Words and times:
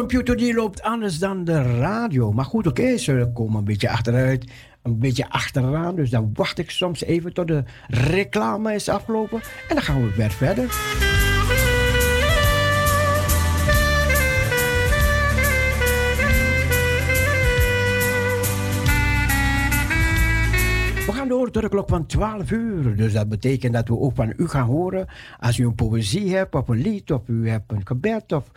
computer 0.00 0.36
die 0.36 0.54
loopt 0.54 0.82
anders 0.82 1.18
dan 1.18 1.44
de 1.44 1.78
radio. 1.78 2.32
Maar 2.32 2.44
goed, 2.44 2.66
oké, 2.66 2.96
ze 2.96 3.30
komen 3.34 3.58
een 3.58 3.64
beetje 3.64 3.90
achteruit, 3.90 4.50
een 4.82 4.98
beetje 4.98 5.28
achteraan. 5.28 5.94
Dus 5.94 6.10
dan 6.10 6.30
wacht 6.34 6.58
ik 6.58 6.70
soms 6.70 7.02
even 7.02 7.32
tot 7.32 7.48
de 7.48 7.64
reclame 7.88 8.74
is 8.74 8.88
afgelopen. 8.88 9.40
En 9.68 9.74
dan 9.74 9.82
gaan 9.82 10.02
we 10.02 10.14
weer 10.14 10.30
verder. 10.30 10.66
We 21.06 21.12
gaan 21.12 21.28
door 21.28 21.50
tot 21.50 21.62
de 21.62 21.68
klok 21.68 21.88
van 21.88 22.06
12 22.06 22.50
uur. 22.50 22.96
Dus 22.96 23.12
dat 23.12 23.28
betekent 23.28 23.72
dat 23.72 23.88
we 23.88 23.98
ook 23.98 24.14
van 24.14 24.32
u 24.36 24.48
gaan 24.48 24.66
horen. 24.66 25.06
Als 25.38 25.58
u 25.58 25.64
een 25.64 25.74
poëzie 25.74 26.34
hebt, 26.34 26.54
of 26.54 26.68
een 26.68 26.82
lied, 26.82 27.12
of 27.12 27.28
u 27.28 27.48
hebt 27.48 27.72
een 27.72 27.86
gebed, 27.86 28.32
of 28.32 28.50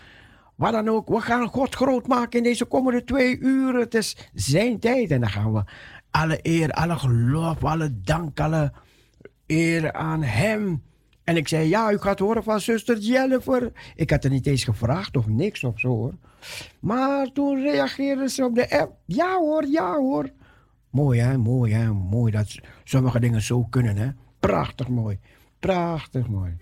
wat 0.56 0.72
dan 0.72 0.90
ook. 0.90 1.10
We 1.10 1.22
gaan 1.22 1.48
God 1.48 1.76
groot 1.76 2.08
maken 2.08 2.38
in 2.38 2.44
deze 2.44 2.66
komende 2.66 3.04
twee 3.04 3.40
uur. 3.40 3.76
Het 3.76 3.94
is 3.94 4.18
zijn 4.34 4.80
tijd. 4.80 5.12
En 5.12 5.20
dan 5.20 5.30
gaan 5.30 5.54
we 5.54 5.64
alle 6.12 6.40
eer, 6.42 6.72
alle 6.72 6.96
geloof, 6.96 7.64
alle 7.64 8.02
dank, 8.02 8.40
alle 8.40 8.72
eer 9.48 9.94
aan 9.94 10.24
hem. 10.24 10.84
En 11.24 11.38
ik 11.38 11.48
zei, 11.48 11.70
ja, 11.70 11.92
u 11.92 11.98
gaat 11.98 12.20
horen 12.20 12.44
van 12.44 12.60
zuster 12.60 12.98
Jennifer. 12.98 13.72
Ik 13.96 14.10
had 14.10 14.24
er 14.24 14.30
niet 14.30 14.48
eens 14.48 14.64
gevraagd 14.64 15.18
of 15.18 15.28
niks 15.28 15.64
of 15.64 15.80
zo 15.80 15.88
hoor. 15.88 16.14
Maar 16.80 17.32
toen 17.32 17.62
reageerden 17.62 18.30
ze 18.30 18.46
op 18.46 18.56
de 18.56 18.80
app. 18.80 18.96
Ja 19.06 19.38
hoor, 19.38 19.66
ja 19.68 19.96
hoor. 19.96 20.30
Mooi 20.90 21.20
hè, 21.20 21.38
mooi 21.38 21.74
hè, 21.74 21.94
mooi 21.94 22.32
dat 22.32 22.60
sommige 22.84 23.20
dingen 23.20 23.42
zo 23.42 23.64
kunnen 23.64 23.96
hè. 23.96 24.10
Prachtig 24.40 24.88
mooi, 24.88 25.20
prachtig 25.60 26.28
mooi. 26.28 26.58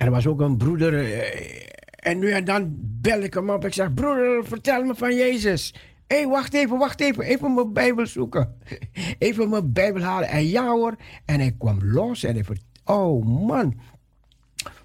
Er 0.00 0.10
was 0.10 0.26
ook 0.26 0.40
een 0.40 0.56
broeder. 0.56 0.94
Eh, 0.94 1.66
en 1.96 2.18
nu 2.18 2.30
en 2.30 2.44
dan 2.44 2.76
bel 2.80 3.20
ik 3.20 3.34
hem 3.34 3.50
op. 3.50 3.64
Ik 3.64 3.74
zeg: 3.74 3.94
Broeder, 3.94 4.44
vertel 4.46 4.84
me 4.84 4.94
van 4.94 5.14
Jezus. 5.14 5.74
Hé, 6.06 6.16
hey, 6.16 6.26
wacht 6.26 6.54
even, 6.54 6.78
wacht 6.78 7.00
even. 7.00 7.24
Even 7.24 7.54
mijn 7.54 7.72
Bijbel 7.72 8.06
zoeken. 8.06 8.56
Even 9.18 9.48
mijn 9.48 9.72
Bijbel 9.72 10.02
halen. 10.02 10.28
En 10.28 10.46
ja 10.46 10.66
hoor. 10.66 10.96
En 11.24 11.40
hij 11.40 11.54
kwam 11.58 11.78
los 11.82 12.24
en 12.24 12.34
hij 12.34 12.44
vertelde. 12.44 12.68
Oh 12.84 13.26
man. 13.46 13.80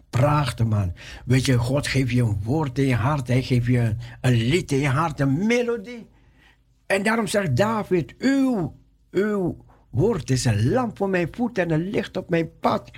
Prachtig 0.10 0.66
man. 0.66 0.94
Weet 1.26 1.46
je, 1.46 1.58
God 1.58 1.88
geeft 1.88 2.12
je 2.12 2.22
een 2.22 2.40
woord 2.44 2.80
in 2.80 2.86
je 2.86 2.96
hart. 2.96 3.28
Hij 3.28 3.42
geeft 3.42 3.66
je 3.66 3.96
een 4.22 4.34
lied 4.34 4.72
in 4.72 4.80
je 4.80 4.88
hart, 4.88 5.20
een 5.20 5.46
melodie. 5.46 6.08
En 6.86 7.04
daarom 7.04 7.28
zegt 7.28 7.56
David: 7.56 8.16
Uw, 8.18 8.76
uw 9.12 9.66
woord 9.90 10.30
is 10.30 10.46
een 10.46 10.70
lamp 10.70 10.98
voor 10.98 11.10
mijn 11.10 11.28
voet 11.32 11.58
en 11.58 11.72
een 11.72 11.90
licht 11.90 12.18
op 12.18 12.30
mijn 12.30 12.50
pad. 12.60 12.92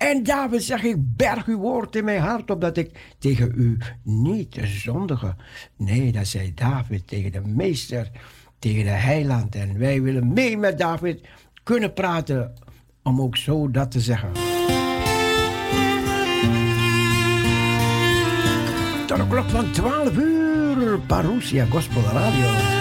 En 0.00 0.22
David 0.22 0.62
zegt, 0.62 0.84
ik 0.84 1.16
berg 1.16 1.46
uw 1.46 1.58
woord 1.58 1.96
in 1.96 2.04
mijn 2.04 2.20
hart, 2.20 2.50
opdat 2.50 2.76
ik 2.76 3.14
tegen 3.18 3.52
u 3.56 3.78
niet 4.02 4.58
zondige. 4.62 5.34
Nee, 5.76 6.12
dat 6.12 6.26
zei 6.26 6.54
David 6.54 7.06
tegen 7.06 7.32
de 7.32 7.40
meester, 7.40 8.10
tegen 8.58 8.84
de 8.84 8.90
heiland. 8.90 9.54
En 9.54 9.78
wij 9.78 10.02
willen 10.02 10.32
mee 10.32 10.56
met 10.56 10.78
David 10.78 11.20
kunnen 11.62 11.92
praten, 11.92 12.54
om 13.02 13.20
ook 13.20 13.36
zo 13.36 13.70
dat 13.70 13.90
te 13.90 14.00
zeggen. 14.00 14.32
Tot 19.06 19.16
de 19.16 19.26
klok 19.28 19.48
van 19.48 19.70
12 19.70 20.16
uur, 20.16 20.98
Parousia 21.00 21.64
Gospel 21.64 22.02
Radio. 22.02 22.79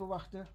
Even 0.00 0.12
wachten. 0.12 0.48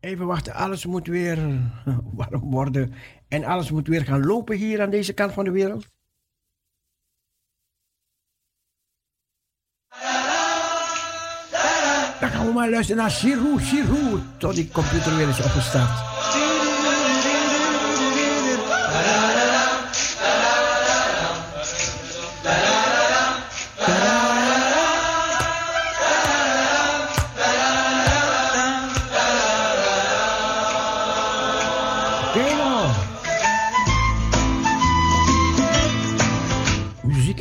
Even 0.00 0.26
wachten, 0.26 0.52
alles 0.54 0.86
moet 0.86 1.06
weer 1.06 1.36
warm 2.18 2.50
worden. 2.50 2.94
En 3.28 3.44
alles 3.44 3.70
moet 3.70 3.88
weer 3.88 4.04
gaan 4.04 4.26
lopen 4.26 4.56
hier 4.56 4.82
aan 4.82 4.90
deze 4.90 5.12
kant 5.12 5.32
van 5.32 5.44
de 5.44 5.50
wereld. 5.50 5.86
Dan 12.20 12.30
gaan 12.30 12.46
we 12.46 12.52
maar 12.52 12.70
luisteren 12.70 13.02
naar 13.02 13.10
Shiru, 13.10 13.60
Shiru, 13.60 14.20
tot 14.38 14.54
die 14.54 14.70
computer 14.70 15.16
weer 15.16 15.28
is 15.28 15.44
opgestart. 15.44 16.49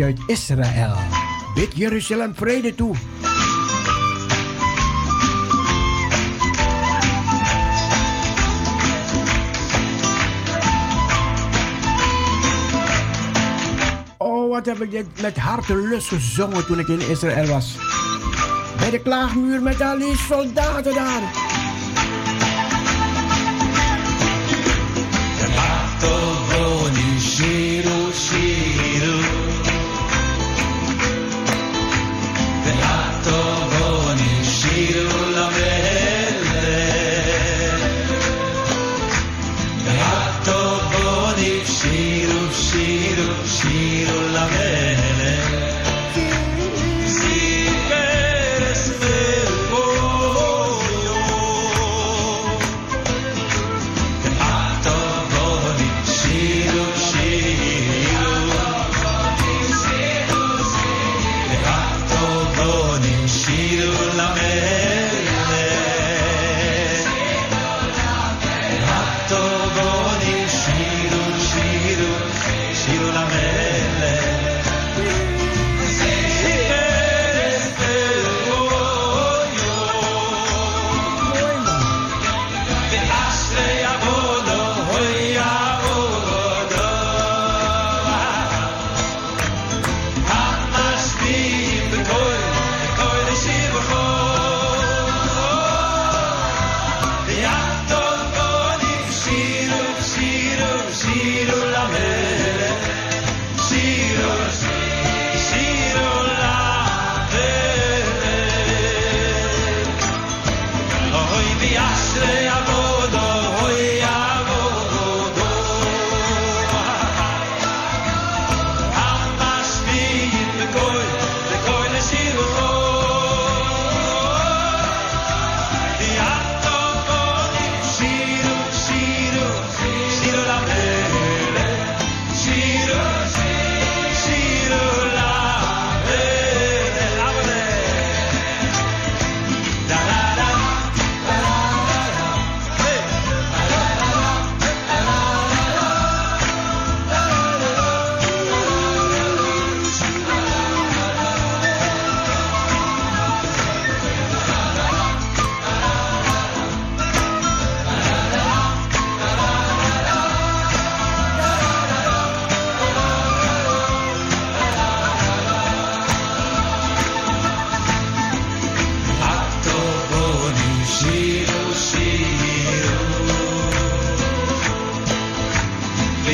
Uit 0.04 0.20
Israël. 0.28 0.96
Bid 1.56 1.78
Jeruzalem 1.78 2.36
vrede 2.36 2.76
toe. 2.76 2.96
Oh, 14.18 14.50
wat 14.50 14.66
heb 14.66 14.82
ik 14.82 14.92
dit 14.92 15.22
met 15.22 15.38
hartelust 15.38 16.08
gezongen 16.08 16.66
toen 16.66 16.80
ik 16.80 16.88
in 16.88 17.10
Israël 17.10 17.48
was. 17.48 17.78
Bij 18.80 18.90
de 18.90 19.00
klaagmuur 19.02 19.62
met 19.62 19.82
al 19.82 19.98
die 19.98 20.18
soldaten 20.18 20.94
daar. 20.94 21.49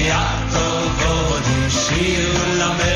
jak 0.07 0.37
to 0.53 0.65
wodzi 0.99 1.69
na 2.57 2.73
my. 2.73 2.94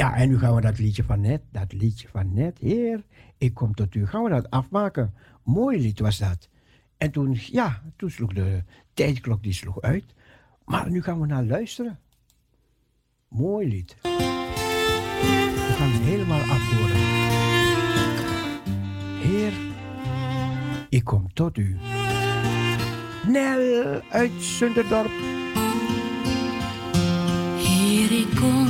Ja, 0.00 0.14
en 0.14 0.28
nu 0.28 0.38
gaan 0.38 0.54
we 0.54 0.60
dat 0.60 0.78
liedje 0.78 1.04
van 1.04 1.20
net, 1.20 1.42
dat 1.50 1.72
liedje 1.72 2.08
van 2.08 2.34
net, 2.34 2.58
Heer, 2.58 3.04
ik 3.38 3.54
kom 3.54 3.74
tot 3.74 3.94
u. 3.94 4.06
Gaan 4.06 4.22
we 4.22 4.30
dat 4.30 4.50
afmaken? 4.50 5.14
Mooi 5.44 5.80
lied 5.80 6.00
was 6.00 6.18
dat. 6.18 6.48
En 6.96 7.10
toen, 7.10 7.38
ja, 7.40 7.82
toen 7.96 8.10
sloeg 8.10 8.32
de 8.32 8.64
tijdklok 8.94 9.42
die 9.42 9.52
sloeg 9.52 9.80
uit. 9.80 10.04
Maar 10.64 10.90
nu 10.90 11.02
gaan 11.02 11.20
we 11.20 11.26
naar 11.26 11.44
luisteren. 11.44 11.98
Mooi 13.28 13.68
lied. 13.68 13.96
We 14.02 15.74
gaan 15.76 15.90
het 15.90 16.02
helemaal 16.02 16.40
afhoren. 16.40 16.96
Heer, 19.20 19.52
ik 20.88 21.04
kom 21.04 21.32
tot 21.32 21.56
u. 21.56 21.76
Nel 23.26 24.00
uit 24.10 24.32
Zunderdorp. 24.42 25.10
Heer, 27.56 28.12
ik 28.12 28.36
kom 28.36 28.69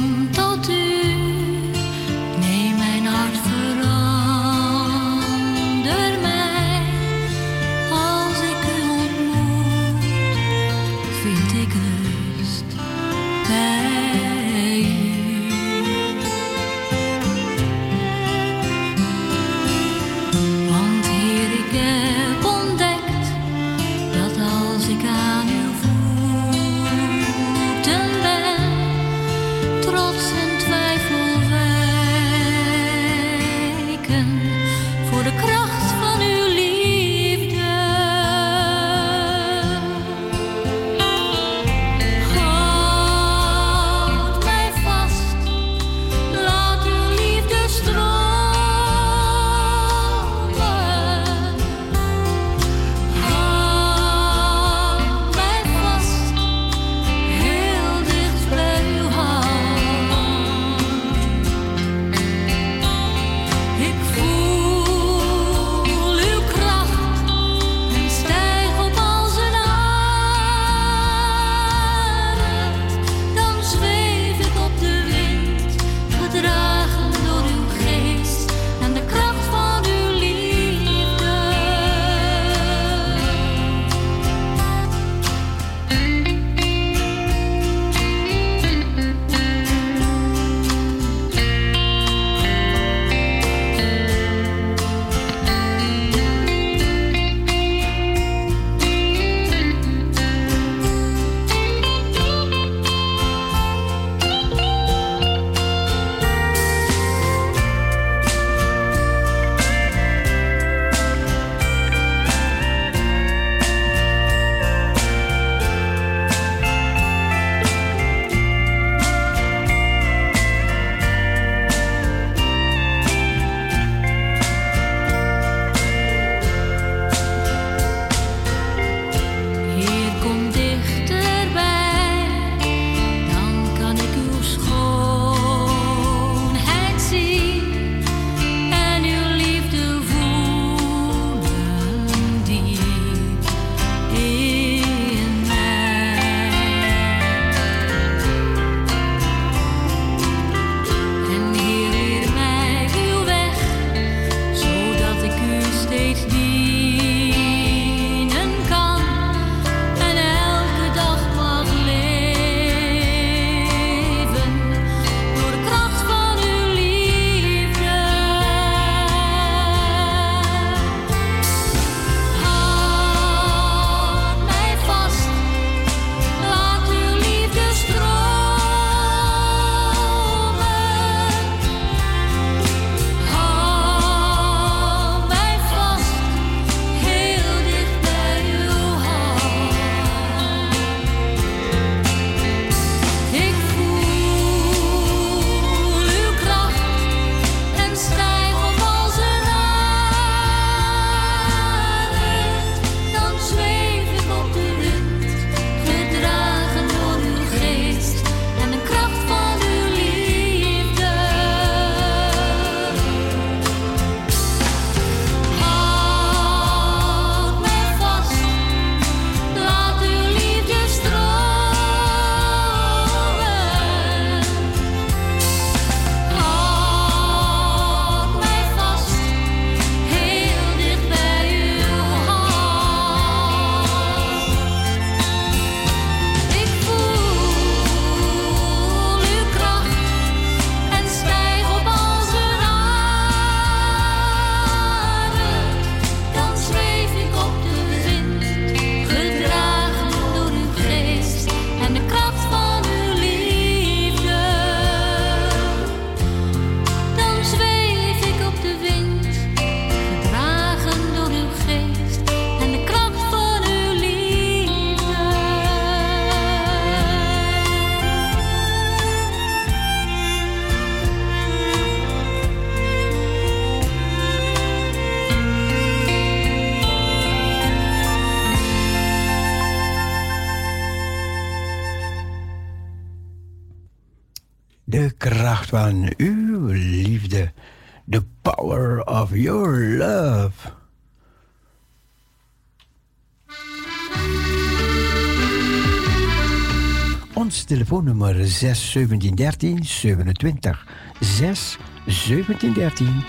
telefoonnummer 298.21 298.49
6 298.49 298.93
1713 298.93 299.85
27. 299.85 300.87
6 301.21 301.79
1713 302.05 303.25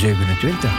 27. 0.00 0.72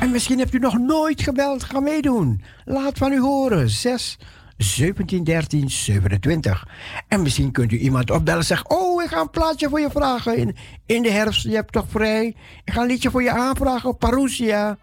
En 0.00 0.10
misschien 0.10 0.38
hebt 0.38 0.54
u 0.54 0.58
nog 0.58 0.78
nooit 0.78 1.22
gebeld. 1.22 1.64
Ga 1.64 1.80
meedoen. 1.80 2.42
Laat 2.64 2.98
van 2.98 3.12
u 3.12 3.20
horen. 3.20 3.70
6 3.70 4.18
17 4.56 5.24
13 5.24 5.70
27. 5.70 6.68
En 7.08 7.22
misschien 7.22 7.52
kunt 7.52 7.72
u 7.72 7.78
iemand 7.78 8.10
opbellen 8.10 8.40
en 8.40 8.46
zeggen: 8.46 8.70
Oh, 8.70 9.02
ik 9.02 9.08
ga 9.08 9.20
een 9.20 9.30
plaatje 9.30 9.68
voor 9.68 9.80
je 9.80 9.90
vragen. 9.90 10.36
In, 10.36 10.56
in 10.86 11.02
de 11.02 11.10
herfst, 11.10 11.42
je 11.42 11.54
hebt 11.54 11.72
toch 11.72 11.86
vrij? 11.88 12.26
Ik 12.64 12.72
ga 12.72 12.80
een 12.80 12.86
liedje 12.86 13.10
voor 13.10 13.22
je 13.22 13.30
aanvragen 13.30 13.88
op 13.88 13.98
Parousia. 13.98 14.78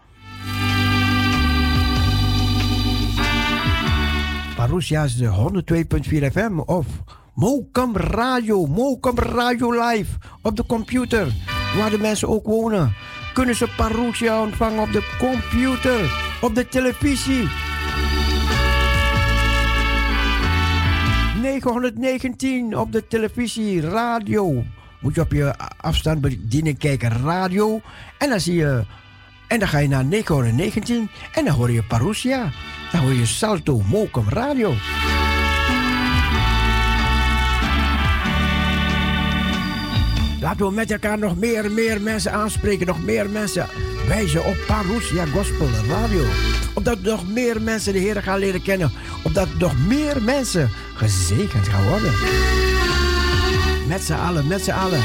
Parousia 4.56 5.04
is 5.04 5.16
de 5.16 5.52
102.4 6.24 6.32
FM 6.32 6.58
of 6.58 6.86
Mokum 7.36 7.96
Radio, 7.96 8.66
Mokum 8.66 9.18
Radio 9.18 9.70
Live 9.70 10.12
op 10.42 10.56
de 10.56 10.66
computer, 10.66 11.32
waar 11.76 11.90
de 11.90 11.98
mensen 11.98 12.28
ook 12.28 12.46
wonen. 12.46 12.94
Kunnen 13.34 13.54
ze 13.54 13.68
Parousia 13.76 14.42
ontvangen 14.42 14.82
op 14.82 14.92
de 14.92 15.16
computer, 15.18 16.10
op 16.40 16.54
de 16.54 16.68
televisie 16.68 17.48
919 21.42 22.76
op 22.76 22.92
de 22.92 23.06
televisie, 23.06 23.80
radio. 23.80 24.64
Moet 25.00 25.14
je 25.14 25.20
op 25.20 25.32
je 25.32 25.54
afstand 25.76 26.20
bedienen 26.20 26.76
kijken, 26.76 27.10
radio. 27.10 27.80
En 28.18 28.28
dan 28.28 28.40
zie 28.40 28.54
je. 28.54 28.84
En 29.48 29.58
dan 29.58 29.68
ga 29.68 29.78
je 29.78 29.88
naar 29.88 30.04
919 30.04 31.10
en 31.34 31.44
dan 31.44 31.54
hoor 31.54 31.70
je 31.70 31.82
Parousia. 31.82 32.50
Dan 32.92 33.00
hoor 33.00 33.12
je 33.12 33.26
Salto 33.26 33.82
Mokum 33.88 34.28
Radio. 34.28 34.74
Laten 40.46 40.66
we 40.66 40.72
met 40.72 40.90
elkaar 40.90 41.18
nog 41.18 41.36
meer 41.36 41.72
meer 41.72 42.00
mensen 42.00 42.32
aanspreken, 42.32 42.86
nog 42.86 43.04
meer 43.04 43.30
mensen 43.30 43.66
wijzen 44.08 44.44
op 44.44 44.56
Parousia 44.66 45.26
Gospel 45.26 45.68
Radio. 45.88 46.24
Opdat 46.74 47.00
nog 47.00 47.28
meer 47.28 47.62
mensen 47.62 47.92
de 47.92 47.98
Heer 47.98 48.22
gaan 48.22 48.38
leren 48.38 48.62
kennen. 48.62 48.92
Opdat 49.22 49.48
nog 49.58 49.72
meer 49.86 50.22
mensen 50.22 50.70
gezegend 50.94 51.68
gaan 51.68 51.88
worden. 51.88 52.12
Met 53.88 54.02
z'n 54.02 54.12
allen, 54.12 54.46
met 54.46 54.64
z'n 54.64 54.70
allen. 54.70 55.02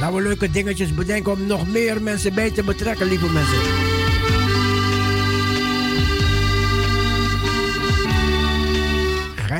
Laten 0.00 0.16
we 0.16 0.22
leuke 0.22 0.50
dingetjes 0.50 0.94
bedenken 0.94 1.32
om 1.32 1.46
nog 1.46 1.68
meer 1.68 2.02
mensen 2.02 2.34
bij 2.34 2.50
te 2.50 2.62
betrekken, 2.62 3.08
lieve 3.08 3.32
mensen. 3.32 3.95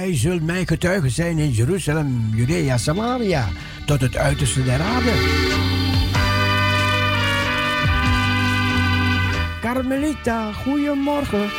Gij 0.07 0.17
zult 0.17 0.43
mijn 0.43 0.67
getuigen 0.67 1.11
zijn 1.11 1.39
in 1.39 1.51
Jeruzalem, 1.51 2.31
Judea, 2.35 2.79
Samaria, 2.79 3.49
tot 3.87 4.01
het 4.01 4.17
uiterste 4.17 4.65
der 4.65 4.81
aarde. 4.81 5.13
Carmelita, 9.61 10.53
goedemorgen. 10.53 11.51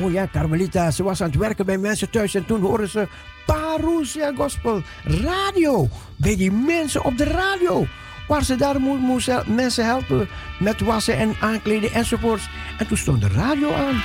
Mooi 0.00 0.14
ja, 0.14 0.28
Carmelita. 0.32 0.90
Ze 0.90 1.02
was 1.02 1.22
aan 1.22 1.28
het 1.28 1.38
werken 1.38 1.66
bij 1.66 1.78
mensen 1.78 2.10
thuis 2.10 2.34
en 2.34 2.46
toen 2.46 2.60
hoorden 2.60 2.88
ze 2.88 3.08
Parousia 3.46 4.32
Gospel 4.36 4.82
Radio. 5.04 5.88
Bij 6.16 6.36
die 6.36 6.52
mensen 6.52 7.04
op 7.04 7.18
de 7.18 7.24
radio. 7.24 7.86
Waar 8.28 8.44
ze 8.44 8.56
daar 8.56 8.80
moesten 8.80 9.54
mensen 9.54 9.84
helpen 9.84 10.28
met 10.58 10.80
wassen 10.80 11.16
en 11.16 11.34
aankleden 11.40 11.92
enzovoorts. 11.92 12.48
En 12.78 12.86
toen 12.86 12.96
stond 12.96 13.20
de 13.20 13.28
radio 13.28 13.72
aan. 13.72 14.02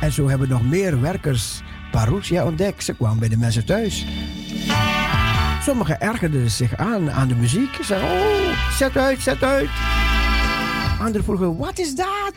En 0.00 0.12
zo 0.12 0.28
hebben 0.28 0.48
nog 0.48 0.62
meer 0.62 1.00
werkers 1.00 1.62
Parousia 1.90 2.44
ontdekt. 2.44 2.84
Ze 2.84 2.94
kwamen 2.94 3.18
bij 3.18 3.28
de 3.28 3.36
mensen 3.36 3.64
thuis. 3.64 4.06
Sommigen 5.62 6.00
ergerden 6.00 6.50
zich 6.50 6.76
aan 6.76 7.10
aan 7.10 7.28
de 7.28 7.34
muziek. 7.34 7.74
Ze 7.74 7.84
zeiden, 7.84 8.10
oh, 8.10 8.76
zet 8.76 8.96
uit, 8.96 9.20
zet 9.20 9.42
uit. 9.42 9.68
Anderen 10.98 11.24
vroegen, 11.24 11.56
wat 11.56 11.78
is 11.78 11.94
dat? 11.94 12.34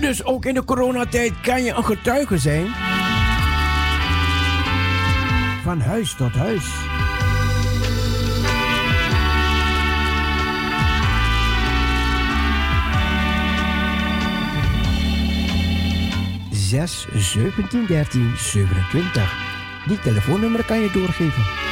Dus 0.00 0.24
ook 0.24 0.44
in 0.44 0.54
de 0.54 0.64
coronatijd 0.64 1.40
kan 1.40 1.62
je 1.62 1.72
een 1.72 1.84
getuige 1.84 2.38
zijn. 2.38 2.66
Van 5.62 5.80
huis 5.80 6.14
tot 6.14 6.32
huis. 6.32 6.64
Zes, 16.72 17.06
zeventien, 17.14 17.86
dertien, 17.86 18.32
zevenentwintig. 18.36 19.34
Die 19.86 19.98
telefoonnummer 19.98 20.64
kan 20.64 20.80
je 20.80 20.90
doorgeven. 20.90 21.71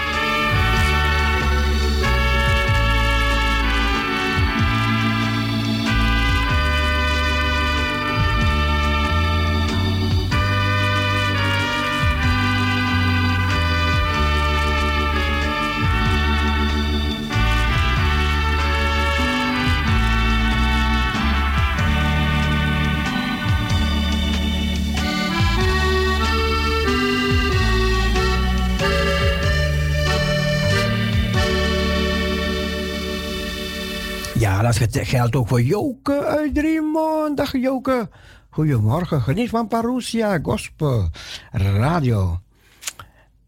Dat 34.79 34.99
geldt 35.07 35.37
ook 35.37 35.49
voor 35.49 35.63
Joke 35.63 36.25
uit 36.25 36.55
Driemond. 36.55 37.37
Dag 37.37 37.53
Joke. 37.53 38.09
Goedemorgen. 38.51 39.23
Geniet 39.23 39.49
van 39.49 39.69
Parousia 39.69 40.39
Gospel 40.43 41.09
Radio. 41.51 42.41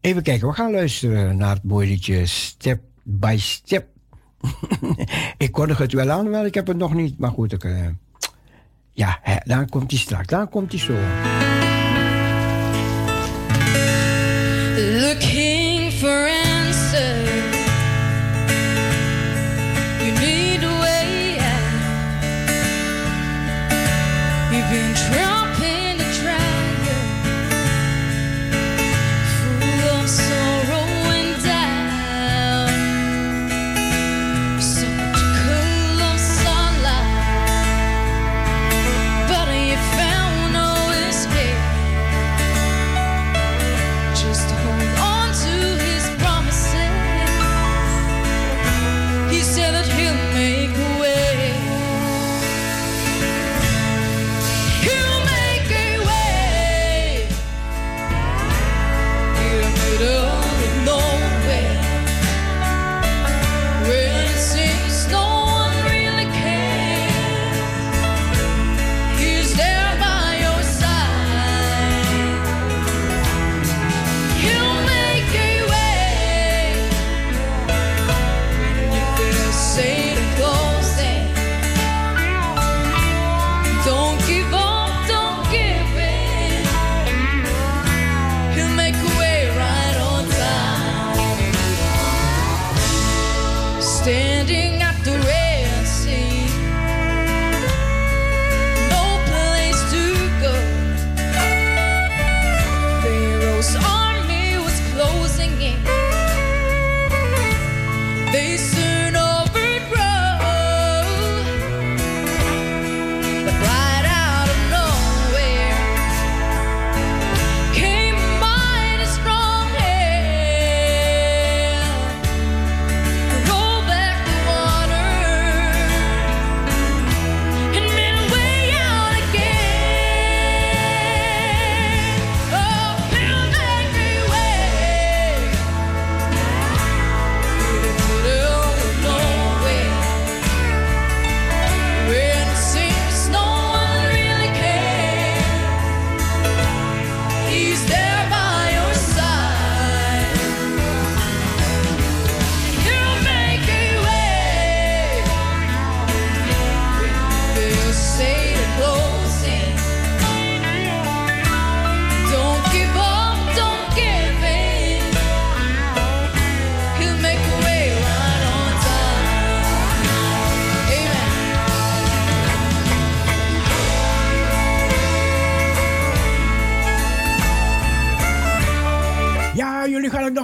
Even 0.01 0.23
kijken, 0.23 0.47
we 0.47 0.53
gaan 0.53 0.71
luisteren 0.71 1.37
naar 1.37 1.53
het 1.53 1.63
mooie 1.63 2.25
Step 2.25 2.81
by 3.03 3.35
Step. 3.39 3.87
ik 5.37 5.51
kondig 5.51 5.77
het 5.77 5.93
wel 5.93 6.09
aan, 6.09 6.29
maar 6.29 6.45
ik 6.45 6.53
heb 6.53 6.67
het 6.67 6.77
nog 6.77 6.93
niet. 6.93 7.17
Maar 7.17 7.31
goed, 7.31 7.51
ik, 7.51 7.63
uh, 7.63 7.87
ja, 8.91 9.19
dan 9.43 9.69
komt 9.69 9.91
hij 9.91 9.99
straks. 9.99 10.27
Dan 10.27 10.49
komt 10.49 10.71
hij 10.71 10.81
zo. 10.81 10.93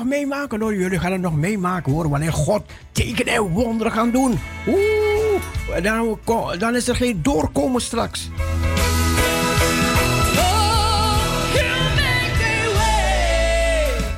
Meemaken 0.09 0.61
hoor. 0.61 0.75
Jullie 0.75 0.99
gaan 0.99 1.11
het 1.11 1.21
nog 1.21 1.35
meemaken 1.35 1.91
hoor. 1.91 2.09
Wanneer 2.09 2.33
God 2.33 2.61
tekenen 2.91 3.33
en 3.33 3.41
wonderen 3.41 3.91
gaan 3.91 4.11
doen. 4.11 4.39
Oeh, 4.67 5.83
dan, 5.83 6.19
dan 6.59 6.75
is 6.75 6.87
er 6.87 6.95
geen 6.95 7.19
doorkomen 7.21 7.81
straks. 7.81 8.29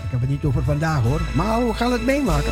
Ik 0.04 0.18
heb 0.18 0.20
het 0.20 0.30
niet 0.30 0.44
over 0.46 0.64
vandaag 0.64 1.04
hoor. 1.04 1.22
Maar 1.36 1.68
we 1.68 1.74
gaan 1.74 1.92
het 1.92 2.06
meemaken. 2.06 2.52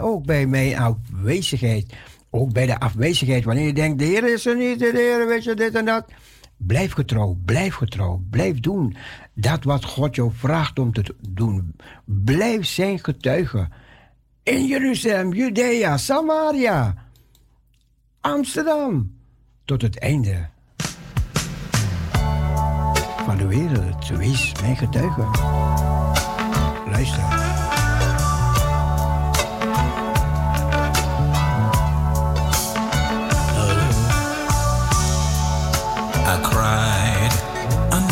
Ook 0.00 0.26
bij 0.26 0.46
mijn 0.46 0.78
afwezigheid. 0.78 1.92
Ook 2.30 2.52
bij 2.52 2.66
de 2.66 2.80
afwezigheid. 2.80 3.44
Wanneer 3.44 3.66
je 3.66 3.72
denkt, 3.72 3.98
de 3.98 4.04
Heer 4.04 4.32
is 4.32 4.46
er 4.46 4.56
niet, 4.56 4.78
de 4.78 4.90
Heer 4.94 5.26
weet 5.26 5.44
je 5.44 5.54
dit 5.54 5.74
en 5.74 5.84
dat. 5.84 6.04
Blijf 6.56 6.92
getrouw, 6.92 7.38
blijf 7.44 7.74
getrouw, 7.74 8.22
blijf 8.30 8.60
doen 8.60 8.96
dat 9.34 9.64
wat 9.64 9.84
God 9.84 10.14
jou 10.14 10.30
vraagt 10.34 10.78
om 10.78 10.92
te 10.92 11.14
doen. 11.28 11.76
Blijf 12.04 12.66
zijn 12.66 12.98
getuige. 13.04 13.68
In 14.42 14.66
Jeruzalem, 14.66 15.32
Judea, 15.32 15.96
Samaria, 15.96 16.94
Amsterdam, 18.20 19.12
tot 19.64 19.82
het 19.82 19.98
einde 19.98 20.48
van 23.24 23.36
de 23.36 23.46
wereld. 23.46 24.08
Wees 24.08 24.52
mijn 24.60 24.76
getuige. 24.76 25.22
Luister. 26.90 27.37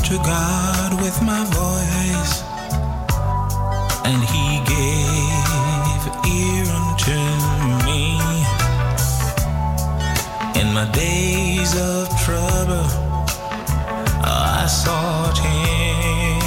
To 0.06 0.16
God 0.18 1.00
with 1.02 1.20
my 1.20 1.44
voice, 1.46 2.42
and 4.06 4.22
He 4.22 4.60
gave 4.62 6.02
ear 6.30 6.66
unto 6.78 7.18
me. 7.84 8.02
In 10.60 10.72
my 10.72 10.86
days 10.92 11.74
of 11.74 12.08
trouble, 12.24 12.86
I 14.22 14.66
sought 14.68 15.38
Him. 15.38 16.38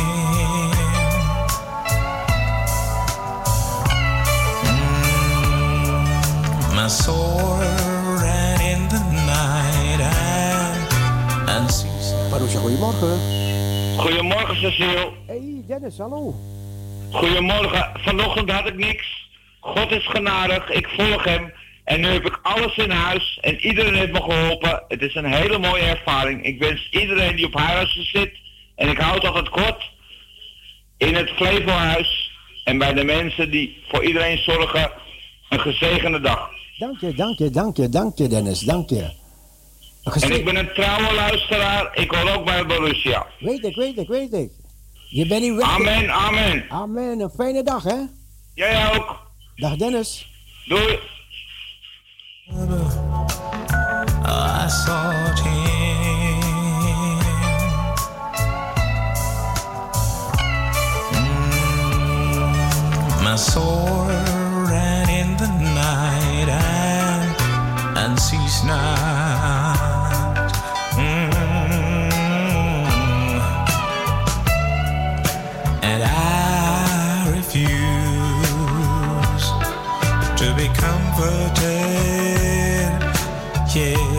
Mm, 5.83 6.75
my 6.77 6.87
soul 6.87 7.59
ran 8.23 8.61
in 8.61 8.87
the 8.87 9.01
night 9.27 9.99
and, 9.99 11.49
and 11.49 11.69
Parousia, 12.31 12.59
goedemorgen. 12.61 13.38
Goedemorgen, 13.99 14.55
Cecile. 14.55 15.11
Hey, 15.25 15.63
Dennis, 15.67 15.97
hallo. 15.97 16.35
Goedemorgen. 17.11 17.91
Vanochtend 17.93 18.51
had 18.51 18.67
ik 18.67 18.75
niks. 18.75 19.29
God 19.59 19.91
is 19.91 20.07
genadig. 20.07 20.69
Ik 20.69 20.87
volg 20.87 21.23
hem. 21.23 21.53
En 21.83 22.01
nu 22.01 22.07
heb 22.07 22.25
ik 22.25 22.39
alles 22.41 22.77
in 22.77 22.89
huis. 22.89 23.39
En 23.41 23.65
iedereen 23.65 23.93
heeft 23.93 24.11
me 24.11 24.21
geholpen. 24.21 24.83
Het 24.87 25.01
is 25.01 25.15
een 25.15 25.33
hele 25.33 25.57
mooie 25.57 25.81
ervaring. 25.81 26.43
Ik 26.43 26.59
wens 26.59 26.89
iedereen 26.91 27.35
die 27.35 27.45
op 27.45 27.53
huis 27.53 28.09
zit. 28.11 28.31
En 28.75 28.89
ik 28.89 28.97
houd 28.97 29.15
het 29.15 29.25
altijd 29.25 29.49
kort. 29.49 29.91
In 30.97 31.15
het 31.15 31.29
Flevohuis. 31.29 32.31
En 32.63 32.77
bij 32.77 32.93
de 32.93 33.03
mensen 33.03 33.51
die 33.51 33.83
voor 33.87 34.03
iedereen 34.03 34.37
zorgen. 34.37 34.91
Een 35.49 35.59
gezegende 35.59 36.19
dag. 36.19 36.49
Dank 36.77 36.99
je, 36.99 37.13
dank 37.13 37.37
je, 37.37 37.49
dank 37.49 37.77
je, 37.77 37.89
dank 37.89 38.17
je 38.17 38.27
Dennis. 38.27 38.59
Dank 38.59 38.89
je. 38.89 39.18
En 40.03 40.31
ik 40.31 40.45
ben 40.45 40.55
een 40.55 40.73
trouwe 40.73 41.13
luisteraar. 41.13 41.89
Ik 41.93 42.11
hoor 42.11 42.35
ook 42.35 42.45
bij 42.45 42.65
Borussia. 42.65 43.25
Weet 43.39 43.65
ik, 43.65 43.75
weet 43.75 43.97
ik, 43.97 44.07
weet 44.07 44.33
ik. 44.33 44.51
Je 45.09 45.27
bent 45.27 45.41
niet 45.41 45.55
weg. 45.55 45.67
Amen, 45.67 46.09
amen. 46.11 46.65
Amen. 46.69 47.19
Een 47.19 47.29
fijne 47.29 47.63
dag, 47.63 47.83
hè? 47.83 47.97
Jij 48.53 48.95
ook. 48.95 49.21
Dag 49.55 49.75
Dennis. 49.75 50.27
Doei. 50.65 50.99
I 54.25 54.67
sought 54.67 55.39
him. 55.39 56.39
Mm, 62.39 63.23
my 63.23 63.35
soul 63.35 64.05
ran 64.69 65.09
in 65.09 65.35
the 65.37 65.47
night 65.73 66.49
and, 66.49 67.97
and 67.97 68.19
ceased 68.19 68.65
not. 68.65 69.08
be 80.59 80.67
comforted. 80.73 81.69
Yeah. 83.73 84.18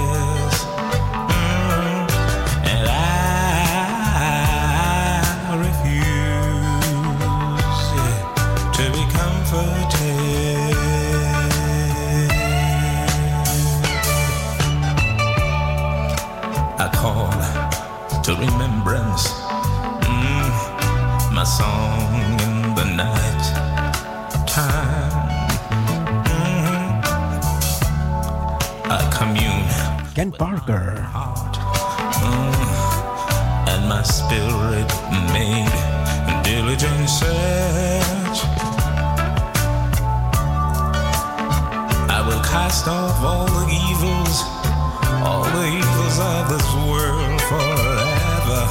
Parker. 30.41 30.97
Mm. 32.25 32.55
And 33.69 33.83
my 33.91 34.03
spirit 34.03 34.89
made 35.35 35.69
diligent 36.43 37.11
search. 37.11 38.39
I 42.09 42.25
will 42.27 42.43
cast 42.43 42.89
off 42.89 43.23
all 43.23 43.49
the 43.49 43.67
evils, 43.91 44.43
all 45.29 45.45
the 45.45 45.67
evils 45.77 46.19
of 46.19 46.49
this 46.49 46.69
world 46.89 47.41
forever. 47.51 48.63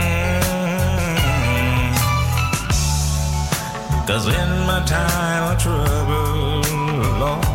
Mm. 0.00 1.92
Cause 4.06 4.26
in 4.28 4.50
my 4.66 4.80
time 4.86 5.52
of 5.52 5.58
trouble, 5.60 6.62
Lord. 7.20 7.51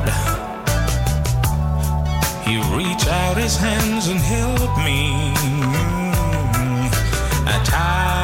He 2.48 2.56
reached 2.74 3.08
out 3.08 3.36
his 3.36 3.58
hands 3.58 4.08
and 4.08 4.20
helped 4.20 4.78
me. 4.78 5.34
I 7.46 7.62
tied 7.66 8.17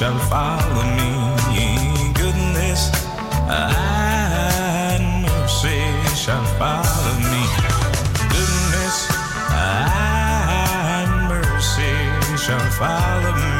shall 0.00 0.18
follow 0.30 0.82
me. 0.96 1.10
Goodness 2.14 2.90
and 3.50 5.04
mercy 5.26 5.78
shall 6.16 6.42
follow 6.56 7.16
me. 7.18 7.44
Goodness 8.32 8.96
and 9.52 11.28
mercy 11.28 11.92
shall 12.38 12.70
follow 12.80 13.34
me. 13.34 13.59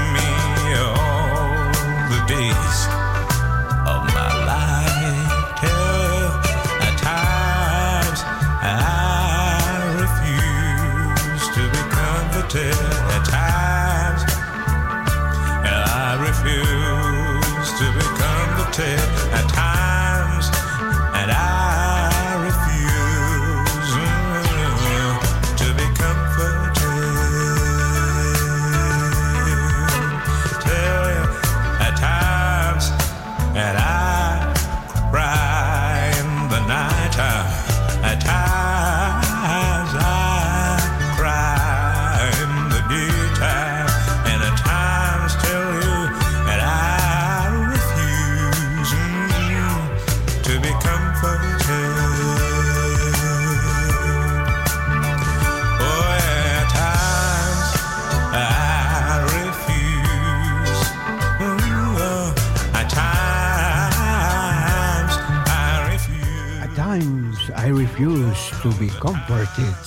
times 66.90 67.38
I 67.54 67.68
refuse 67.68 68.50
to 68.62 68.68
be 68.80 68.88
comforted. 68.88 69.80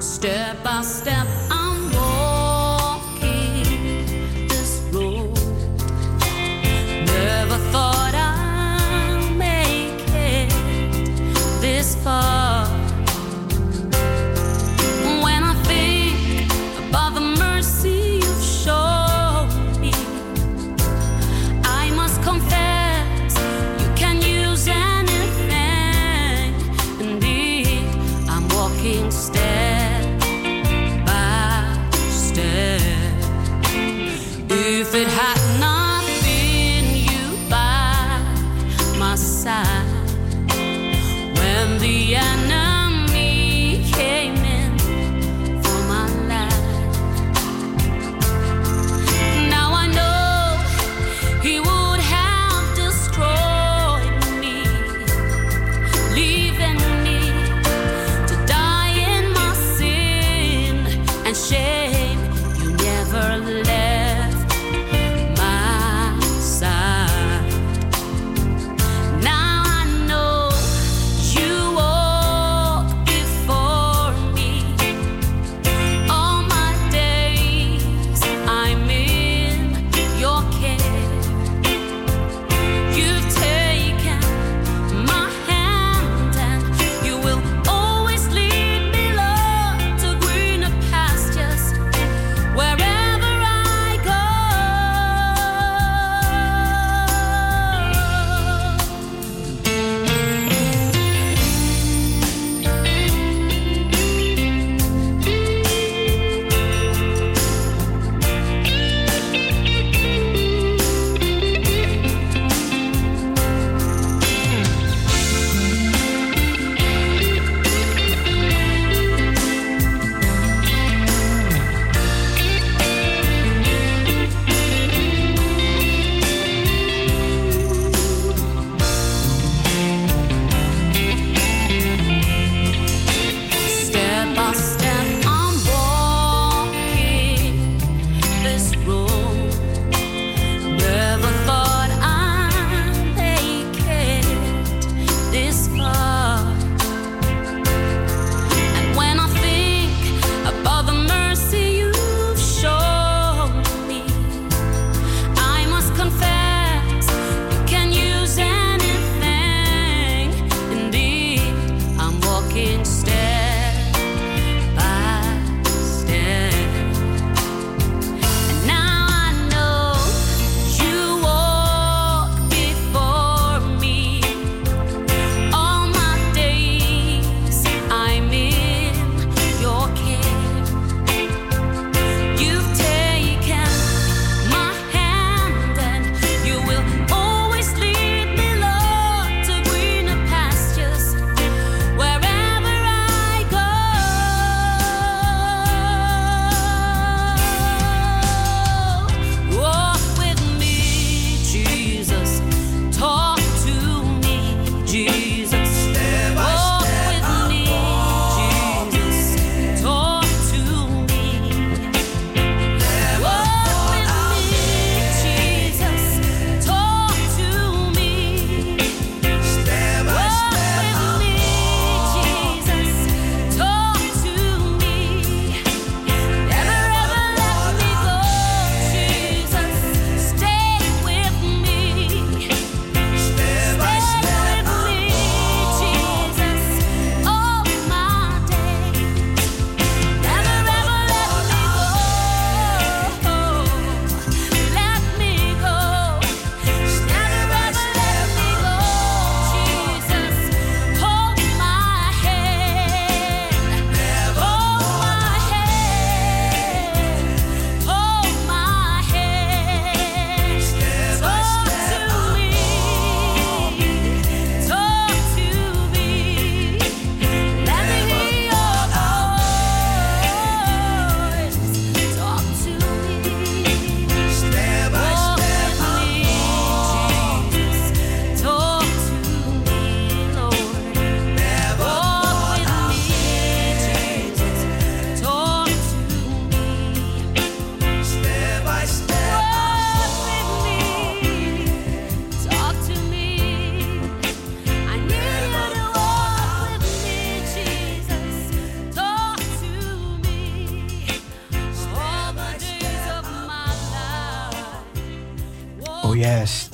Step 0.00 0.64
by 0.64 0.80
step. 0.80 1.15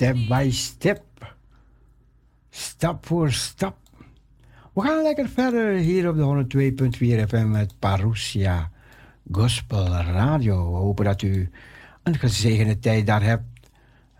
Step 0.02 0.16
by 0.28 0.50
step. 0.50 1.02
Stap 2.50 3.06
voor 3.06 3.32
stap. 3.32 3.76
We 4.72 4.80
gaan 4.80 5.02
lekker 5.02 5.28
verder 5.28 5.74
hier 5.74 6.08
op 6.08 6.16
de 6.16 7.24
102.4 7.24 7.28
FM 7.28 7.50
met 7.50 7.78
Parousia 7.78 8.70
Gospel 9.32 9.86
Radio. 9.86 10.70
We 10.70 10.76
hopen 10.76 11.04
dat 11.04 11.22
u 11.22 11.50
een 12.02 12.18
gezegende 12.18 12.78
tijd 12.78 13.06
daar 13.06 13.22
hebt. 13.22 13.70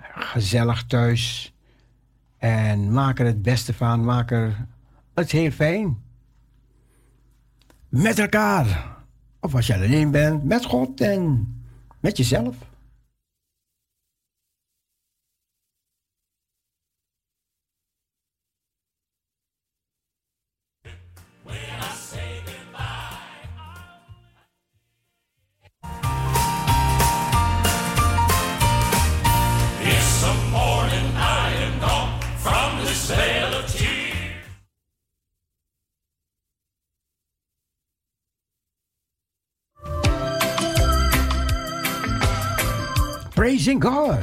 Gezellig 0.00 0.84
thuis. 0.86 1.54
En 2.38 2.92
maak 2.92 3.18
er 3.18 3.26
het 3.26 3.42
beste 3.42 3.74
van. 3.74 4.04
Maak 4.04 4.30
er 4.30 4.66
het 5.14 5.30
heel 5.30 5.50
fijn. 5.50 6.02
Met 7.88 8.18
elkaar. 8.18 8.96
Of 9.40 9.54
als 9.54 9.66
je 9.66 9.74
alleen 9.74 10.10
bent, 10.10 10.44
met 10.44 10.64
God 10.64 11.00
en 11.00 11.54
met 12.00 12.16
jezelf. 12.16 12.56
Praising 43.42 43.80
God. 43.80 44.22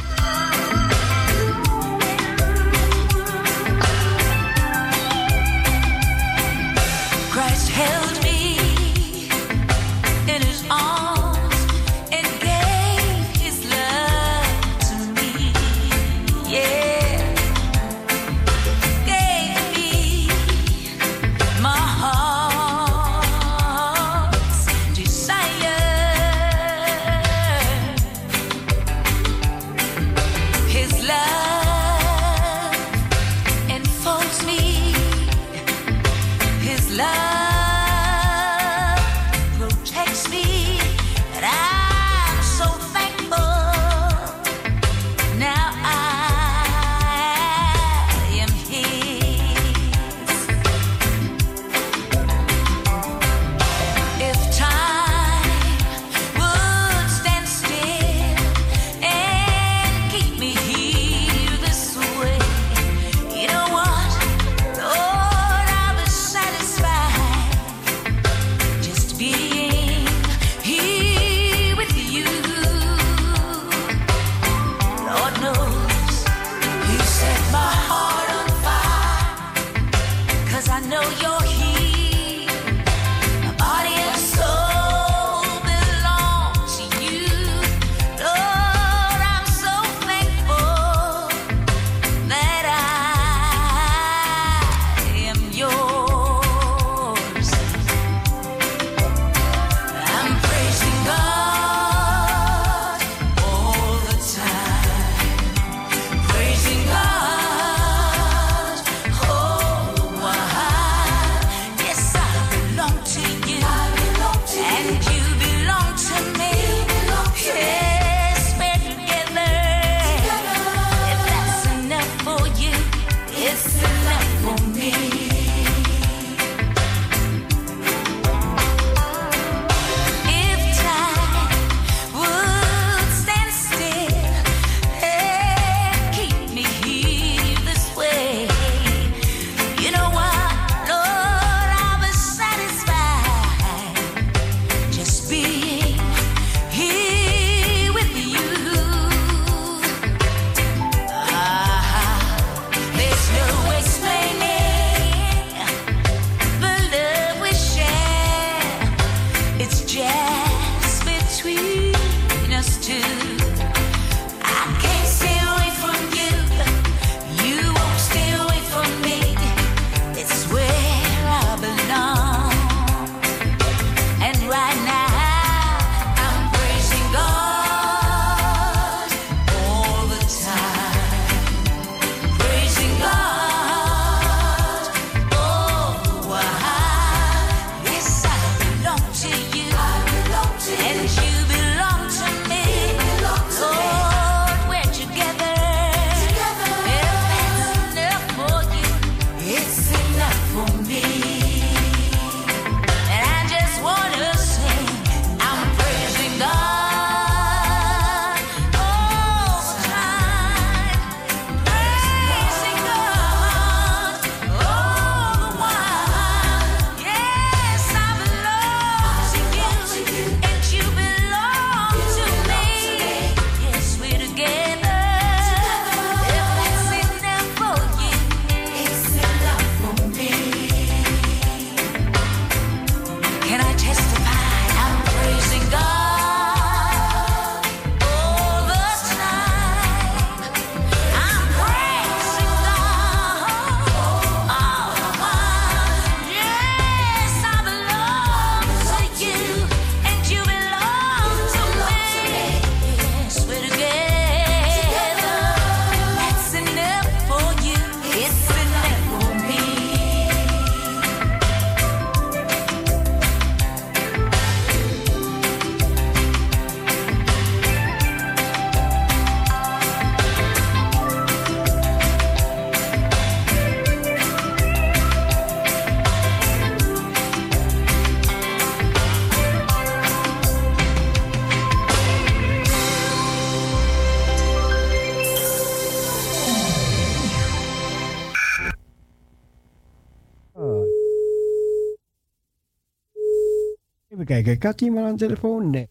Even 294.40 294.52
kijken, 294.52 294.54
ik 294.54 294.64
had 294.64 294.82
iemand 294.82 295.06
aan 295.06 295.16
de 295.16 295.26
telefoon? 295.26 295.70
Nee. 295.70 295.90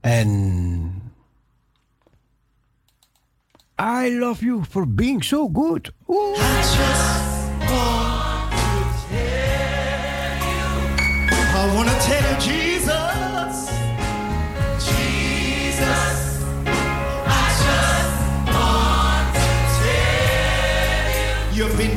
En 0.00 1.12
I 3.80 4.18
love 4.18 4.44
you 4.44 4.64
for 4.64 4.94
being 4.94 5.24
so 5.24 5.48
good. 5.52 5.92
Oeh. 6.08 6.38
I 11.56 11.74
want 11.74 11.88
to 11.88 11.94
tell 12.00 12.22
you, 12.30 12.36
Jesus, 12.40 13.70
Jesus, 14.78 16.42
I 17.26 17.46
just 17.64 18.16
want 18.52 19.34
to 19.34 19.46
tell 19.80 21.08
you, 21.52 21.64
you've 21.64 21.76
been 21.76 21.93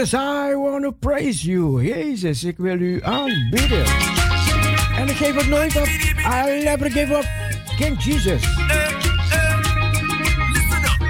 Jesus, 0.00 0.14
I 0.14 0.54
want 0.54 0.84
to 0.84 0.92
praise 0.92 1.44
you. 1.44 1.82
Jezus, 1.82 2.44
ik 2.44 2.56
wil 2.58 2.80
u 2.80 3.02
aanbidden. 3.02 3.84
En 4.96 5.08
ik 5.08 5.16
geef 5.16 5.34
het 5.34 5.48
nooit 5.48 5.76
op. 5.76 5.86
I'll 6.16 6.62
never 6.62 6.90
give 6.90 7.16
up. 7.16 7.24
King 7.76 8.02
Jesus. 8.02 8.24
Listen 8.24 8.44
up. 10.84 11.02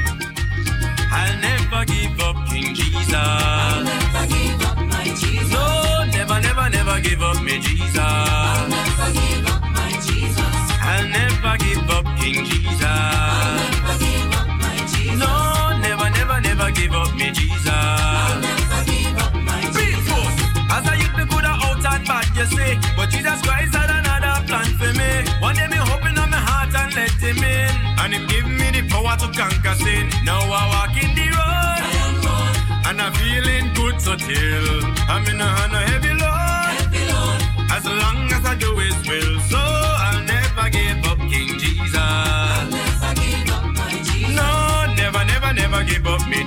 I'll 1.12 1.38
never 1.40 1.84
give 1.84 2.22
up 2.22 2.36
King 2.48 2.74
Jesus. 2.76 3.14
I'll 3.14 3.82
never 3.82 4.26
give 4.26 4.66
up 4.66 4.78
my 4.78 5.04
Jesus. 5.04 5.52
No, 5.52 6.04
never, 6.04 6.40
never, 6.40 6.70
never 6.70 7.00
give 7.00 7.22
up 7.22 7.40
me 7.42 7.60
Jesus. 7.60 7.96
I'll 7.96 8.68
never 8.68 9.12
give 9.12 9.46
up 9.46 9.62
my 9.62 9.92
Jesus. 10.06 10.38
I'll 10.80 11.08
never 11.08 11.56
give 11.58 11.90
up 11.90 12.04
King 12.18 12.44
Jesus. 12.44 12.82
I'll 12.82 13.54
never 13.54 13.98
give 13.98 14.34
up 14.34 14.48
my 14.48 14.76
Jesus. 14.86 15.18
No, 15.18 15.78
never, 15.78 16.10
never, 16.10 16.40
never 16.40 16.70
give 16.72 16.92
up 16.92 17.14
me 17.14 17.24
never 17.24 17.32
give 17.32 17.54
up 17.54 18.38
my 18.42 18.42
Jesus. 18.42 18.49
say. 22.56 22.78
But 22.96 23.08
Jesus 23.10 23.40
Christ 23.42 23.74
had 23.74 23.90
another 23.90 24.34
plan 24.46 24.70
for 24.80 24.92
me. 24.92 25.10
One 25.40 25.54
day 25.54 25.68
me 25.68 25.78
hoping 25.78 26.16
on 26.18 26.30
my 26.30 26.42
heart 26.50 26.74
and 26.74 26.90
let 26.94 27.14
him 27.26 27.38
in. 27.38 27.72
And 28.00 28.10
he 28.14 28.20
give 28.26 28.46
me 28.46 28.68
the 28.76 28.82
power 28.88 29.16
to 29.22 29.28
conquer 29.32 29.74
sin. 29.82 30.10
Now 30.24 30.40
I 30.40 30.62
walk 30.74 30.96
in 31.02 31.10
the 31.14 31.26
road. 31.36 31.60
And 32.86 33.00
I'm 33.00 33.12
feeling 33.14 33.72
good 33.74 34.00
so 34.00 34.16
till 34.16 34.84
I'm 35.08 35.24
in 35.30 35.40
a, 35.40 35.44
on 35.44 35.74
a 35.74 35.82
heavy 35.90 36.14
load. 36.22 37.40
As 37.70 37.84
long 37.86 38.26
as 38.32 38.44
I 38.44 38.54
do 38.58 38.70
his 38.78 38.98
will, 39.08 39.40
so 39.52 39.58
I'll 39.58 40.22
never 40.24 40.66
give 40.70 41.04
up 41.06 41.18
King 41.30 41.58
Jesus. 41.58 41.94
I'll 41.94 42.68
never 42.68 43.14
give 43.14 43.50
up 43.54 43.64
my 43.78 43.90
Jesus. 44.02 44.34
No, 44.34 44.92
never, 44.96 45.24
never, 45.24 45.52
never 45.52 45.84
give 45.84 46.06
up 46.06 46.26
me 46.28 46.42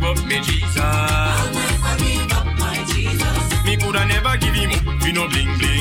never, 0.00 0.16
never 0.28 1.96
give 1.98 2.32
up 2.32 2.46
me 2.58 2.84
Jesus. 2.92 3.64
Me 3.64 3.76
coulda 3.76 4.04
never 4.06 4.36
give 4.36 4.54
him 4.54 4.70
up, 4.70 5.02
we 5.02 5.12
no 5.12 5.28
bling 5.28 5.56
bling. 5.58 5.75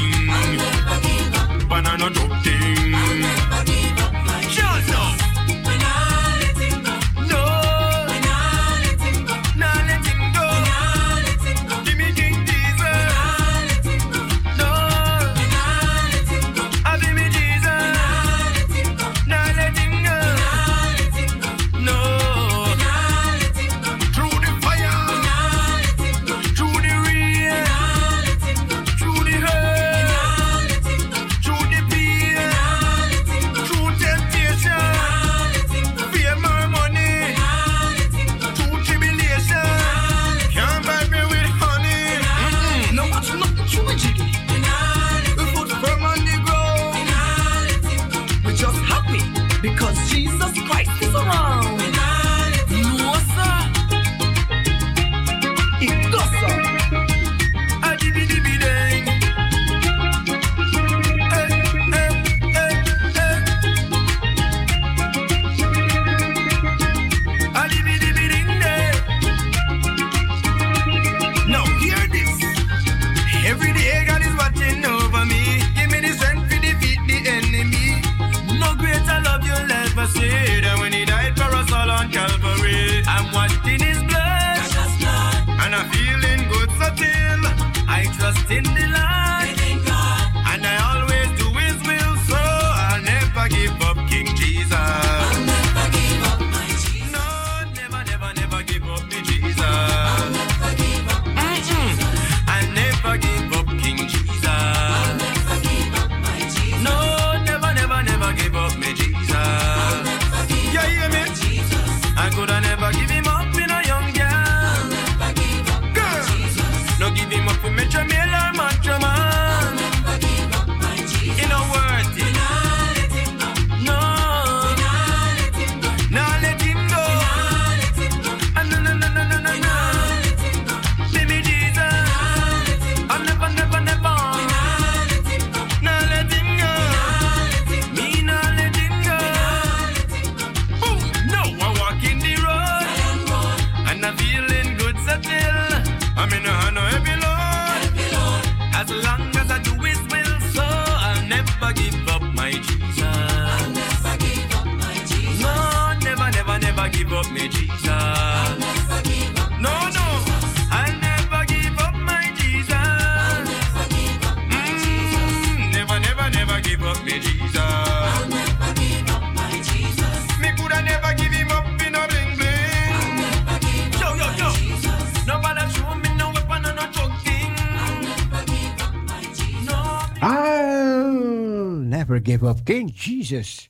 Up 182.43 182.63
King 182.63 183.03
Jesus. 183.03 183.69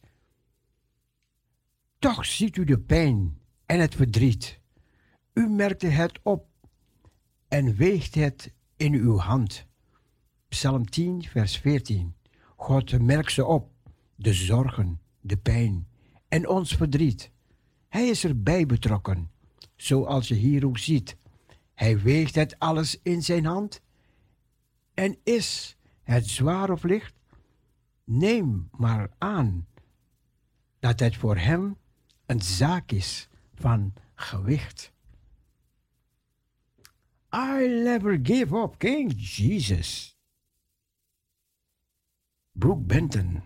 Toch 1.99 2.25
ziet 2.25 2.57
u 2.57 2.63
de 2.63 2.79
pijn 2.79 3.39
en 3.65 3.79
het 3.79 3.95
verdriet. 3.95 4.59
U 5.33 5.49
merkte 5.49 5.87
het 5.87 6.19
op 6.23 6.47
en 7.47 7.75
weegt 7.75 8.15
het 8.15 8.53
in 8.77 8.93
uw 8.93 9.17
hand. 9.17 9.65
Psalm 10.47 10.89
10, 10.89 11.23
vers 11.23 11.57
14. 11.57 12.15
God 12.55 13.01
merkt 13.01 13.31
ze 13.31 13.45
op, 13.45 13.71
de 14.15 14.33
zorgen, 14.33 14.99
de 15.21 15.37
pijn 15.37 15.87
en 16.27 16.47
ons 16.47 16.73
verdriet. 16.73 17.31
Hij 17.87 18.07
is 18.07 18.23
erbij 18.23 18.65
betrokken, 18.65 19.31
zoals 19.75 20.27
je 20.27 20.35
hier 20.35 20.65
ook 20.65 20.77
ziet. 20.77 21.17
Hij 21.73 21.99
weegt 21.99 22.35
het 22.35 22.59
alles 22.59 22.99
in 23.03 23.23
zijn 23.23 23.45
hand. 23.45 23.81
En 24.93 25.17
is 25.23 25.77
het 26.03 26.27
zwaar 26.27 26.69
of 26.69 26.83
licht? 26.83 27.13
Neem 28.05 28.69
maar 28.71 29.09
aan 29.17 29.67
dat 30.79 30.99
het 30.99 31.15
voor 31.15 31.37
hem 31.37 31.77
een 32.25 32.41
zaak 32.41 32.91
is 32.91 33.29
van 33.53 33.93
gewicht. 34.15 34.93
I'll 37.29 37.83
never 37.83 38.19
give 38.23 38.55
up 38.55 38.77
King 38.77 39.13
Jesus. 39.17 40.15
Brooke 42.51 42.85
Benton. 42.85 43.43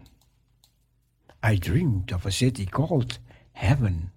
I 1.42 1.58
dreamed 1.58 2.12
of 2.12 2.26
a 2.26 2.32
city 2.32 2.66
called 2.66 3.20
heaven. 3.54 4.12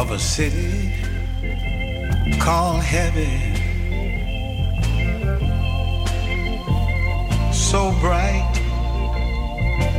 Of 0.00 0.12
a 0.12 0.18
city 0.18 0.94
called 2.40 2.82
heaven. 2.82 3.38
So 7.52 7.92
bright, 8.00 8.54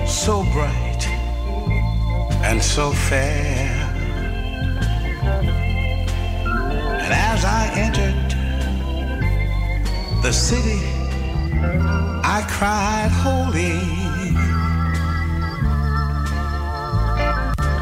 so 0.08 0.42
bright, 0.56 1.04
and 2.50 2.60
so 2.64 2.92
fair. 2.92 3.70
And 7.04 7.14
as 7.32 7.46
I 7.46 7.64
entered 7.86 8.30
the 10.24 10.34
city, 10.34 10.82
I 12.38 12.40
cried 12.50 13.12
holy, 13.26 13.78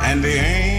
and 0.04 0.22
the 0.22 0.36
angels 0.38 0.79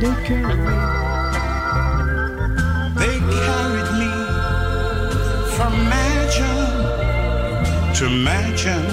They 0.00 0.14
carry 0.24 0.56
me. 0.56 0.76
They 3.00 3.16
carried 3.36 3.90
me 4.00 4.12
from 5.54 5.72
mansion 5.92 6.60
to 7.96 8.04
mansion. 8.08 8.84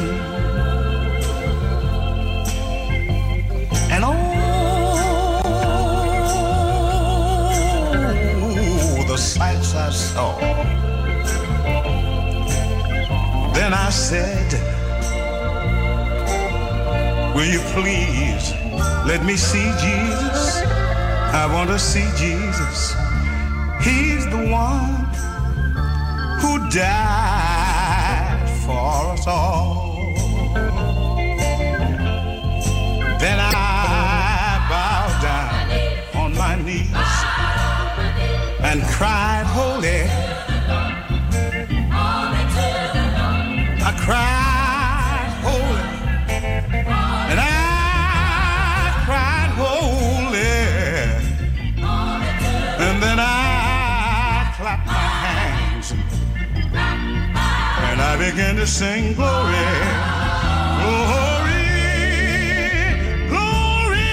And 3.90 4.04
oh, 4.04 4.12
the 9.08 9.18
sights 9.18 9.76
I 9.76 9.90
saw. 9.92 10.38
Then 13.54 13.74
I 13.74 13.90
said, 13.92 14.52
Will 17.34 17.46
you 17.46 17.62
please 17.72 18.54
let 19.06 19.24
me 19.24 19.38
see 19.38 19.72
Jesus? 19.80 20.67
I 21.40 21.46
want 21.54 21.70
to 21.70 21.78
see 21.78 22.10
Jesus. 22.18 22.96
He's 23.80 24.26
the 24.26 24.50
one 24.50 25.06
who 26.42 26.68
died 26.72 28.50
for 28.66 29.14
us 29.14 29.28
all. 29.28 30.02
Then 33.20 33.38
I 33.40 34.66
bowed 34.72 35.22
down 35.22 36.24
on 36.24 36.34
my 36.36 36.56
knees 36.56 36.90
and 38.64 38.82
cried, 38.90 39.46
Holy. 39.46 39.77
Began 58.38 58.56
to 58.56 58.68
sing 58.68 59.16
glory, 59.16 59.66
glory, 60.78 61.66
glory, 63.30 64.12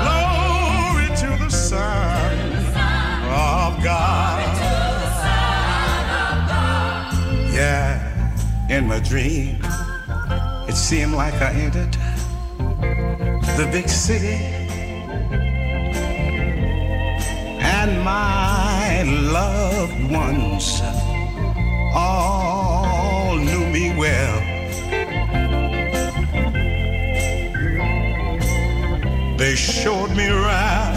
glory 0.00 1.08
to 1.14 1.28
the 1.38 1.50
Son 1.50 2.42
of 3.28 3.84
God. 3.84 4.40
Yeah, 7.52 8.34
in 8.70 8.86
my 8.86 8.98
dream, 9.00 9.58
it 10.66 10.74
seemed 10.74 11.12
like 11.12 11.34
I 11.34 11.52
entered 11.52 11.92
the 13.58 13.68
big 13.70 13.90
city. 13.90 14.38
and 17.60 18.02
my 18.02 19.02
loved 19.02 20.10
ones 20.10 20.80
me 23.78 23.94
well. 23.96 24.40
They 29.36 29.54
showed 29.54 30.10
me 30.16 30.26
around 30.28 30.96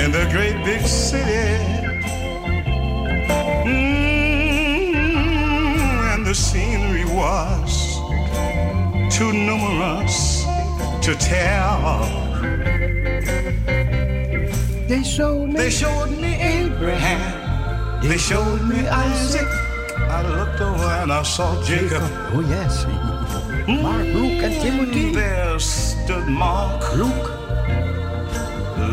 in 0.00 0.10
the 0.10 0.26
great 0.32 0.56
big 0.64 0.80
city. 0.86 1.58
Mm, 3.66 4.94
and 6.14 6.26
the 6.26 6.34
scenery 6.34 7.04
was 7.04 7.70
too 9.14 9.32
numerous 9.32 10.44
to 11.04 11.14
tell. 11.16 12.08
They 14.88 15.02
showed 15.02 15.48
me. 15.48 15.56
They 15.56 15.70
showed 15.70 16.10
me 16.10 16.32
Abraham. 16.40 18.00
They 18.02 18.18
showed 18.18 18.62
me 18.62 18.86
Isaac. 18.88 19.61
I 20.24 20.28
looked 20.36 20.60
over 20.60 20.84
and 21.02 21.12
I 21.12 21.22
saw 21.22 21.60
Jacob. 21.64 22.02
Oh, 22.32 22.40
yes. 22.48 22.86
Mark, 23.66 24.06
Luke, 24.06 24.42
and 24.46 24.54
Timothy. 24.62 25.10
Mm, 25.10 25.14
there 25.14 25.58
stood 25.58 26.26
Mark, 26.28 26.80
Luke, 26.94 27.28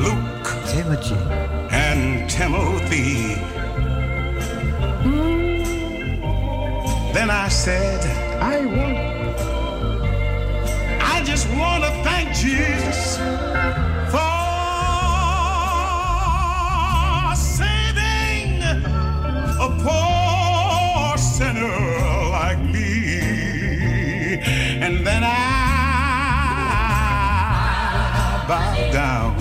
Luke, 0.03 0.47
Timothy. 0.67 1.15
and 1.71 2.27
Timothy. 2.29 3.35
Mm. 5.05 7.13
Then 7.13 7.29
I 7.29 7.47
said, 7.47 8.01
I 8.41 8.65
want. 8.65 8.97
I 11.13 11.23
just 11.23 11.47
want 11.51 11.83
to 11.83 11.91
thank 12.03 12.33
Jesus 12.35 13.19
bowed 28.49 28.91
down 28.91 29.35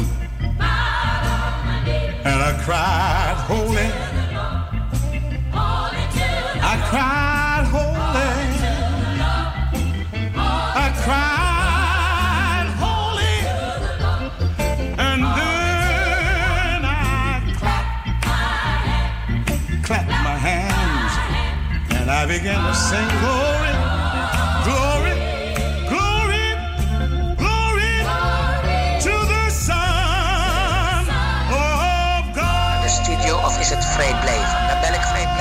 and 2.28 2.38
I 2.42 2.52
cried, 2.62 3.36
Holy. 3.48 3.88
I 6.72 6.74
cried, 6.90 7.64
Holy. 7.72 8.34
I 10.84 10.88
cried, 11.04 12.68
Holy. 12.84 13.38
And 14.98 15.20
then 15.38 16.80
I 16.84 17.40
clapped, 17.56 17.96
clapped 19.86 20.11
my 20.28 20.36
hands 20.48 21.12
and 21.94 22.11
I 22.11 22.26
began 22.26 22.61
to 22.62 22.74
sing 22.74 23.09
glory, 23.22 23.78
of 33.99 34.05
is 34.05 34.11
het 34.11 34.24
vrijblijvend? 34.24 34.68
Dan 34.68 34.80
ben 34.80 35.38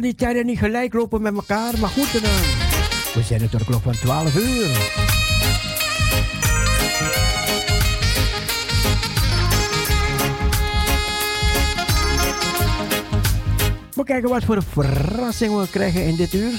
die 0.00 0.14
tijden 0.14 0.46
niet 0.46 0.58
gelijk 0.58 0.94
lopen 0.94 1.22
met 1.22 1.34
elkaar. 1.34 1.78
Maar 1.78 1.90
goed, 1.90 2.12
dan. 2.12 2.22
We 3.14 3.22
zijn 3.22 3.40
het 3.40 3.50
door 3.50 3.60
de 3.60 3.66
klok 3.66 3.82
van 3.82 3.92
12 3.92 4.36
uur. 4.36 4.68
We 13.94 14.04
kijken 14.04 14.28
wat 14.28 14.44
voor 14.44 14.62
verrassing 14.62 15.60
we 15.60 15.68
krijgen 15.70 16.04
in 16.04 16.16
dit 16.16 16.34
uur. 16.34 16.52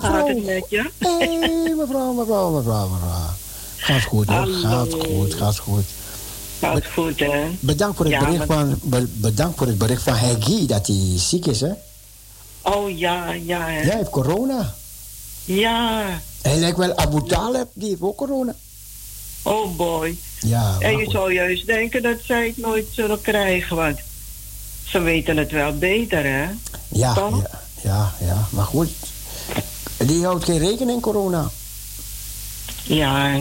Hoe 0.00 0.10
gaat 0.10 0.28
het 0.28 0.44
met 0.44 0.64
je? 0.68 0.90
Hey, 0.98 1.74
mevrouw, 1.76 2.12
mevrouw, 2.12 2.50
mevrouw, 2.50 2.88
mevrouw. 2.88 3.30
Gaat 3.76 4.02
goed 4.02 4.26
hoor, 4.28 4.46
gaat 4.46 4.92
goed, 4.94 5.34
gaat 5.34 5.58
goed. 5.58 5.84
Gaat 6.60 6.86
goed 6.94 7.18
hè? 7.20 7.42
Bedankt 7.60 7.96
voor 7.96 8.04
het, 8.06 8.14
Ja, 8.14 8.24
bericht, 8.24 8.44
van, 8.46 8.78
be- 8.82 9.08
bedankt 9.12 9.58
voor 9.58 9.66
het 9.66 9.78
bericht 9.78 10.02
van 10.02 10.14
Heggy 10.14 10.66
dat 10.66 10.86
hij 10.86 11.12
ziek 11.16 11.46
is, 11.46 11.60
hè? 11.60 11.70
Oh 12.62 12.98
ja, 12.98 13.32
ja 13.32 13.58
hè? 13.66 13.80
Hij 13.80 13.96
heeft 13.96 14.10
corona. 14.10 14.74
Ja. 15.44 16.04
Hij 16.42 16.56
lijkt 16.58 16.76
wel 16.78 16.96
Abu 16.96 17.22
Talib, 17.28 17.66
die 17.72 17.88
heeft 17.88 18.00
ook 18.02 18.16
corona. 18.16 18.54
Oh 19.42 19.76
boy. 19.76 20.16
Ja, 20.40 20.76
En 20.78 20.96
je 20.96 21.04
goed. 21.04 21.12
zou 21.12 21.32
juist 21.32 21.66
denken 21.66 22.02
dat 22.02 22.16
zij 22.24 22.46
het 22.46 22.56
nooit 22.56 22.86
zullen 22.90 23.20
krijgen, 23.20 23.76
want 23.76 23.98
ze 24.88 24.98
weten 25.00 25.36
het 25.36 25.50
wel 25.50 25.78
beter 25.78 26.24
hè? 26.24 26.46
ja, 26.88 27.14
toch? 27.14 27.42
ja, 27.42 27.60
ja, 27.82 28.12
ja, 28.26 28.46
maar 28.50 28.64
goed. 28.64 28.88
Die 30.06 30.24
houdt 30.24 30.44
geen 30.44 30.58
rekening, 30.58 31.00
corona. 31.02 31.50
Ja, 32.82 33.38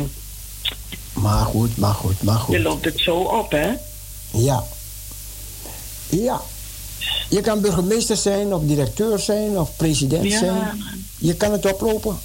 Maar 1.13 1.45
goed, 1.45 1.77
maar 1.77 1.93
goed, 1.93 2.21
maar 2.23 2.35
je 2.35 2.41
goed. 2.41 2.57
loopt 2.59 2.85
het 2.85 2.99
zo 2.99 3.15
op 3.17 3.51
hè? 3.51 3.69
Ja. 4.31 4.63
Ja. 6.09 6.41
Je 7.29 7.41
kan 7.41 7.61
burgemeester 7.61 8.17
zijn, 8.17 8.53
of 8.53 8.61
directeur 8.63 9.19
zijn, 9.19 9.59
of 9.59 9.75
president 9.75 10.23
Ja. 10.31 10.37
zijn. 10.39 10.83
Je 11.17 11.33
kan 11.35 11.51
het 11.51 11.65
oplopen. 11.73 12.19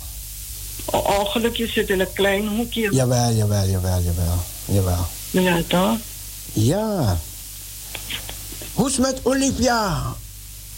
O- 0.84 0.98
Ongeluk, 1.20 1.56
je 1.56 1.66
zit 1.68 1.88
in 1.88 2.00
een 2.00 2.12
klein 2.12 2.48
hoekje. 2.48 2.88
Jawel, 2.94 3.32
jawel, 3.32 3.66
jawel, 3.66 4.00
jawel. 4.00 4.38
Jawel. 4.64 5.06
Ja, 5.30 5.62
toch? 5.66 5.96
Ja. 6.52 7.18
Hoe 8.74 8.88
is 8.88 8.96
het 8.96 9.06
met 9.06 9.20
Olivia? 9.22 10.02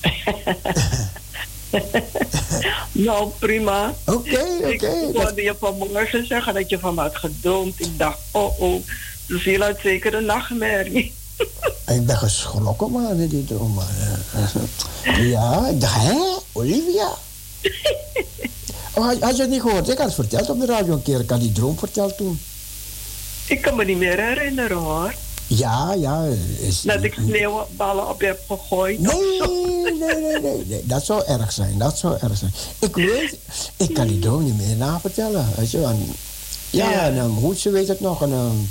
Nou, 2.92 3.28
prima. 3.38 3.94
Oké, 4.04 4.38
Ik 4.68 4.82
oké. 4.82 5.18
hoorde 5.18 5.42
je 5.42 5.54
vanmorgen 5.60 6.26
zeggen 6.26 6.54
dat 6.54 6.68
je 6.68 6.78
van 6.78 6.98
had 6.98 7.16
gedroomd. 7.16 7.80
Ik 7.80 7.98
dacht, 7.98 8.18
oh 8.30 8.60
oh, 8.60 8.82
viel 9.28 9.62
uit 9.62 9.78
zeker 9.82 10.14
een 10.14 10.24
nachtmerrie. 10.24 11.14
Ik 11.96 12.06
ben 12.06 12.16
geschrokken, 12.16 12.90
man, 12.90 13.20
in 13.20 13.28
die 13.28 13.44
droom. 13.44 13.80
Ja, 15.18 15.66
ik 15.68 15.80
dacht, 15.80 15.96
hè? 16.02 16.14
Olivia? 16.52 17.08
Oh, 18.94 19.04
had, 19.06 19.20
had 19.20 19.36
je 19.36 19.42
het 19.42 19.50
niet 19.50 19.60
gehoord? 19.60 19.88
Ik 19.88 19.96
had 19.98 20.06
het 20.06 20.14
verteld 20.14 20.50
op 20.50 20.60
de 20.60 20.66
radio 20.66 20.92
een 20.92 21.02
keer. 21.02 21.20
Ik 21.20 21.30
had 21.30 21.40
die 21.40 21.52
droom 21.52 21.78
verteld 21.78 22.16
toen. 22.16 22.40
Ik 23.46 23.60
kan 23.62 23.76
me 23.76 23.84
niet 23.84 23.98
meer 23.98 24.20
herinneren 24.20 24.76
hoor. 24.76 25.14
Ja, 25.46 25.92
ja. 25.92 26.24
Is, 26.60 26.80
Dat 26.80 27.02
ik 27.02 27.14
sneeuwballen 27.14 28.08
op 28.08 28.20
je 28.20 28.26
heb 28.26 28.40
gegooid. 28.46 29.00
Nee, 29.00 29.40
nee, 29.98 30.14
nee, 30.20 30.40
nee, 30.40 30.64
nee. 30.66 30.82
Dat 30.86 31.04
zou 31.04 31.24
erg 31.26 31.52
zijn. 31.52 31.78
Dat 31.78 31.98
zou 31.98 32.16
erg 32.20 32.36
zijn. 32.38 32.52
Ik 32.78 32.96
weet, 32.96 33.36
ik 33.76 33.94
kan 33.94 34.06
die 34.06 34.18
droom 34.18 34.44
niet 34.44 34.56
meer 34.56 34.76
navertellen. 34.76 35.48
Weet 35.56 35.70
je, 35.70 35.80
ja, 35.80 35.94
Ja. 36.70 37.00
en 37.00 37.16
um, 37.16 37.30
Hoedse 37.30 37.70
weet 37.70 37.88
het 37.88 38.00
nog. 38.00 38.22
En 38.22 38.32
um, 38.32 38.70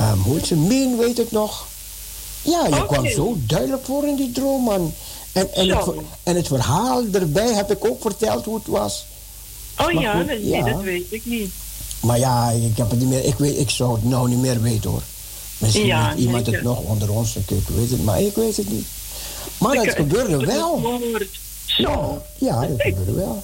um, 0.00 0.20
Hoedse 0.22 0.56
Mien 0.56 0.98
weet 0.98 1.16
het 1.16 1.30
nog. 1.30 1.66
Ja, 2.42 2.66
je 2.66 2.86
kwam 2.86 3.08
zo 3.08 3.36
duidelijk 3.46 3.84
voor 3.84 4.06
in 4.06 4.16
die 4.16 4.32
droom, 4.32 4.62
man. 4.62 4.94
En, 5.32 5.54
en, 5.54 5.68
het, 5.76 5.86
en 6.22 6.36
het 6.36 6.46
verhaal 6.46 7.02
erbij 7.12 7.52
heb 7.54 7.70
ik 7.70 7.84
ook 7.84 8.00
verteld 8.00 8.44
hoe 8.44 8.54
het 8.54 8.66
was. 8.66 9.06
Oh 9.78 9.84
Maar 9.84 10.02
ja, 10.02 10.16
goed, 10.16 10.26
nee, 10.26 10.46
ja. 10.46 10.64
dat 10.72 10.80
weet 10.82 11.06
ik 11.10 11.24
niet. 11.26 11.50
Maar 12.00 12.18
ja, 12.18 12.50
ik 12.50 12.76
heb 12.76 12.90
het 12.90 12.98
niet 12.98 13.08
meer. 13.08 13.24
Ik, 13.24 13.34
weet, 13.38 13.58
ik 13.58 13.70
zou 13.70 13.94
het 13.94 14.04
nou 14.04 14.28
niet 14.28 14.38
meer 14.38 14.60
weten 14.62 14.90
hoor. 14.90 15.02
Misschien 15.58 15.86
Ja, 15.86 16.14
iemand 16.14 16.46
het 16.46 16.62
nog 16.62 16.78
onder 16.80 17.10
ons. 17.12 17.36
Ik 17.36 17.48
weet 17.48 17.90
het, 17.90 18.04
maar 18.04 18.20
ik 18.22 18.34
weet 18.34 18.56
het 18.56 18.70
niet. 18.70 18.86
Maar 19.58 19.72
Ik 19.74 19.78
het 19.80 19.88
heb 19.88 19.96
gebeurde 19.96 20.36
het 20.36 20.44
wel. 20.54 21.00
Zo. 21.66 22.22
Ja, 22.38 22.60
dat 22.66 22.80
gebeurde 22.82 23.12
wel. 23.12 23.42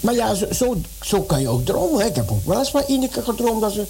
Maar 0.00 0.14
ja, 0.14 0.34
zo, 0.34 0.46
zo, 0.52 0.76
zo 1.02 1.22
kan 1.22 1.40
je 1.40 1.48
ook 1.48 1.64
dromen. 1.64 2.00
hè. 2.00 2.06
Ik 2.06 2.16
heb 2.16 2.30
ook 2.30 2.46
wel 2.46 2.58
eens 2.58 2.70
van 2.70 2.82
Ineke 2.86 3.22
gedroomd 3.22 3.60
dat, 3.60 3.72
ze, 3.72 3.84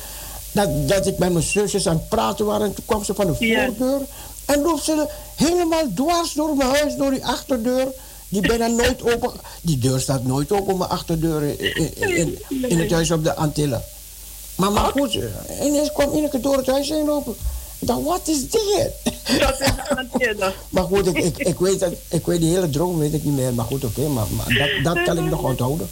dat, 0.52 0.88
dat 0.88 1.06
ik 1.06 1.18
met 1.18 1.32
mijn 1.32 1.44
zusjes 1.44 1.86
aan 1.88 1.96
het 1.96 2.08
praten 2.08 2.44
was. 2.46 2.60
En 2.62 2.74
toen 2.74 2.84
kwam 2.86 3.04
ze 3.04 3.14
van 3.14 3.26
de 3.26 3.34
voordeur. 3.34 4.00
En 4.44 4.60
loopt 4.62 4.84
ze 4.84 5.06
helemaal 5.34 5.84
dwars 5.94 6.32
door 6.32 6.56
mijn 6.56 6.70
huis, 6.70 6.96
door 6.96 7.10
die 7.10 7.24
achterdeur. 7.26 7.86
Die 8.28 8.40
bijna 8.40 8.66
nooit 8.66 9.02
open. 9.14 9.30
Die 9.60 9.78
deur 9.78 10.00
staat 10.00 10.24
nooit 10.24 10.52
open, 10.52 10.76
mijn 10.78 10.90
achterdeur 10.90 11.42
in, 11.42 11.96
in, 11.96 12.16
in, 12.16 12.38
in 12.68 12.78
het 12.78 12.90
huis 12.90 13.10
op 13.10 13.24
de 13.24 13.34
Antillen. 13.34 13.82
Maar, 14.56 14.72
maar 14.72 14.90
goed, 14.90 15.18
ineens 15.62 15.92
kwam 15.92 16.12
Ineke 16.12 16.40
door 16.40 16.56
het 16.56 16.66
huis 16.66 16.88
heen 16.88 17.04
lopen. 17.06 17.34
Ik 17.78 17.86
dacht, 17.86 18.02
wat 18.02 18.20
is 18.28 18.50
dit? 18.50 18.90
Dat 19.38 19.60
is 19.60 19.68
antenne. 19.96 20.52
Maar 20.70 20.84
goed, 20.84 21.06
ik, 21.06 21.16
ik, 21.18 21.38
ik, 21.38 21.58
weet 21.58 21.80
dat, 21.80 21.92
ik 22.08 22.26
weet 22.26 22.40
die 22.40 22.54
hele 22.54 22.70
droom 22.70 22.98
weet 22.98 23.12
ik 23.14 23.24
niet 23.24 23.34
meer. 23.34 23.54
Maar 23.54 23.64
goed, 23.64 23.84
oké, 23.84 24.08
maar, 24.08 24.26
maar 24.36 24.46
dat, 24.82 24.94
dat 24.94 25.04
kan 25.04 25.18
ik 25.18 25.30
nog 25.30 25.42
onthouden. 25.42 25.88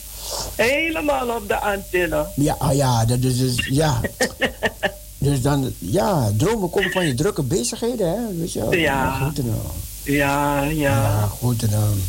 Helemaal 0.57 1.29
op 1.37 1.49
de 1.49 1.57
antenne. 1.61 2.27
Ja, 2.37 2.57
ah, 2.59 2.75
ja, 2.75 3.05
dat 3.05 3.19
is 3.21 3.39
dus, 3.39 3.67
ja. 3.71 4.01
Dus 5.19 5.43
dan, 5.43 5.73
ja, 5.79 6.33
dromen 6.37 6.71
komen 6.71 6.91
van 6.91 7.07
je 7.07 7.15
drukke 7.15 7.43
bezigheden, 7.43 8.09
hè. 8.09 8.35
Weet 8.39 8.53
je 8.53 8.61
wel. 8.61 8.73
Ja. 8.75 9.11
Goed, 9.19 9.37
dan- 9.37 9.55
Ja, 10.03 10.63
ja. 10.63 10.73
ja, 10.73 11.27
goed. 11.39 11.71
Dan- 11.71 12.03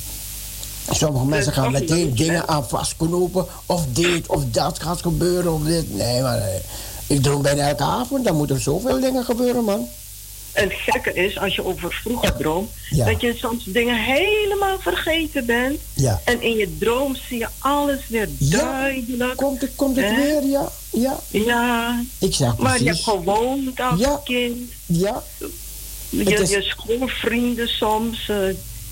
sommige 0.91 1.25
mensen 1.25 1.53
gaan 1.53 1.71
meteen 1.71 2.15
dingen 2.15 2.47
aan 2.47 2.67
vastknopen. 2.69 3.45
Of 3.65 3.85
dit, 3.89 4.27
of 4.27 4.43
dat 4.51 4.81
gaat 4.81 5.01
gebeuren, 5.01 5.53
of 5.53 5.61
dit. 5.63 5.93
Nee, 5.95 6.21
maar 6.21 6.37
eh, 6.37 6.55
ik 7.07 7.21
droom 7.23 7.41
bijna 7.41 7.67
elke 7.69 7.83
avond. 7.83 8.25
Dan 8.25 8.35
moeten 8.35 8.55
er 8.55 8.61
zoveel 8.61 8.99
dingen 8.99 9.23
gebeuren, 9.25 9.63
man. 9.63 9.87
En 10.51 10.63
het 10.69 10.77
gekke 10.79 11.13
is, 11.13 11.39
als 11.39 11.55
je 11.55 11.65
over 11.65 11.93
vroeger 12.01 12.35
droomt, 12.37 12.69
Ja. 12.89 13.05
dat 13.05 13.21
je 13.21 13.33
soms 13.37 13.63
dingen 13.65 13.95
helemaal 14.03 14.77
vergeten 14.79 15.45
bent. 15.45 15.79
Ja. 15.93 16.21
En 16.25 16.41
in 16.41 16.55
je 16.57 16.77
droom 16.77 17.15
zie 17.15 17.37
je 17.37 17.47
alles 17.59 17.99
weer 18.07 18.29
Ja. 18.37 18.57
duidelijk. 18.57 19.35
Komt 19.37 19.61
het, 19.61 19.71
komt 19.75 19.95
het 19.95 20.15
weer, 20.15 20.43
ja. 20.43 20.71
Ja, 20.91 21.19
Ja, 21.29 22.03
ik 22.19 22.33
zeg 22.35 22.57
maar 22.57 22.79
je 22.83 22.89
hebt 22.89 23.03
gewoond 23.03 23.79
als 23.81 23.99
Ja. 23.99 24.21
kind. 24.23 24.71
Ja, 24.85 25.23
Je, 26.09 26.23
is- 26.23 26.49
je 26.49 26.61
schoolvrienden 26.61 27.67
soms. 27.67 28.29
eh, 28.29 28.37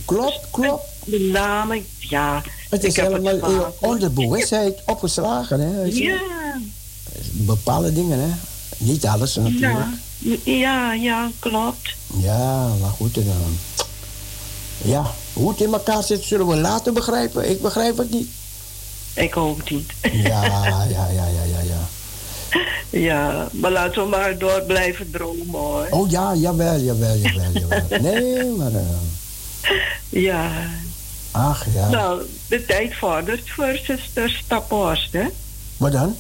klopt, 0.05 0.39
klopt. 0.51 0.83
De 1.06 1.20
namen, 1.20 1.86
ja. 1.99 2.41
Het 2.70 2.84
ik 2.84 2.89
is 2.89 2.95
heb 2.95 3.12
helemaal 3.12 3.39
hoor. 3.52 3.74
onderbewustheid 3.80 4.80
opgeslagen, 4.86 5.60
hè. 5.60 5.82
Ja, 5.84 6.20
Bepaalde 7.32 7.93
dingen, 7.93 8.20
hè. 8.20 8.30
Niet 8.78 9.06
alles, 9.06 9.36
natuurlijk. 9.36 9.86
ja, 10.20 10.36
ja, 10.43 10.93
ja, 10.93 11.30
klopt. 11.39 11.95
Ja, 12.18 12.68
maar 12.82 12.89
goed. 12.89 13.18
En, 13.18 13.26
dan 13.26 13.58
ja, 14.91 15.12
hoe 15.34 15.49
het 15.49 15.62
in 15.62 15.74
elkaar 15.74 16.04
zit, 16.04 16.24
zullen 16.24 16.47
we 16.47 16.56
later 16.56 16.93
begrijpen. 16.93 17.49
Ik 17.49 17.62
begrijp 17.62 17.97
het 17.97 18.12
niet. 18.12 18.30
Ik 19.14 19.38
ook 19.38 19.70
niet. 19.70 19.91
Ja, 20.12 20.43
ja, 20.43 20.84
ja, 20.89 21.08
ja, 21.08 21.26
ja, 21.28 21.62
ja. 21.64 21.89
Ja, 22.89 23.47
maar 23.52 23.72
laten 23.72 24.04
we 24.04 24.10
maar 24.10 24.38
door 24.38 24.62
blijven 24.68 25.12
dromen 25.12 25.60
hoor. 25.60 25.88
Oh 25.89 26.10
ja, 26.10 26.36
jawel, 26.36 26.80
jawel, 26.80 27.16
jawel, 27.18 27.52
jawel. 27.54 27.99
Nee, 28.02 28.45
maar... 28.45 28.72
eh, 28.74 29.72
Ja, 30.10 30.52
ach 31.32 31.65
ja. 31.73 31.89
nou, 31.89 32.21
de 32.47 32.65
tijd 32.65 32.95
vordert 32.95 33.49
voor 33.49 33.79
zuster 33.84 34.29
Staphorst, 34.43 35.13
hè? 35.13 35.25
Wat 35.77 35.91
dan? 35.91 36.15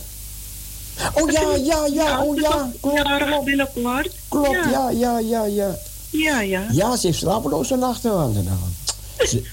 Oh 1.13 1.31
ja, 1.31 1.55
ja, 1.63 1.85
ja, 1.93 2.23
oh 2.23 2.39
ja. 2.39 2.71
Klopt, 2.81 3.43
binnenkort. 3.45 4.09
Klopt, 4.27 4.49
Ja. 4.51 4.69
ja, 4.69 4.89
ja, 4.89 5.19
ja, 5.19 5.45
ja. 5.45 5.75
Ja, 6.09 6.41
ja. 6.71 6.95
Ze 6.95 7.07
heeft 7.07 7.19
slapeloze 7.19 7.75
nachten. 7.75 8.11
Want, 8.13 8.35
eh, 8.37 9.27
ze, 9.27 9.41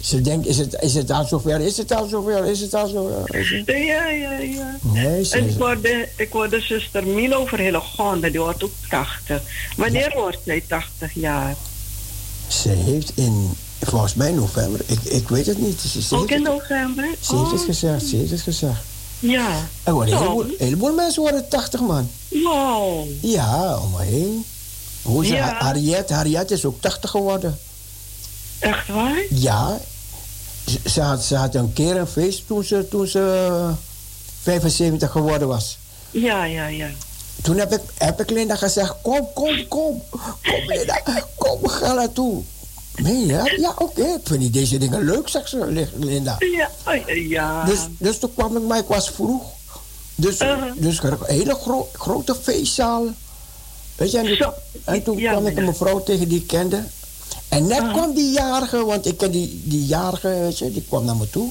Ze 0.00 0.20
denkt, 0.20 0.46
is 0.46 0.58
het, 0.58 0.76
is 0.80 0.94
het 0.94 1.10
al 1.10 1.24
zover? 1.24 1.60
Is 1.60 1.76
het 1.76 1.92
al 1.92 2.06
zover? 2.06 2.44
Is 2.44 2.60
het 2.60 2.74
al 2.74 2.86
zover? 2.88 3.36
Het- 3.36 3.64
Ja, 3.66 4.08
ja, 4.08 4.32
ja. 4.38 4.76
Nee, 4.82 5.24
ze 5.24 5.38
ik 5.38 5.58
hoorde, 5.58 6.08
ik 6.16 6.32
hoorde 6.32 6.60
zuster 6.60 7.06
Milo 7.06 7.36
over 7.40 7.58
Hillegonda, 7.58 8.28
die 8.28 8.40
wordt 8.40 8.64
ook 8.64 8.70
80. 8.88 9.42
Wanneer 9.76 10.12
wordt 10.14 10.38
zij 10.44 10.62
80 10.68 11.14
jaar? 11.14 11.54
Ze 12.48 12.68
heeft 12.68 13.12
in, 13.14 13.56
volgens 13.80 14.14
mij 14.14 14.32
november, 14.32 14.80
ik, 14.86 15.02
ik 15.02 15.28
weet 15.28 15.46
het 15.46 15.58
niet. 15.58 15.80
Ze, 15.80 16.16
Ook 16.16 16.30
in 16.30 16.42
november? 16.42 17.04
ze 17.20 17.36
heeft 17.36 17.50
het 17.50 17.60
Oh, 17.60 17.64
gezegd, 17.66 18.06
ze 18.06 18.16
heeft 18.16 18.30
het 18.30 18.40
gezegd. 18.40 18.80
Ja. 19.18 19.48
Er 19.82 19.92
worden 19.92 20.14
een 20.14 20.20
heleboel, 20.20 20.44
een 20.44 20.54
heleboel 20.58 20.94
mensen 20.94 21.22
worden 21.22 21.48
80 21.48 21.80
man. 21.80 22.10
Wow. 22.28 23.06
Ja, 23.20 23.78
om 23.78 23.90
me 23.90 24.02
heen. 24.02 24.44
Hoe 25.02 25.26
Ja. 25.26 25.54
Harriet, 25.58 26.10
Harriet 26.10 26.50
is 26.50 26.64
ook 26.64 26.80
80 26.80 27.10
geworden. 27.10 27.58
Echt 28.58 28.88
waar? 28.88 29.22
Ja, 29.30 29.78
ze, 30.66 30.78
ze 30.90 31.00
had, 31.00 31.24
ze 31.24 31.34
had 31.36 31.54
een 31.54 31.72
keer 31.72 31.96
een 31.96 32.06
feest 32.06 32.46
toen 32.46 32.64
ze, 32.64 32.88
toen 32.88 33.06
ze 33.06 33.46
eh, 33.50 33.72
75 34.42 35.10
geworden 35.10 35.48
was. 35.48 35.78
Ja, 36.10 36.44
ja, 36.44 36.66
ja. 36.66 36.88
Toen 37.42 37.58
heb 37.58 37.72
ik, 37.72 37.80
heb 37.94 38.20
ik 38.20 38.30
Linda 38.30 38.56
gezegd, 38.56 38.94
kom, 39.02 39.28
kom, 39.34 39.68
kom. 39.68 40.02
Kom 40.42 40.66
Linda, 40.66 41.00
kom, 41.36 41.68
gaan 41.68 41.96
naartoe. 41.96 42.42
Meen 43.02 43.26
je? 43.26 43.32
dat? 43.36 43.50
Ja, 43.60 43.74
oké, 43.78 44.02
ik 44.02 44.20
vind 44.24 44.40
die 44.40 44.50
deze 44.50 44.78
dingen 44.78 45.04
leuk, 45.04 45.28
zegt 45.28 45.48
ze, 45.48 45.66
Li- 45.66 45.88
Linda. 45.98 46.36
Ja, 46.38 46.70
oh, 46.86 47.28
ja. 47.28 47.64
Dus, 47.64 47.78
dus 47.98 48.18
toen 48.18 48.34
kwam 48.34 48.56
ik, 48.56 48.62
maar 48.62 48.78
ik 48.78 48.86
was 48.86 49.10
vroeg. 49.10 49.42
Dus, 50.14 50.40
Uh-huh. 50.40 50.72
dus 50.76 51.02
een 51.02 51.16
hele 51.26 51.54
gro- 51.54 51.88
grote 51.92 52.36
feestzaal. 52.42 53.04
Weet 53.96 54.10
je, 54.10 54.18
en, 54.18 54.26
toen- 54.26 54.36
Zo. 54.36 54.52
en 54.84 55.02
toen 55.02 55.18
Ja, 55.18 55.30
kwam 55.32 55.46
ik 55.46 55.52
ja. 55.54 55.58
een 55.60 55.64
mevrouw 55.66 56.02
tegen 56.02 56.28
die 56.28 56.38
ik 56.40 56.46
kende. 56.46 56.82
En 57.48 57.66
net 57.66 57.78
Uh-huh. 57.78 57.92
kwam 57.94 58.14
die 58.14 58.32
jarige, 58.32 58.84
want 58.84 59.06
ik 59.06 59.16
ken 59.16 59.30
die, 59.30 59.60
die 59.64 59.86
jarige, 59.86 60.28
weet 60.28 60.58
je, 60.58 60.72
die 60.72 60.84
kwam 60.88 61.04
naar 61.04 61.16
me 61.16 61.30
toe. 61.30 61.50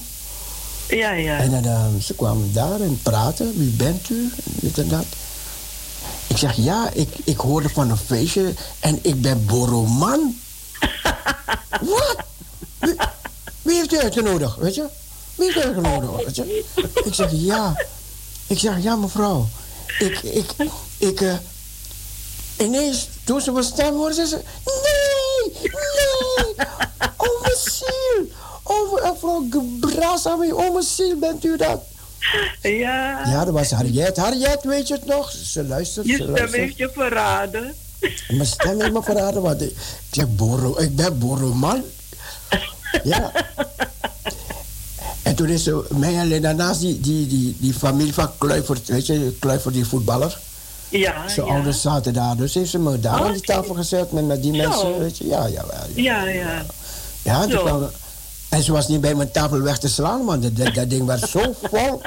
Ja, 0.88 1.10
ja. 1.12 1.38
En 1.38 1.50
dan, 1.50 1.64
ehm, 1.64 2.00
ze 2.00 2.14
kwamen 2.14 2.52
daar 2.52 2.80
en 2.80 2.98
praten. 3.02 3.58
Wie 3.58 3.70
bent 3.70 4.08
u? 4.10 4.30
Dit 4.44 4.78
en 4.78 4.88
dat. 4.88 5.04
Ik 6.26 6.36
zeg, 6.36 6.56
ja, 6.56 6.90
ik, 6.92 7.08
ik 7.24 7.36
hoorde 7.38 7.68
van 7.68 7.90
een 7.90 7.96
feestje 7.96 8.54
en 8.80 8.98
ik 9.02 9.20
ben 9.20 9.44
Boroman. 9.46 10.36
Wat? 11.90 12.16
Wie, 12.78 12.94
wie 13.62 13.76
heeft 13.76 13.92
u 13.92 13.98
uitgenodigd, 13.98 14.56
weet 14.56 14.74
je? 14.74 14.86
Wie 15.34 15.52
heeft 15.52 15.56
u 15.56 15.68
uitgenodigd, 15.68 16.24
weet 16.24 16.36
je? 16.36 16.64
Ik 17.04 17.14
zeg, 17.14 17.28
ja. 17.32 17.76
Ik 18.46 18.58
zeg, 18.58 18.82
ja, 18.82 18.96
mevrouw. 18.96 19.46
Ik, 19.98 20.18
ik, 20.22 20.50
ik, 20.98 21.20
eh, 21.20 21.34
ineens, 22.58 23.08
toen 23.24 23.40
ze 23.40 23.52
mijn 23.52 23.64
stem 23.64 23.94
hoorde, 23.94 24.14
zei 24.14 24.26
ze, 24.26 24.40
nee, 24.64 25.52
nee, 25.62 26.54
oh 27.16 27.40
mijn 27.42 27.56
ziel. 27.56 28.26
Oh, 28.62 29.02
mevrouw 29.12 29.46
Gebrasa, 29.50 30.32
oh 30.32 30.72
mijn 30.72 30.82
ziel, 30.84 31.16
bent 31.18 31.44
u 31.44 31.56
dat? 31.56 31.80
Ja. 32.62 33.20
Ja, 33.26 33.44
dat 33.44 33.54
was 33.54 33.70
Harriet. 33.70 34.16
Harriet, 34.16 34.62
weet 34.64 34.88
je 34.88 34.94
het 34.94 35.06
nog? 35.06 35.30
Ze 35.30 35.64
luistert, 35.64 36.06
Je 36.06 36.12
ze 36.12 36.18
stem 36.18 36.30
luistert. 36.30 36.60
heeft 36.62 36.76
je 36.76 36.90
verraden. 36.92 37.74
Mijn 38.28 38.46
stem 38.46 38.80
heeft 38.80 38.92
me 38.92 39.02
verraden, 39.02 39.42
want 39.42 39.62
ik, 39.62 39.70
ik 39.70 39.76
zeg, 40.10 40.26
Boro, 40.28 40.78
ik 40.78 40.96
ben 40.96 41.18
Boroman. 41.18 41.82
Ja. 43.04 43.32
En 45.22 45.34
toen 45.34 45.48
is 45.48 45.62
ze 45.64 45.84
mij 45.96 46.18
alleen 46.20 46.42
daarnaast 46.42 46.80
die, 46.80 47.00
die, 47.00 47.26
die, 47.26 47.56
die 47.60 47.74
familie 47.74 48.14
van 48.14 48.30
Kluivert, 48.38 48.88
weet 48.88 49.06
je, 49.06 49.36
Kluivert 49.40 49.74
die 49.74 49.86
voetballer. 49.86 50.38
Ja, 50.88 51.28
Zijn 51.28 51.46
ja. 51.46 51.52
ouders 51.52 51.80
zaten 51.80 52.12
daar, 52.12 52.36
dus 52.36 52.54
heeft 52.54 52.70
ze 52.70 52.78
me 52.78 53.00
daar 53.00 53.20
aan 53.22 53.32
die 53.32 53.40
tafel 53.40 53.74
gezet 53.74 54.12
met, 54.12 54.26
met 54.26 54.42
die 54.42 54.54
Zo. 54.54 54.68
mensen, 54.68 54.98
weet 54.98 55.18
je. 55.18 55.26
Ja, 55.26 55.46
ja, 55.46 55.64
ja. 55.70 55.84
Ja, 55.94 56.28
ja. 56.28 56.64
Ja, 57.22 57.40
toen 57.42 57.50
Zo. 57.50 57.62
kwam- 57.64 57.90
en 58.48 58.62
ze 58.62 58.72
was 58.72 58.88
niet 58.88 59.00
bij 59.00 59.14
mijn 59.14 59.30
tafel 59.30 59.60
weg 59.60 59.78
te 59.78 59.88
slaan, 59.88 60.24
man. 60.24 60.40
Dat, 60.40 60.56
dat, 60.56 60.74
dat 60.74 60.90
ding 60.90 61.06
werd 61.06 61.28
zo 61.28 61.54
vol. 61.62 62.00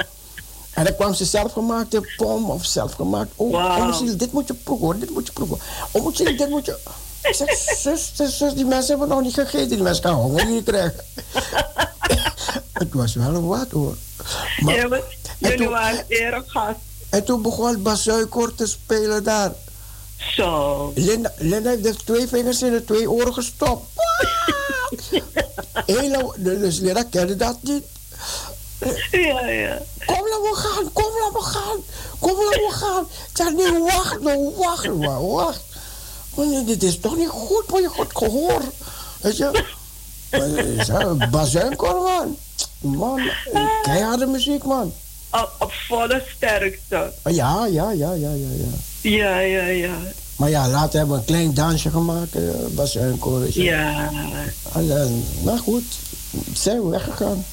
En 0.74 0.84
dan 0.84 0.94
kwam 0.96 1.14
ze 1.14 1.24
zelfgemaakte 1.24 2.02
pom 2.16 2.50
of 2.50 2.64
zelfgemaakt. 2.64 3.30
Oh, 3.36 3.52
Wauw. 3.52 3.92
oh 3.92 4.18
dit 4.18 4.32
moet 4.32 4.46
je 4.46 4.54
proeven, 4.54 4.86
hoor, 4.86 4.98
dit 4.98 5.10
moet 5.10 5.26
je 5.26 5.32
proeven. 5.32 5.58
Oh, 5.90 6.14
Ziel, 6.14 6.36
dit 6.36 6.48
moet 6.48 6.66
je... 6.66 6.78
Ik 7.22 7.34
zeg, 7.46 7.48
zus, 7.78 8.10
zus, 8.14 8.36
zus, 8.38 8.54
die 8.54 8.64
mensen 8.64 8.88
hebben 8.98 9.08
nog 9.16 9.20
niet 9.24 9.34
gegeten. 9.34 9.68
Die 9.68 9.82
mensen 9.82 10.04
gaan 10.04 10.14
honger 10.14 10.46
niet 10.46 10.64
krijgen. 10.64 11.04
Het 12.72 12.92
was 12.94 13.14
wel 13.14 13.42
wat, 13.42 13.70
hoor. 13.70 13.96
Maar- 14.60 14.74
Ja, 14.74 14.88
maar 14.88 14.98
en, 14.98 15.04
Jullie 15.50 15.68
waren 15.68 16.04
eregast. 16.08 16.78
en 17.10 17.24
toen 17.24 17.42
begon 17.42 17.82
Bazuikor 17.82 18.54
te 18.54 18.66
spelen 18.66 19.24
daar. 19.24 19.52
Zo. 20.36 20.92
Linda, 20.94 21.32
Linda 21.36 21.70
heeft 21.70 21.82
de 21.82 21.94
twee 22.04 22.28
vingers 22.28 22.62
in 22.62 22.72
de 22.72 22.84
twee 22.84 23.10
oren 23.10 23.34
gestopt. 23.34 23.86
Hele, 25.86 26.34
dus 26.38 26.78
Linda 26.78 27.02
kende 27.02 27.36
dat 27.36 27.56
niet. 27.60 27.84
Ja, 29.10 29.46
ja. 29.46 29.78
Kom, 30.06 30.28
laat 30.28 30.42
me 30.42 30.52
gaan, 30.54 30.92
kom, 30.92 31.12
laat 31.20 31.32
me 31.32 31.42
gaan. 31.42 31.76
Kom, 32.18 32.30
laat 32.30 32.56
me 32.56 32.70
gaan. 32.70 33.02
Ik 33.02 33.30
zeg, 33.32 33.52
nee, 33.52 33.82
wacht, 33.82 34.20
nou, 34.20 34.52
wacht, 34.56 34.94
maar 34.94 35.26
wacht. 35.26 35.62
Want 36.34 36.66
dit 36.66 36.82
is 36.82 37.00
toch 37.00 37.16
niet 37.16 37.28
goed 37.28 37.64
voor 37.66 37.80
je 37.80 37.88
goed 37.88 38.10
gehoor. 38.12 38.62
Weet 39.20 39.36
je? 39.36 39.64
Bazuinkor, 41.30 42.02
man. 42.02 42.36
Man, 42.80 43.30
keiharde 43.82 44.26
muziek, 44.26 44.64
man. 44.64 44.92
Op, 45.30 45.50
op 45.58 45.72
volle 45.72 46.22
sterkte. 46.36 47.12
Ja, 47.24 47.66
ja, 47.66 47.90
ja, 47.90 48.12
ja, 48.12 48.12
ja, 48.12 48.32
ja. 48.32 48.68
Ja, 49.00 49.38
ja, 49.38 49.64
ja. 49.64 49.94
Maar 50.36 50.50
ja, 50.50 50.68
later 50.68 50.98
hebben 50.98 51.16
we 51.16 51.20
een 51.20 51.26
klein 51.26 51.54
dansje 51.54 51.90
gemaakt, 51.90 52.34
uh. 52.34 53.54
Ja. 53.54 54.10
En, 54.74 54.88
dan, 54.88 55.24
nou 55.42 55.58
goed, 55.58 55.84
zijn 56.52 56.82
we 56.82 56.88
weggegaan. 56.88 57.44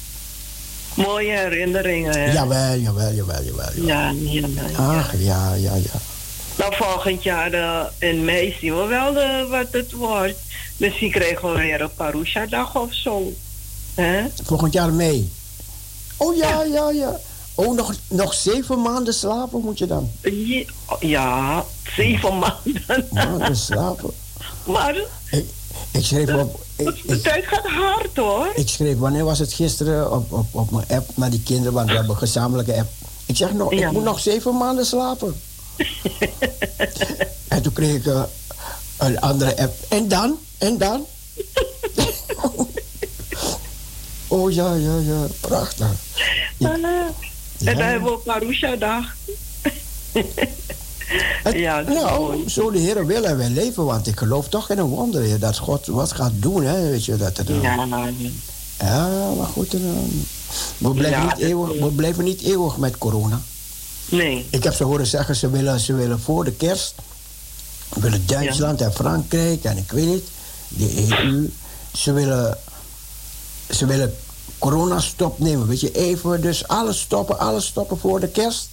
Mooie 1.06 1.30
herinneringen, 1.30 2.12
hè? 2.12 2.32
Jawel, 2.32 2.78
jawel, 2.78 3.12
jawel, 3.12 3.42
jawel. 3.42 3.70
jawel. 3.74 3.86
Ja, 3.86 4.10
ja, 4.10 4.46
ja. 4.46 4.76
Ach, 4.76 5.12
ja, 5.18 5.54
ja, 5.54 5.74
ja. 5.74 6.00
Nou, 6.58 6.74
volgend 6.76 7.22
jaar 7.22 7.50
in 7.98 8.24
mei 8.24 8.56
zien 8.60 8.76
we 8.76 8.86
wel 8.86 9.16
eh, 9.16 9.50
wat 9.50 9.66
het 9.70 9.92
wordt. 9.92 10.38
Misschien 10.76 11.10
krijgen 11.10 11.52
we 11.52 11.58
weer 11.58 11.80
een 11.80 11.94
Parusha-dag 11.94 12.76
of 12.76 12.92
zo. 12.94 13.32
Hè? 13.94 14.22
Volgend 14.44 14.72
jaar 14.72 14.92
mee. 14.92 15.30
Oh 16.16 16.36
ja, 16.36 16.62
ja, 16.62 16.90
ja. 16.90 17.18
Oh, 17.54 17.76
nog, 17.76 17.94
nog 18.08 18.34
zeven 18.34 18.82
maanden 18.82 19.14
slapen 19.14 19.60
moet 19.60 19.78
je 19.78 19.86
dan. 19.86 20.10
Ja, 20.22 20.64
Ja, 21.00 21.64
zeven 21.96 22.38
maanden. 22.38 23.08
Maanden 23.10 23.56
slapen. 23.56 24.10
Maar 24.66 24.96
Ik, 25.30 25.44
ik 25.90 26.04
schreef 26.04 26.34
op... 26.34 26.66
De 26.78 27.20
tijd 27.22 27.44
gaat 27.46 27.66
hard, 27.66 28.16
hoor. 28.16 28.52
ik 28.54 28.68
schreef, 28.68 28.98
wanneer 28.98 29.24
was 29.24 29.38
het 29.38 29.52
gisteren, 29.52 30.12
op, 30.12 30.32
op, 30.32 30.46
op 30.50 30.70
mijn 30.70 30.86
app 30.88 31.10
naar 31.14 31.30
die 31.30 31.42
kinderen, 31.42 31.72
want 31.72 31.88
we 31.88 31.92
hebben 31.94 32.12
een 32.12 32.18
gezamenlijke 32.18 32.74
app. 32.76 32.88
Ik 33.26 33.36
zeg 33.36 33.52
nog, 33.52 33.72
Ja. 33.74 33.86
ik 33.86 33.92
moet 33.92 34.02
nog 34.04 34.20
zeven 34.20 34.56
maanden 34.56 34.86
slapen. 34.86 35.40
en 37.48 37.62
toen 37.62 37.72
kreeg 37.72 37.94
ik 37.94 38.06
eh, 38.06 38.22
een 38.98 39.20
andere 39.20 39.56
app. 39.58 39.74
En 39.88 40.08
dan? 40.08 40.38
En 40.58 40.78
dan? 40.78 41.06
oh 44.28 44.52
ja, 44.52 44.74
ja, 44.74 44.96
ja. 44.98 45.26
Prachtig. 45.40 45.86
Ah, 46.60 46.72
En 46.72 46.80
Ja. 46.80 47.74
dan 47.74 47.76
hebben 47.76 48.12
we 48.12 48.18
Parusha-dag. 48.18 49.16
Het- 51.42 51.54
Ja, 51.58 51.80
nou, 51.80 52.48
zo 52.48 52.70
de 52.70 52.78
Heer 52.78 53.06
wil 53.06 53.24
en 53.24 53.36
wij 53.36 53.48
leven, 53.50 53.84
want 53.84 54.06
ik 54.06 54.18
geloof 54.18 54.48
toch 54.48 54.70
in 54.70 54.78
een 54.78 54.84
wonder, 54.84 55.38
dat 55.38 55.58
God 55.58 55.86
wat 55.86 56.12
gaat 56.12 56.32
doen, 56.34 56.64
hè, 56.64 56.88
weet 56.90 57.04
je, 57.04 57.16
dat 57.16 57.36
het, 57.36 57.48
Ja, 57.48 57.74
ja, 58.78 59.30
maar 59.36 59.46
goed, 59.46 59.74
eh, 59.74 59.80
we, 60.78 60.90
blijven 60.90 61.20
Ja, 61.22 61.24
niet 61.34 61.38
eeuwig, 61.38 61.80
we 61.80 61.90
blijven 61.90 62.24
niet 62.24 62.40
eeuwig 62.42 62.76
met 62.76 62.98
corona. 62.98 63.40
nee. 64.08 64.46
Ik 64.50 64.62
heb 64.64 64.74
ze 64.74 64.84
horen 64.84 65.06
zeggen, 65.06 65.36
ze 65.36 65.50
willen, 65.50 65.80
ze 65.80 65.94
willen 65.94 66.20
voor 66.20 66.44
de 66.44 66.52
kerst, 66.52 66.94
willen 67.88 68.22
Duitsland 68.26 68.80
en 68.80 68.92
Frankrijk 68.92 69.64
en 69.64 69.76
ik 69.76 69.90
weet 69.90 70.06
niet, 70.06 70.28
de 70.68 71.06
EU, 71.08 71.50
ze 71.94 72.12
willen, 72.12 72.58
ze 73.70 73.86
willen 73.86 74.14
corona 74.58 75.00
stop 75.00 75.38
nemen, 75.38 75.66
weet 75.66 75.80
je, 75.80 75.92
even, 75.92 76.40
dus 76.40 76.68
alles 76.68 77.00
stoppen, 77.00 77.38
alles 77.38 77.66
stoppen 77.66 77.98
voor 77.98 78.20
de 78.20 78.28
kerst. 78.28 78.68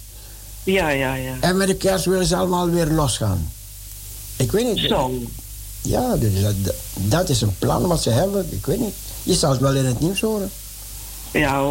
Ja, 0.66 0.88
ja, 0.88 1.14
ja. 1.14 1.34
En 1.40 1.56
met 1.56 1.66
de 1.68 1.74
kerst 1.76 2.04
willen 2.04 2.26
ze 2.26 2.36
allemaal 2.36 2.70
weer 2.70 2.86
losgaan. 2.86 3.52
Ik 4.36 4.52
weet 4.52 4.74
niet. 4.74 4.84
Zo. 4.88 5.12
Ja, 5.82 6.16
dus 6.16 6.40
dat, 6.42 6.74
dat 6.94 7.28
is 7.28 7.40
een 7.40 7.58
plan 7.58 7.86
wat 7.86 8.02
ze 8.02 8.10
hebben. 8.10 8.46
Ik 8.52 8.66
weet 8.66 8.80
niet. 8.80 8.94
Je 9.22 9.34
zal 9.34 9.50
het 9.50 9.60
wel 9.60 9.74
in 9.74 9.84
het 9.84 10.00
nieuws 10.00 10.20
horen. 10.20 10.50
Ja, 11.32 11.62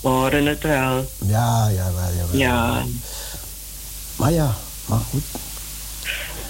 we 0.00 0.08
horen 0.08 0.46
het 0.46 0.62
wel. 0.62 1.06
Ja, 1.26 1.68
ja, 1.68 1.84
wel, 1.94 2.10
ja, 2.18 2.26
wel. 2.30 2.40
Ja. 2.40 2.82
Maar 4.16 4.32
ja, 4.32 4.54
maar 4.86 5.00
goed. 5.10 5.22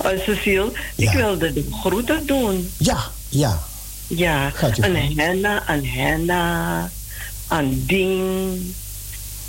Uh, 0.04 0.20
Cecile, 0.24 0.72
Ja. 0.96 1.10
ik 1.10 1.16
wilde 1.16 1.52
de 1.52 1.68
groeten 1.80 2.26
doen. 2.26 2.70
Ja, 2.76 3.10
ja. 3.28 3.58
Ja, 4.06 4.44
aan 4.44 4.52
gang. 4.54 5.16
Henna, 5.16 5.66
aan 5.66 5.84
Henna, 5.84 6.90
aan 7.46 7.82
Dien 7.86 8.74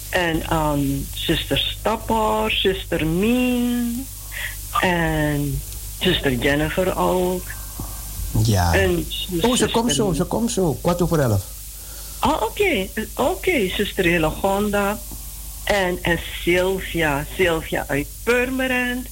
en 0.10 0.48
aan 0.48 1.07
zuster 1.14 1.57
Stapper, 1.57 2.52
zuster 2.52 3.07
Mien 3.07 4.07
en 4.81 5.61
zuster 5.99 6.34
Jennifer 6.34 6.98
ook. 6.98 7.44
Ja. 8.44 8.73
En 8.73 9.07
Oh, 9.41 9.56
ze 9.56 9.69
komt 9.72 9.94
zo, 9.94 10.14
ze 10.14 10.23
komt 10.23 10.52
zo. 10.52 10.73
Kwart 10.73 11.02
over 11.02 11.19
elf. 11.19 11.44
Oh, 12.22 12.41
oké. 12.41 12.88
Oké, 13.15 13.69
zuster 13.69 14.06
Hillegonda. 14.06 14.99
En, 15.64 15.99
en 16.02 16.19
Sylvia. 16.41 17.26
Sylvia 17.36 17.86
uit 17.88 18.07
Purmerend. 18.23 19.07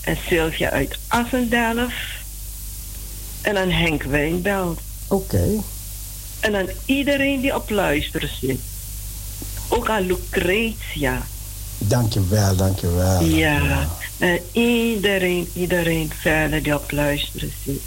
En 0.00 0.16
Sylvia 0.28 0.70
uit 0.70 0.98
Assendelft. 1.08 1.94
En 3.42 3.54
dan 3.54 3.70
Henk 3.70 4.02
Wijnbelt. 4.02 4.80
Oké. 5.08 5.62
En 6.40 6.52
dan 6.52 6.68
iedereen 6.84 7.40
die 7.40 7.54
op 7.54 7.70
luisteren 7.70 8.28
zit. 8.40 8.60
Ook 9.74 9.88
aan 9.88 10.06
Lucretia. 10.06 11.22
Dankjewel, 11.78 12.56
dankjewel. 12.56 13.22
Ja. 13.22 13.88
En 14.18 14.40
iedereen, 14.52 15.50
iedereen 15.54 16.12
verder 16.20 16.62
die 16.62 16.74
op 16.74 16.90
luisteren 16.90 17.52
zit. 17.64 17.80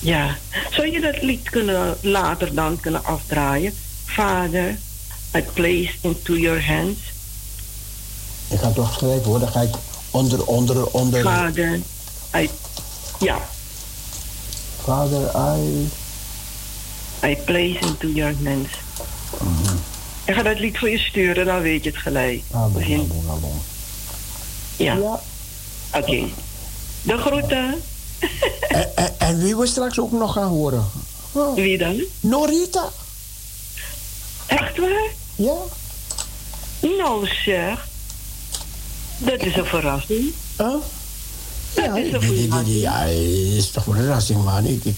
Ja. 0.00 0.36
Zou 0.70 0.90
je 0.90 1.00
dat 1.00 1.22
lied 1.22 1.50
kunnen, 1.50 1.96
later 2.00 2.54
dan 2.54 2.80
kunnen 2.80 3.04
afdraaien? 3.04 3.74
Vader, 4.04 4.78
I 5.36 5.42
place 5.52 5.90
into 6.00 6.36
your 6.36 6.66
hands. 6.66 7.00
Ik 8.48 8.60
het 8.60 8.74
toch 8.74 8.92
schrijven 8.92 9.24
hoor, 9.24 9.38
dan 9.38 9.48
ga 9.48 9.60
ik 9.60 9.74
onder, 10.10 10.44
onder, 10.46 10.86
onder. 10.86 11.22
Vader, 11.22 11.80
I... 12.36 12.50
Ja. 13.18 13.38
Vader, 14.82 15.30
I... 15.58 15.88
I 17.24 17.36
place 17.44 17.78
into 17.80 18.08
your 18.08 18.34
hands. 18.44 18.70
Ik 20.24 20.34
ga 20.34 20.42
dat 20.42 20.58
lied 20.58 20.78
voor 20.78 20.90
je 20.90 20.98
sturen, 20.98 21.46
dan 21.46 21.60
weet 21.60 21.84
je 21.84 21.90
het 21.90 21.98
gelijk. 21.98 22.42
Ah, 22.50 22.72
bon, 22.72 23.06
bon, 23.08 23.40
bon. 23.40 23.60
Ja. 24.76 24.96
Oké. 25.94 26.24
De 27.02 27.16
groeten. 27.18 27.74
En, 28.68 28.96
en, 28.96 29.14
en 29.18 29.38
wie 29.42 29.56
we 29.56 29.66
straks 29.66 29.98
ook 30.00 30.12
nog 30.12 30.32
gaan 30.32 30.48
horen? 30.48 30.84
Oh. 31.32 31.54
Wie 31.54 31.78
dan? 31.78 32.02
Norita. 32.20 32.88
Echt 34.46 34.78
waar? 34.78 35.10
Ja. 35.34 35.54
Nou 36.80 37.26
zeg. 37.44 37.86
Dat 39.18 39.40
is 39.40 39.56
een 39.56 39.64
verrassing. 39.66 40.32
Huh? 40.58 40.74
Ja, 41.76 41.86
Dat 41.86 41.96
is 41.96 42.12
een 42.12 42.22
verrassing. 42.22 42.80
ja, 42.80 43.02
is 43.56 43.70
toch 43.70 43.86
een 43.86 43.94
verrassing, 43.94 44.44
man. 44.44 44.64
Ik, 44.66 44.84
ik, 44.84 44.94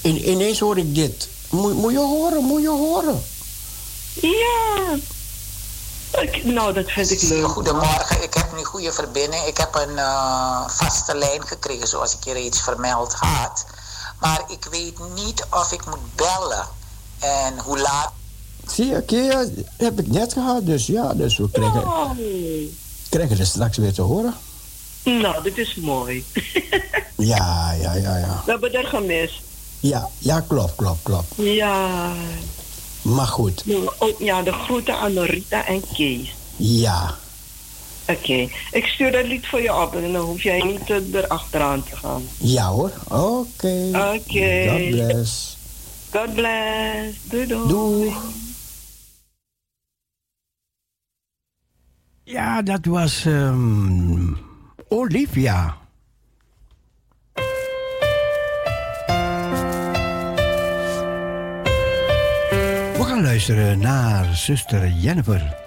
in, 0.00 0.30
ineens 0.30 0.58
hoor 0.58 0.78
ik 0.78 0.94
dit. 0.94 1.28
Moet, 1.50 1.74
moet 1.74 1.92
je 1.92 1.98
horen, 1.98 2.44
moet 2.44 2.62
je 2.62 2.68
horen. 2.68 3.22
Ja. 4.20 4.96
Ik- 6.20 6.44
nou, 6.44 6.72
dat 6.72 6.90
vind 6.90 7.10
ik 7.10 7.22
leuk. 7.22 7.44
Goedemorgen, 7.48 8.22
ik 8.22 8.34
heb 8.34 8.52
nu 8.56 8.64
goede 8.64 8.92
verbinding. 8.92 9.42
Ik 9.44 9.56
heb 9.56 9.74
een 9.74 9.98
eh, 9.98 10.68
vaste 10.68 11.16
lijn 11.16 11.46
gekregen, 11.46 11.88
zoals 11.88 12.12
ik 12.14 12.24
je 12.24 12.32
reeds 12.32 12.60
vermeld 12.62 13.12
had. 13.12 13.64
Maar 14.20 14.42
ik 14.48 14.64
weet 14.70 14.98
niet 15.14 15.46
of 15.50 15.72
ik 15.72 15.86
moet 15.86 16.14
bellen. 16.14 16.66
En 17.18 17.58
hoe 17.58 17.78
laat. 17.80 18.12
Zie 18.66 18.86
je, 18.86 19.02
keer 19.02 19.48
heb 19.76 19.98
ik 20.00 20.06
net 20.06 20.32
gehad, 20.32 20.66
dus 20.66 20.86
ja, 20.86 21.14
dus 21.14 21.38
we 21.38 21.50
krijgen, 21.50 21.82
Oh. 21.86 22.10
krijgen 23.08 23.36
het 23.38 23.46
straks 23.46 23.76
weer 23.76 23.92
te 23.92 24.02
horen. 24.02 24.34
Nou, 25.02 25.42
dit 25.42 25.58
is 25.58 25.74
mooi. 25.74 26.24
Ja, 27.16 27.72
ja, 27.72 27.94
ja, 27.94 28.16
ja. 28.16 28.42
We 28.44 28.50
hebben 28.50 28.72
er 28.72 28.86
gemist. 28.86 29.34
Ja, 29.80 30.08
ja, 30.18 30.40
klopt, 30.40 30.74
klopt, 30.76 31.02
klopt. 31.02 31.26
Ja. 31.36 32.12
Maar 33.04 33.26
goed, 33.26 33.64
Oh, 33.98 34.20
ja, 34.20 34.42
de 34.42 34.52
groeten 34.52 34.94
aan 34.98 35.18
Rita 35.18 35.66
en 35.66 35.82
Kees. 35.94 36.34
ja. 36.56 37.14
Oké. 38.08 38.48
Ik 38.72 38.86
stuur 38.86 39.12
dat 39.12 39.24
lied 39.26 39.46
voor 39.46 39.60
je 39.62 39.74
op 39.80 39.94
en 39.94 40.12
dan 40.12 40.24
hoef 40.24 40.42
jij 40.42 40.60
niet 40.62 41.14
erachteraan 41.14 41.82
te 41.84 41.96
gaan. 41.96 42.22
Ja 42.38 42.66
hoor, 42.68 42.92
oké. 43.08 43.88
Oké. 43.88 44.68
God 44.70 44.90
bless. 44.90 45.56
God 46.12 46.34
bless. 46.34 47.16
Doei 47.22 47.46
doei. 47.46 47.68
Doei. 47.68 48.12
Ja, 52.24 52.62
dat 52.62 52.84
was 52.84 53.24
ehm, 53.24 54.32
Olivia. 54.88 55.76
Gaan 63.14 63.22
luisteren 63.22 63.78
naar 63.78 64.34
zuster 64.34 64.88
Jennifer. 64.88 65.63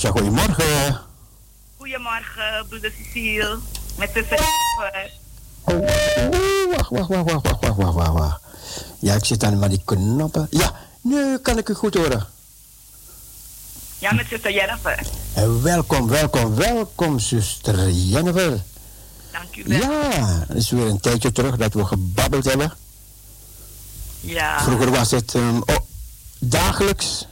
Ja, 0.00 0.10
goedemorgen. 0.10 1.00
Goedemorgen, 1.76 2.66
broeder 2.68 2.92
Cecile. 2.98 3.58
Met 3.98 4.14
de 4.14 4.24
verf. 4.24 5.10
Oeh, 5.66 6.76
wacht, 6.76 6.90
wacht, 6.90 7.08
wacht, 7.08 7.30
wacht, 7.30 7.60
wacht, 7.60 7.76
wacht, 7.76 7.94
wacht, 7.94 8.12
wacht. 8.12 8.40
Ja, 8.98 9.14
ik 9.14 9.24
zit 9.24 9.44
aan 9.44 9.58
maar 9.58 9.68
die 9.68 9.82
knoppen. 9.84 10.46
Ja, 10.50 10.74
nu 11.00 11.38
kan 11.38 11.58
ik 11.58 11.68
u 11.68 11.74
goed 11.74 11.94
horen. 11.94 12.26
Ja, 13.98 14.12
met 14.12 14.26
zuster 14.28 14.52
Jennifer. 14.52 15.06
En 15.34 15.62
welkom, 15.62 16.08
welkom, 16.08 16.54
welkom, 16.54 17.18
zuster 17.18 17.90
Jennifer. 17.90 18.62
Dank 19.32 19.56
u 19.56 19.62
wel. 19.66 19.78
Ja, 19.78 20.44
het 20.48 20.56
is 20.56 20.70
weer 20.70 20.86
een 20.86 21.00
tijdje 21.00 21.32
terug 21.32 21.56
dat 21.56 21.74
we 21.74 21.84
gebabbeld 21.84 22.44
hebben. 22.44 22.72
Ja, 24.20 24.60
Vroeger 24.62 24.90
was 24.90 25.10
het 25.10 25.34
ehm, 25.34 25.56
oh, 25.56 25.76
dagelijks. 26.38 27.26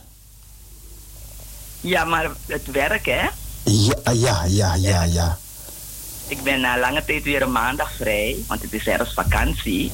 Ja, 1.80 2.04
maar 2.04 2.30
het 2.46 2.70
werk, 2.70 3.06
hè? 3.06 3.28
Ja, 3.64 4.12
ja, 4.12 4.44
ja, 4.44 4.74
ja, 4.74 5.02
ja. 5.02 5.38
Ik 6.26 6.42
ben 6.42 6.60
na 6.60 6.78
lange 6.78 7.04
tijd 7.04 7.22
weer 7.22 7.42
een 7.42 7.52
maandag 7.52 7.92
vrij, 7.92 8.36
want 8.46 8.62
het 8.62 8.72
is 8.72 8.86
ergens 8.86 9.14
vakantie. 9.14 9.92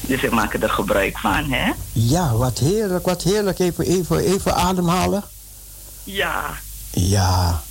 Dus 0.00 0.22
ik 0.22 0.30
maak 0.30 0.54
er 0.54 0.70
gebruik 0.70 1.18
van, 1.18 1.50
hè? 1.52 1.72
Ja, 1.92 2.32
wat 2.36 2.58
heerlijk, 2.58 3.06
wat 3.06 3.22
heerlijk. 3.22 3.58
Even, 3.58 3.84
even, 3.86 4.18
even 4.18 4.54
ademhalen. 4.54 5.24
Ja, 6.04 6.58
Ja. 6.90 7.62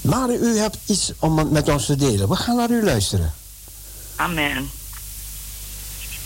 Maar 0.00 0.30
u 0.30 0.58
hebt 0.58 0.78
iets 0.86 1.12
om 1.18 1.52
met 1.52 1.68
ons 1.68 1.86
te 1.86 1.96
delen. 1.96 2.28
We 2.28 2.36
gaan 2.36 2.56
naar 2.56 2.70
u 2.70 2.84
luisteren. 2.84 3.32
amen. 4.16 4.70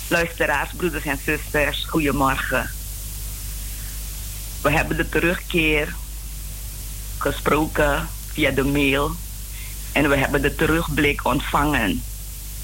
Luisteraars, 0.08 0.70
broeders 0.76 1.04
en 1.04 1.18
zusters, 1.24 1.86
goedemorgen. 1.88 2.70
We 4.60 4.70
hebben 4.70 4.96
de 4.96 5.08
terugkeer 5.08 5.94
gesproken 7.22 8.08
via 8.32 8.50
de 8.50 8.64
mail. 8.64 9.10
En 9.92 10.08
we 10.08 10.16
hebben 10.16 10.42
de 10.42 10.54
terugblik 10.54 11.24
ontvangen. 11.24 12.02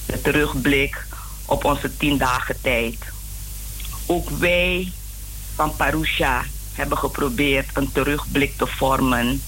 De 0.06 0.20
terugblik 0.20 1.06
op 1.44 1.64
onze 1.64 1.97
tien 1.97 2.18
dagen 2.18 2.56
tijd. 2.60 2.97
Ook 4.06 4.30
wij 4.30 4.93
van 5.55 5.76
Parusha 5.76 6.44
hebben 6.72 6.98
geprobeerd 6.98 7.76
een 7.76 7.93
terugblik 7.93 8.56
te 8.56 8.66
vormen 8.66 9.43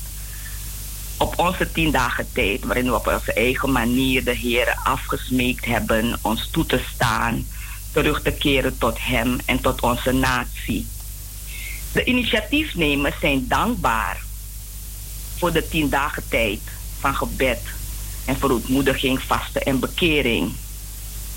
op 1.18 1.38
onze 1.38 1.72
tien 1.72 1.90
dagen 1.90 2.26
tijd, 2.32 2.64
waarin 2.64 2.84
we 2.84 2.94
op 2.94 3.06
onze 3.06 3.32
eigen 3.32 3.72
manier 3.72 4.24
de 4.24 4.34
Heer 4.34 4.78
afgesmeekt 4.84 5.64
hebben 5.64 6.18
ons 6.22 6.48
toe 6.50 6.66
te 6.66 6.80
staan, 6.94 7.46
terug 7.92 8.22
te 8.22 8.32
keren 8.32 8.78
tot 8.78 8.98
Hem 9.00 9.38
en 9.44 9.60
tot 9.60 9.80
onze 9.80 10.12
natie. 10.12 10.86
De 11.92 12.04
initiatiefnemers 12.04 13.14
zijn 13.20 13.48
dankbaar 13.48 14.20
voor 15.40 15.52
de 15.52 15.68
tien 15.68 15.88
dagen 15.88 16.22
tijd 16.28 16.60
van 16.98 17.14
gebed 17.14 17.60
en 18.24 18.36
verontmoediging, 18.36 19.22
vasten 19.22 19.62
en 19.62 19.78
bekering. 19.78 20.52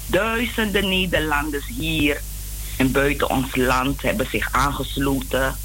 Duizenden 0.06 0.90
Nederlanders 0.90 1.68
hier 1.68 2.22
en 2.78 2.92
buiten 2.92 3.30
ons 3.30 3.56
land 3.56 4.02
hebben 4.02 4.28
zich 4.30 4.52
aangesloten 4.52 5.56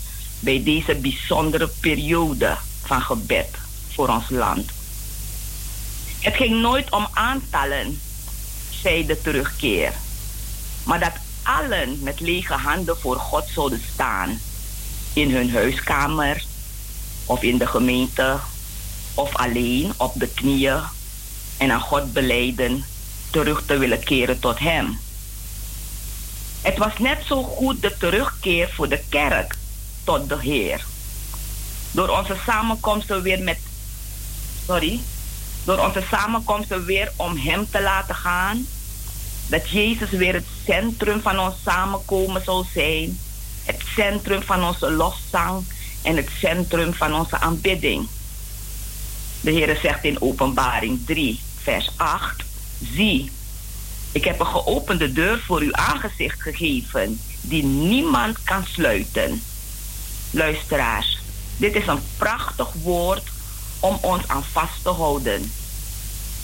bij 0.40 0.62
deze 0.62 0.94
bijzondere 0.94 1.68
periode 1.80 2.56
van 2.84 3.00
gebed 3.00 3.48
voor 3.92 4.08
ons 4.08 4.28
land. 4.28 4.70
Het 6.20 6.34
ging 6.34 6.60
nooit 6.60 6.90
om 6.90 7.06
aantallen, 7.12 8.00
zei 8.82 9.06
de 9.06 9.20
terugkeer, 9.22 9.92
maar 10.82 11.00
dat 11.00 11.14
allen 11.42 11.98
met 12.02 12.20
lege 12.20 12.54
handen 12.54 12.98
voor 12.98 13.16
God 13.16 13.44
zouden 13.54 13.82
staan 13.92 14.40
in 15.12 15.30
hun 15.30 15.50
huiskamer 15.50 16.42
of 17.28 17.42
in 17.42 17.58
de 17.58 17.66
gemeente 17.66 18.38
of 19.14 19.36
alleen 19.36 19.92
op 19.96 20.12
de 20.14 20.28
knieën 20.28 20.80
en 21.56 21.70
aan 21.70 21.80
God 21.80 22.12
beleiden 22.12 22.84
terug 23.30 23.62
te 23.66 23.78
willen 23.78 24.04
keren 24.04 24.40
tot 24.40 24.58
Hem. 24.58 24.98
Het 26.62 26.78
was 26.78 26.98
net 26.98 27.18
zo 27.26 27.42
goed 27.42 27.82
de 27.82 27.96
terugkeer 27.98 28.70
voor 28.74 28.88
de 28.88 29.00
kerk 29.08 29.54
tot 30.04 30.28
de 30.28 30.38
Heer. 30.40 30.84
Door 31.90 32.08
onze 32.08 32.36
samenkomsten 32.46 33.22
weer 33.22 33.42
met. 33.42 33.58
Sorry. 34.66 35.00
Door 35.64 35.78
onze 35.78 36.02
samenkomsten 36.10 36.84
weer 36.84 37.12
om 37.16 37.36
Hem 37.36 37.70
te 37.70 37.82
laten 37.82 38.14
gaan. 38.14 38.66
Dat 39.46 39.68
Jezus 39.68 40.10
weer 40.10 40.34
het 40.34 40.46
centrum 40.64 41.20
van 41.20 41.38
ons 41.38 41.54
samenkomen 41.64 42.44
zal 42.44 42.66
zijn. 42.74 43.18
Het 43.64 43.82
centrum 43.94 44.42
van 44.42 44.64
onze 44.64 44.90
lofzang 44.90 45.64
en 46.02 46.16
het 46.16 46.28
centrum 46.38 46.94
van 46.94 47.14
onze 47.14 47.38
aanbidding. 47.38 48.08
De 49.40 49.50
Heer 49.50 49.78
zegt 49.82 50.04
in 50.04 50.20
Openbaring 50.20 51.06
3, 51.06 51.40
vers 51.62 51.90
8: 51.96 52.44
Zie, 52.94 53.30
ik 54.12 54.24
heb 54.24 54.40
een 54.40 54.46
geopende 54.46 55.12
deur 55.12 55.40
voor 55.40 55.60
uw 55.60 55.74
aangezicht 55.74 56.42
gegeven, 56.42 57.20
die 57.40 57.64
niemand 57.64 58.42
kan 58.42 58.64
sluiten. 58.64 59.42
Luisteraars, 60.30 61.18
dit 61.56 61.74
is 61.74 61.86
een 61.86 62.02
prachtig 62.16 62.72
woord 62.72 63.28
om 63.80 63.98
ons 64.00 64.28
aan 64.28 64.44
vast 64.44 64.82
te 64.82 64.88
houden. 64.88 65.52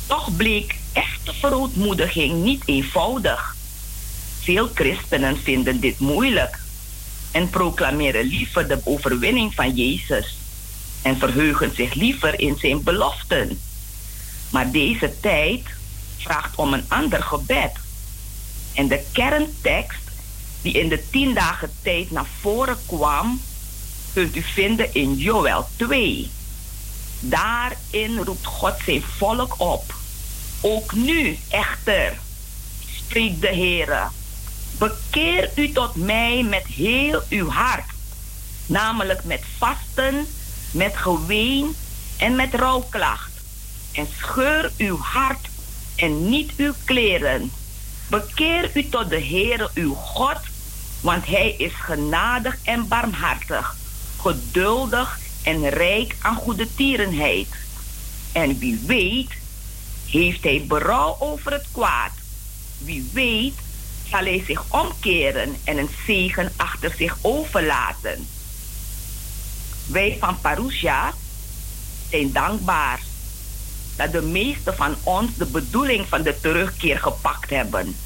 Toch 0.06 0.36
bleek 0.36 0.74
echte 0.92 1.34
verootmoediging 1.34 2.42
niet 2.42 2.62
eenvoudig. 2.66 3.56
Veel 4.40 4.70
christenen 4.74 5.36
vinden 5.38 5.80
dit 5.80 5.98
moeilijk 5.98 6.63
en 7.34 7.50
proclameren 7.50 8.24
liever 8.24 8.68
de 8.68 8.80
overwinning 8.84 9.54
van 9.54 9.74
Jezus 9.74 10.36
en 11.02 11.18
verheugen 11.18 11.74
zich 11.74 11.94
liever 11.94 12.40
in 12.40 12.56
zijn 12.58 12.82
beloften. 12.82 13.60
Maar 14.50 14.70
deze 14.70 15.20
tijd 15.20 15.62
vraagt 16.18 16.56
om 16.56 16.72
een 16.72 16.84
ander 16.88 17.22
gebed. 17.22 17.72
En 18.74 18.88
de 18.88 19.02
kerntekst 19.12 20.02
die 20.62 20.72
in 20.72 20.88
de 20.88 21.10
tien 21.10 21.34
dagen 21.34 21.70
tijd 21.82 22.10
naar 22.10 22.26
voren 22.40 22.78
kwam, 22.86 23.40
kunt 24.12 24.36
u 24.36 24.42
vinden 24.42 24.94
in 24.94 25.14
Joel 25.14 25.68
2. 25.76 26.30
Daarin 27.20 28.18
roept 28.24 28.46
God 28.46 28.74
zijn 28.84 29.02
volk 29.16 29.60
op. 29.60 29.94
Ook 30.60 30.92
nu 30.92 31.38
echter, 31.48 32.18
spreekt 32.96 33.40
de 33.40 33.48
Heer, 33.48 34.10
bekeer 34.78 35.50
u 35.54 35.72
tot 35.72 35.94
mij 35.94 36.42
met 36.42 36.66
heel 36.66 37.22
uw 37.28 37.48
hart, 37.48 37.90
namelijk 38.66 39.24
met 39.24 39.42
vasten, 39.58 40.26
met 40.70 40.96
geween 40.96 41.76
en 42.16 42.36
met 42.36 42.54
rouwklacht. 42.54 43.30
En 43.92 44.08
scheur 44.18 44.72
uw 44.76 44.98
hart 44.98 45.48
en 45.96 46.28
niet 46.28 46.52
uw 46.56 46.72
kleren. 46.84 47.52
Bekeer 48.08 48.70
u 48.74 48.88
tot 48.88 49.08
de 49.10 49.24
Heere 49.24 49.70
uw 49.74 49.94
God, 49.94 50.38
want 51.00 51.26
Hij 51.26 51.54
is 51.58 51.72
genadig 51.74 52.58
en 52.64 52.88
barmhartig, 52.88 53.76
geduldig 54.20 55.18
en 55.42 55.68
rijk 55.68 56.16
aan 56.20 56.36
goede 56.36 56.74
tierenheid. 56.74 57.48
En 58.32 58.58
wie 58.58 58.82
weet, 58.86 59.30
heeft 60.06 60.42
Hij 60.42 60.64
berouw 60.68 61.16
over 61.18 61.52
het 61.52 61.66
kwaad. 61.72 62.12
Wie 62.78 63.10
weet, 63.12 63.54
zal 64.10 64.24
Hij 64.24 64.42
zich 64.46 64.64
omkeren 64.68 65.56
en 65.64 65.78
een 65.78 65.90
zegen 66.06 66.52
achter 66.56 66.94
zich 66.96 67.16
overlaten. 67.20 68.26
Wij 69.86 70.16
van 70.20 70.40
Parusha 70.40 71.12
zijn 72.10 72.32
dankbaar 72.32 73.00
dat 73.96 74.12
de 74.12 74.22
meesten 74.22 74.74
van 74.74 74.94
ons 75.02 75.36
de 75.36 75.46
bedoeling 75.46 76.06
van 76.08 76.22
de 76.22 76.40
terugkeer 76.40 76.98
gepakt 76.98 77.50
hebben. 77.50 77.96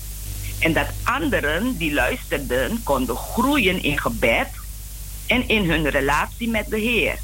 En 0.59 0.73
dat 0.73 0.87
anderen 1.03 1.77
die 1.77 1.93
luisterden 1.93 2.83
konden 2.83 3.17
groeien 3.17 3.83
in 3.83 3.99
gebed 3.99 4.49
en 5.27 5.49
in 5.49 5.71
hun 5.71 5.89
relatie 5.89 6.49
met 6.49 6.67
de 6.69 6.79
Heer. 6.79 7.19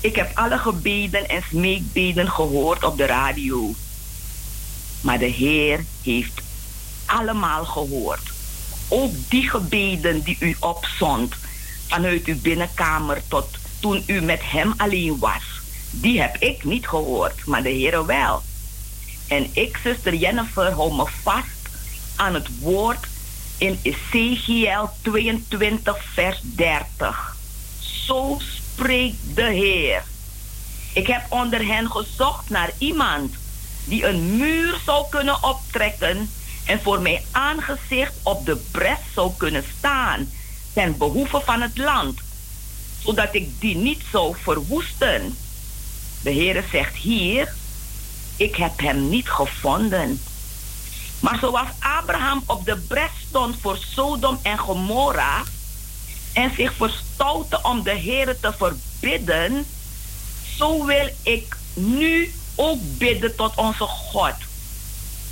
Ik 0.00 0.16
heb 0.16 0.30
alle 0.34 0.58
gebeden 0.58 1.28
en 1.28 1.42
smeekbeden 1.50 2.30
gehoord 2.30 2.84
op 2.84 2.96
de 2.96 3.06
radio. 3.06 3.74
Maar 5.00 5.18
de 5.18 5.26
Heer 5.26 5.84
heeft 6.02 6.40
allemaal 7.08 7.64
gehoord. 7.64 8.32
Ook 8.88 9.12
die 9.28 9.48
gebeden 9.50 10.22
die 10.22 10.36
u 10.40 10.56
opzond 10.60 11.34
vanuit 11.86 12.24
uw 12.24 12.40
binnenkamer 12.40 13.22
tot 13.28 13.48
toen 13.80 14.02
u 14.06 14.20
met 14.20 14.40
Hem 14.42 14.74
alleen 14.76 15.18
was 15.18 15.58
die 15.90 16.20
heb 16.20 16.36
ik 16.36 16.64
niet 16.64 16.88
gehoord, 16.88 17.46
maar 17.46 17.62
de 17.62 17.68
Heer 17.68 18.06
wel. 18.06 18.42
En 19.28 19.46
ik, 19.52 19.78
zuster 19.82 20.14
Jennifer, 20.14 20.72
hou 20.72 20.94
me 20.94 21.06
vast 21.22 21.68
aan 22.16 22.34
het 22.34 22.48
woord 22.60 23.06
in 23.58 23.78
Ezekiel 23.82 24.90
22, 25.02 26.04
vers 26.12 26.40
30. 26.42 27.36
Zo 27.80 28.38
spreekt 28.38 29.16
de 29.34 29.42
Heer. 29.42 30.02
Ik 30.92 31.06
heb 31.06 31.22
onder 31.28 31.66
hen 31.66 31.90
gezocht 31.90 32.50
naar 32.50 32.70
iemand 32.78 33.34
die 33.84 34.06
een 34.06 34.36
muur 34.36 34.80
zou 34.84 35.06
kunnen 35.10 35.42
optrekken 35.42 36.30
en 36.68 36.80
voor 36.82 37.00
mijn 37.00 37.22
aangezicht 37.30 38.12
op 38.22 38.46
de 38.46 38.56
bres 38.70 38.98
zou 39.14 39.32
kunnen 39.36 39.64
staan 39.78 40.30
ten 40.72 40.96
behoeve 40.96 41.40
van 41.44 41.60
het 41.60 41.78
land, 41.78 42.20
zodat 43.04 43.34
ik 43.34 43.60
die 43.60 43.76
niet 43.76 44.02
zou 44.10 44.36
verwoesten. 44.42 45.36
De 46.22 46.32
Heere 46.32 46.64
zegt 46.70 46.96
hier, 46.96 47.54
ik 48.36 48.56
heb 48.56 48.80
hem 48.80 49.08
niet 49.08 49.28
gevonden. 49.28 50.20
Maar 51.20 51.38
zoals 51.38 51.68
Abraham 51.78 52.42
op 52.46 52.64
de 52.64 52.76
bres 52.76 53.10
stond 53.28 53.56
voor 53.60 53.78
Sodom 53.94 54.38
en 54.42 54.58
Gomorra 54.58 55.42
en 56.32 56.54
zich 56.54 56.72
verstoutte 56.74 57.62
om 57.62 57.82
de 57.82 57.98
Heere 57.98 58.36
te 58.40 58.52
verbidden, 58.56 59.66
zo 60.56 60.84
wil 60.84 61.10
ik 61.22 61.56
nu 61.74 62.32
ook 62.54 62.78
bidden 62.98 63.36
tot 63.36 63.56
onze 63.56 63.84
God. 63.84 64.34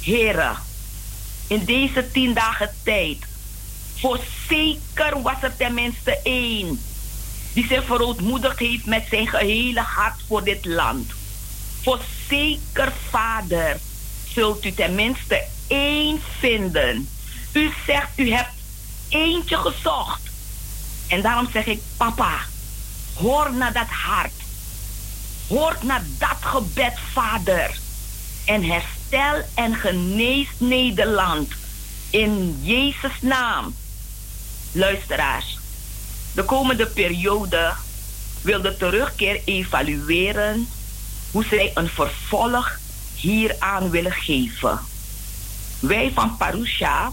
Heere, 0.00 0.54
in 1.46 1.64
deze 1.64 2.10
tien 2.10 2.34
dagen 2.34 2.70
tijd, 2.82 3.18
voorzeker 3.96 5.22
was 5.22 5.42
er 5.42 5.56
tenminste 5.56 6.18
één 6.22 6.80
die 7.52 7.66
zich 7.66 7.84
verootmoedigd 7.84 8.58
heeft 8.58 8.86
met 8.86 9.06
zijn 9.10 9.26
gehele 9.26 9.80
hart 9.80 10.20
voor 10.26 10.44
dit 10.44 10.64
land. 10.64 11.12
Voorzeker, 11.82 12.92
Vader, 13.10 13.76
zult 14.28 14.64
u 14.64 14.72
tenminste 14.72 15.44
één 15.66 16.20
vinden. 16.38 17.08
U 17.52 17.72
zegt, 17.86 18.10
u 18.16 18.32
hebt 18.32 18.52
eentje 19.08 19.56
gezocht. 19.56 20.20
En 21.08 21.22
daarom 21.22 21.48
zeg 21.52 21.66
ik, 21.66 21.80
papa, 21.96 22.38
hoor 23.14 23.52
naar 23.54 23.72
dat 23.72 23.88
hart. 23.88 24.32
Hoor 25.48 25.76
naar 25.82 26.04
dat 26.18 26.38
gebed, 26.40 26.98
Vader. 27.12 27.78
En 28.44 28.62
herstel 29.08 29.42
en 29.54 29.74
genees 29.74 30.48
Nederland. 30.58 31.52
In 32.10 32.58
Jezus' 32.62 33.20
naam. 33.20 33.74
Luisteraars, 34.72 35.58
de 36.34 36.44
komende 36.44 36.86
periode 36.86 37.72
wil 38.42 38.62
de 38.62 38.76
terugkeer 38.76 39.40
evalueren 39.44 40.68
hoe 41.30 41.44
zij 41.44 41.70
een 41.74 41.88
vervolg 41.88 42.78
hieraan 43.14 43.90
willen 43.90 44.12
geven. 44.12 44.80
Wij 45.80 46.12
van 46.14 46.36
Parusha 46.36 47.12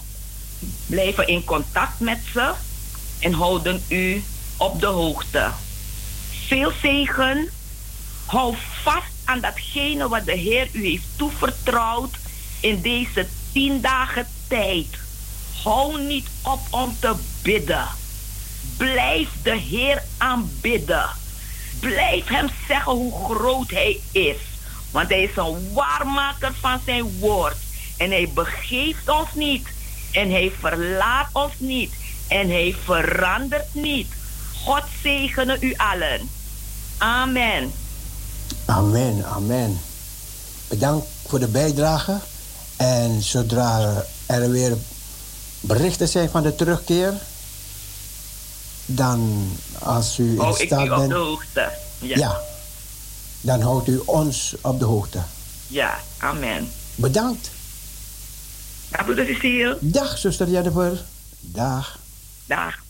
blijven 0.86 1.28
in 1.28 1.44
contact 1.44 2.00
met 2.00 2.20
ze 2.34 2.52
en 3.20 3.34
houden 3.34 3.84
u 3.88 4.24
op 4.58 4.80
de 4.80 4.86
hoogte. 4.86 5.52
Veel 6.48 6.72
zegen. 6.82 7.50
Hou 8.26 8.56
vast 8.84 9.13
aan 9.26 9.40
datgene 9.40 10.08
wat 10.08 10.26
de 10.26 10.38
Heer 10.38 10.68
u 10.72 10.86
heeft 10.86 11.06
toevertrouwd 11.16 12.16
in 12.60 12.82
deze 12.82 13.28
tien 13.52 13.82
dagen 13.82 14.28
tijd. 14.48 14.88
Hou 15.64 16.02
niet 16.02 16.28
op 16.42 16.60
om 16.70 16.96
te 17.00 17.16
bidden. 17.42 17.88
Blijf 18.78 19.30
de 19.44 19.56
Heer 19.56 20.04
aanbidden. 20.18 21.10
Blijf 21.80 22.28
hem 22.28 22.50
zeggen 22.68 22.92
hoe 22.92 23.36
groot 23.36 23.70
hij 23.70 24.00
is. 24.12 24.38
Want 24.92 25.10
hij 25.10 25.24
is 25.24 25.36
een 25.36 25.74
waarmaker 25.74 26.54
van 26.60 26.80
zijn 26.86 27.20
woord. 27.20 27.58
En 27.98 28.12
hij 28.12 28.30
begeeft 28.34 29.10
ons 29.10 29.30
niet. 29.34 29.68
En 30.12 30.32
hij 30.32 30.52
verlaat 30.60 31.30
ons 31.32 31.54
niet. 31.58 31.94
En 32.28 32.50
hij 32.50 32.76
verandert 32.84 33.74
niet. 33.74 34.14
God 34.64 34.84
zegene 35.02 35.58
u 35.60 35.74
allen. 35.78 36.30
Amen. 36.98 37.83
Amen, 38.66 39.26
amen. 39.26 39.80
Bedankt 40.68 41.08
voor 41.28 41.40
de 41.40 41.48
bijdrage. 41.48 42.20
En 42.76 43.22
zodra 43.22 44.04
er 44.26 44.52
weer 44.52 44.78
berichten 45.60 46.08
zijn 46.08 46.30
van 46.30 46.44
de 46.44 46.56
terugkeer, 46.56 47.14
dan 48.86 49.52
als 49.80 50.18
u 50.18 50.32
in 50.32 50.42
Oh, 50.42 50.60
ik 50.60 50.66
staat 50.66 50.86
u 50.86 50.90
op 50.90 50.96
de 50.96 51.02
bent, 51.02 51.12
hoogte. 51.12 51.72
Ja. 52.00 52.18
ja, 52.18 52.42
dan 53.42 53.62
houdt 53.62 53.88
u 53.88 54.02
ons 54.06 54.56
op 54.62 54.80
de 54.80 54.86
hoogte. 54.86 55.20
Ja, 55.68 56.00
amen. 56.18 56.72
Bedankt. 56.96 57.50
Ja, 58.92 59.04
broeder 59.04 59.26
Cecile. 59.26 59.78
Dag, 59.82 60.18
zuster 60.18 60.50
Jennifer. 60.50 61.04
Dag. 61.40 62.00
Dag. 62.46 62.83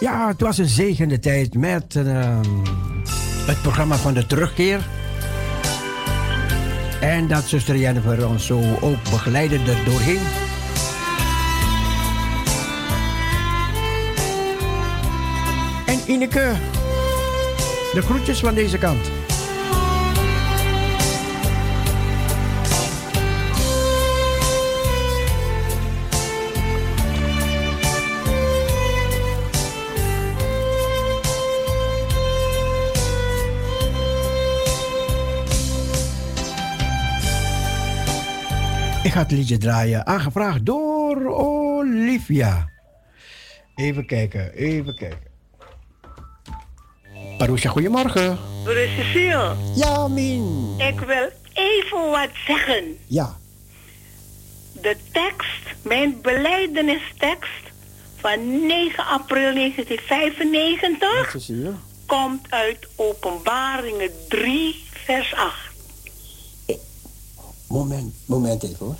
Ja, 0.00 0.28
het 0.28 0.40
was 0.40 0.58
een 0.58 0.68
zegende 0.68 1.18
tijd 1.18 1.54
met 1.54 1.96
ehm, 1.96 2.42
het 3.46 3.62
programma 3.62 3.96
van 3.96 4.14
de 4.14 4.26
terugkeer. 4.26 4.88
En 7.00 7.28
dat 7.28 7.44
zuster 7.44 7.76
Jennifer 7.76 8.28
ons 8.28 8.46
zo 8.46 8.60
ook 8.80 9.02
begeleidde 9.10 9.56
er 9.56 9.84
doorheen. 9.84 10.20
En 15.86 16.12
Ineke, 16.12 16.52
de 17.92 18.02
groetjes 18.02 18.40
van 18.40 18.54
deze 18.54 18.78
kant. 18.78 19.19
Ik 39.10 39.16
ga 39.16 39.22
het 39.22 39.30
liedje 39.30 39.58
draaien, 39.58 40.06
aangevraagd 40.06 40.66
door 40.66 41.26
Olivia. 41.26 42.68
Even 43.74 44.06
kijken, 44.06 44.52
even 44.52 44.94
kijken. 44.94 45.28
Parousia, 47.38 47.70
goedemorgen. 47.70 48.38
Cecile, 48.64 49.54
Ja, 49.74 50.08
Min. 50.08 50.74
ik 50.78 51.00
wil 51.00 51.28
even 51.52 52.10
wat 52.10 52.28
zeggen. 52.46 52.96
Ja, 53.06 53.36
De 54.72 54.96
tekst, 55.12 55.62
mijn 55.82 56.20
beleidenistekst 56.22 57.62
van 58.16 58.66
9 58.66 59.04
april 59.06 59.54
1995 59.54 61.34
zie 61.42 61.56
je. 61.58 61.72
komt 62.06 62.50
uit 62.50 62.88
Openbaringen 62.96 64.10
3, 64.28 64.84
vers 65.04 65.34
8. 65.34 65.69
Moment, 67.70 68.14
moment 68.26 68.62
even 68.62 68.76
hoor. 68.86 68.96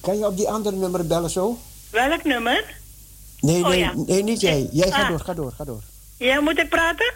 Kan 0.00 0.18
je 0.18 0.26
op 0.26 0.36
die 0.36 0.48
andere 0.50 0.76
nummer 0.76 1.06
bellen 1.06 1.30
zo? 1.30 1.58
Welk 1.90 2.24
nummer? 2.24 2.74
Nee, 3.40 3.62
Oh, 3.62 3.68
nee, 3.68 3.78
ja. 3.78 3.92
nee, 3.96 4.22
niet 4.22 4.40
jij. 4.40 4.68
Jij 4.72 4.90
gaat 4.90 5.02
Ah. 5.02 5.08
door, 5.08 5.20
ga 5.20 5.34
door, 5.34 5.52
ga 5.52 5.64
door. 5.64 5.82
Ja, 6.16 6.40
moet 6.40 6.58
ik 6.58 6.68
praten? 6.68 7.12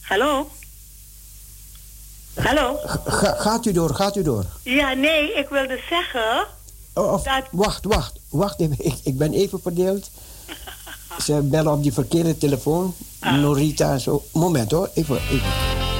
Hallo? 0.00 0.50
Hallo? 2.34 2.76
Ga, 3.04 3.34
gaat 3.38 3.66
u 3.66 3.72
door, 3.72 3.94
gaat 3.94 4.16
u 4.16 4.22
door. 4.22 4.44
Ja, 4.62 4.92
nee, 4.94 5.32
ik 5.34 5.48
wilde 5.48 5.80
zeggen... 5.88 6.46
Oh, 6.94 7.12
of, 7.12 7.24
wacht, 7.50 7.84
wacht, 7.84 8.18
wacht 8.28 8.60
even. 8.60 8.84
Ik, 8.84 8.94
ik 9.02 9.18
ben 9.18 9.32
even 9.32 9.60
verdeeld. 9.60 10.10
Ze 11.18 11.40
bellen 11.42 11.72
op 11.72 11.82
die 11.82 11.92
verkeerde 11.92 12.38
telefoon. 12.38 12.94
Ah. 13.18 13.34
Norita 13.34 13.92
en 13.92 14.00
zo. 14.00 14.22
Moment 14.32 14.70
hoor, 14.70 14.90
even, 14.94 15.16
even. 15.30 15.91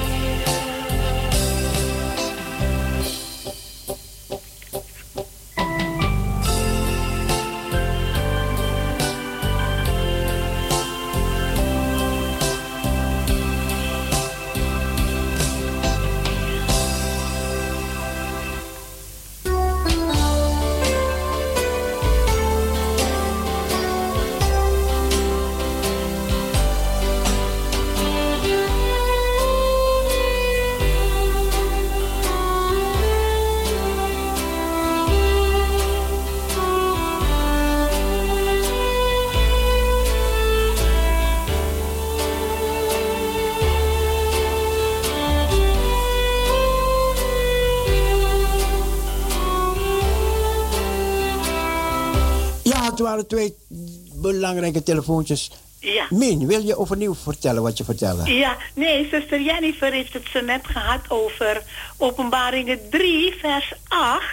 Belangrijke 54.43 54.83
telefoontjes. 54.83 55.51
Ja. 55.79 56.05
Min, 56.09 56.47
wil 56.47 56.61
je 56.61 56.77
overnieuw 56.77 57.15
vertellen 57.15 57.61
wat 57.61 57.77
je 57.77 57.83
vertelde? 57.83 58.33
Ja, 58.33 58.57
nee, 58.75 59.07
zuster 59.11 59.41
Jennifer 59.41 59.91
heeft 59.91 60.13
het 60.13 60.27
zo 60.31 60.41
net 60.41 60.67
gehad 60.67 61.01
over 61.09 61.63
Openbaringen 61.97 62.79
3, 62.89 63.33
vers 63.39 63.73
8. 63.87 64.23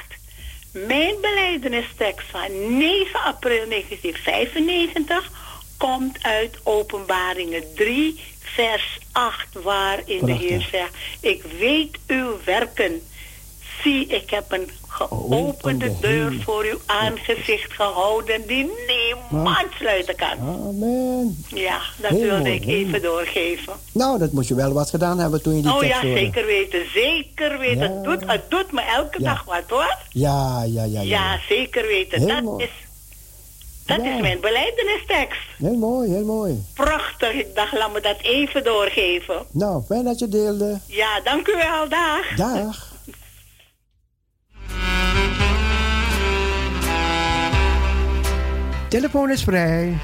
Mijn 0.73 1.15
beleidenistekst 1.21 2.27
van 2.31 2.79
9 2.79 3.21
april 3.21 3.69
1995 3.69 5.31
komt 5.77 6.23
uit 6.23 6.59
Openbaringen 6.63 7.65
3, 7.75 8.21
vers 8.39 8.99
8, 9.13 9.47
waarin 9.63 10.19
de 10.19 10.25
Prachtig. 10.25 10.49
Heer 10.49 10.69
zegt, 10.71 10.95
ik 11.21 11.43
weet 11.59 11.99
uw 12.07 12.39
werken. 12.45 13.03
Zie, 13.83 14.07
ik 14.07 14.31
heb 14.31 14.53
een 14.53 14.71
geopende 15.09 15.93
deur 16.01 16.41
voor 16.45 16.65
uw 16.65 16.79
aangezicht 16.87 17.73
gehouden 17.73 18.47
die 18.47 18.71
niemand 18.87 19.67
sluiten 19.79 20.17
kan. 20.17 20.39
Amen. 20.41 21.45
Ja, 21.49 21.81
dat 21.97 22.11
Heel 22.11 22.21
wilde 22.21 22.39
mooi, 22.39 22.53
ik 22.55 22.67
even 22.67 23.03
doorgeven. 23.03 23.73
Nou, 23.93 24.19
dat 24.19 24.33
moet 24.33 24.49
je 24.49 24.55
wel 24.55 24.73
wat 24.73 24.91
gedaan 24.91 25.19
hebben 25.19 25.43
toen 25.43 25.57
je 25.57 25.63
die 25.63 25.71
Oh 25.73 25.79
tekst 25.79 25.95
ja, 26.01 26.07
hoorde. 26.07 26.19
zeker 26.21 26.47
weten, 26.47 26.81
zeker 26.95 27.59
weten. 27.59 27.79
Ja. 27.89 27.95
Het, 27.95 28.05
doet, 28.05 28.31
het 28.31 28.51
doet 28.51 28.73
me 28.73 28.81
elke 28.81 29.23
Ja. 29.23 29.29
dag 29.33 29.45
wat 29.45 29.63
hoor. 29.69 29.97
Ja, 30.11 30.63
ja, 30.63 30.85
ja. 30.85 31.01
Ja, 31.01 31.03
ja. 31.03 31.39
zeker 31.49 31.87
weten. 31.87 32.19
Heel 32.19 32.29
dat 32.29 32.43
mooi. 32.43 32.65
is, 32.65 32.71
dat 33.87 34.05
Ja. 34.05 34.15
is 34.15 34.21
mijn 34.21 34.41
beleidenistekst. 34.41 35.41
Heel 35.59 35.75
mooi, 35.77 36.11
heel 36.11 36.25
mooi. 36.25 36.65
Prachtig, 36.75 37.33
ik 37.33 37.55
dacht, 37.55 37.73
laat 37.73 37.93
me 37.93 38.01
dat 38.01 38.17
even 38.23 38.65
doorgeven. 38.65 39.43
Nou, 39.51 39.83
fijn 39.87 40.05
dat 40.05 40.19
je 40.19 40.29
deelde. 40.29 40.79
Ja, 40.87 41.21
dank 41.25 41.49
u 41.49 41.57
wel, 41.57 41.89
dag. 41.89 42.37
Dag. 42.37 42.90
Telefoon 48.91 49.31
is 49.31 49.45
vrij. 49.45 49.99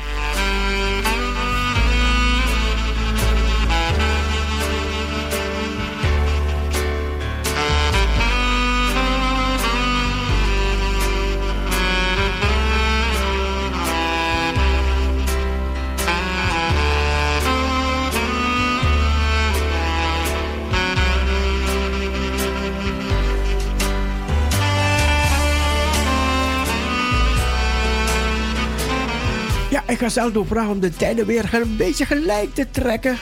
Ik 29.86 29.98
ga 29.98 30.08
Saldo 30.08 30.44
vragen 30.44 30.70
om 30.70 30.80
de 30.80 30.90
tijden 30.90 31.26
weer 31.26 31.54
een 31.54 31.76
beetje 31.76 32.06
gelijk 32.06 32.54
te 32.54 32.70
trekken. 32.70 33.18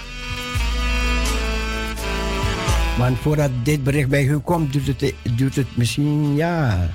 Want 2.98 3.18
voordat 3.18 3.50
dit 3.62 3.84
bericht 3.84 4.08
bij 4.08 4.24
u 4.24 4.38
komt, 4.38 4.72
duurt 4.72 4.86
het, 4.86 5.56
het 5.56 5.76
misschien, 5.76 6.34
ja, 6.36 6.88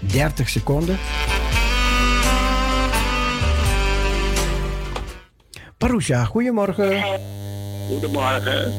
30 0.00 0.48
seconden. 0.48 0.98
Parusha, 5.78 6.24
goedemorgen. 6.24 7.02
Goedemorgen. 7.88 8.72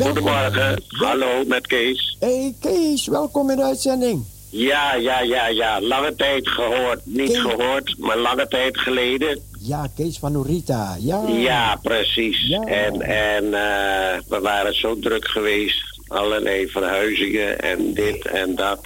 Goedemorgen. 0.00 0.82
Hallo, 0.88 1.44
met 1.46 1.66
Kees. 1.66 2.16
Hey 2.20 2.54
Kees, 2.60 3.06
welkom 3.06 3.50
in 3.50 3.56
de 3.56 3.64
uitzending. 3.64 4.24
Ja, 4.50 4.94
ja, 4.94 5.20
ja, 5.20 5.48
ja. 5.48 5.80
Lange 5.80 6.14
tijd 6.14 6.48
gehoord. 6.48 7.00
Niet 7.04 7.38
gehoord, 7.38 7.94
maar 7.98 8.18
lange 8.18 8.48
tijd 8.48 8.78
geleden. 8.78 9.40
Ja, 9.60 9.88
Kees 9.96 10.18
van 10.18 10.32
Norita. 10.32 10.96
Ja. 11.00 11.22
Ja, 11.28 11.76
precies. 11.82 12.50
En, 12.50 13.00
en 13.00 13.44
eh, 13.44 14.18
we 14.28 14.40
waren 14.40 14.74
zo 14.74 14.98
druk 14.98 15.28
geweest. 15.28 16.00
Allerlei 16.08 16.68
verhuizingen 16.68 17.60
en 17.60 17.94
dit 17.94 18.26
en 18.26 18.54
dat. 18.54 18.80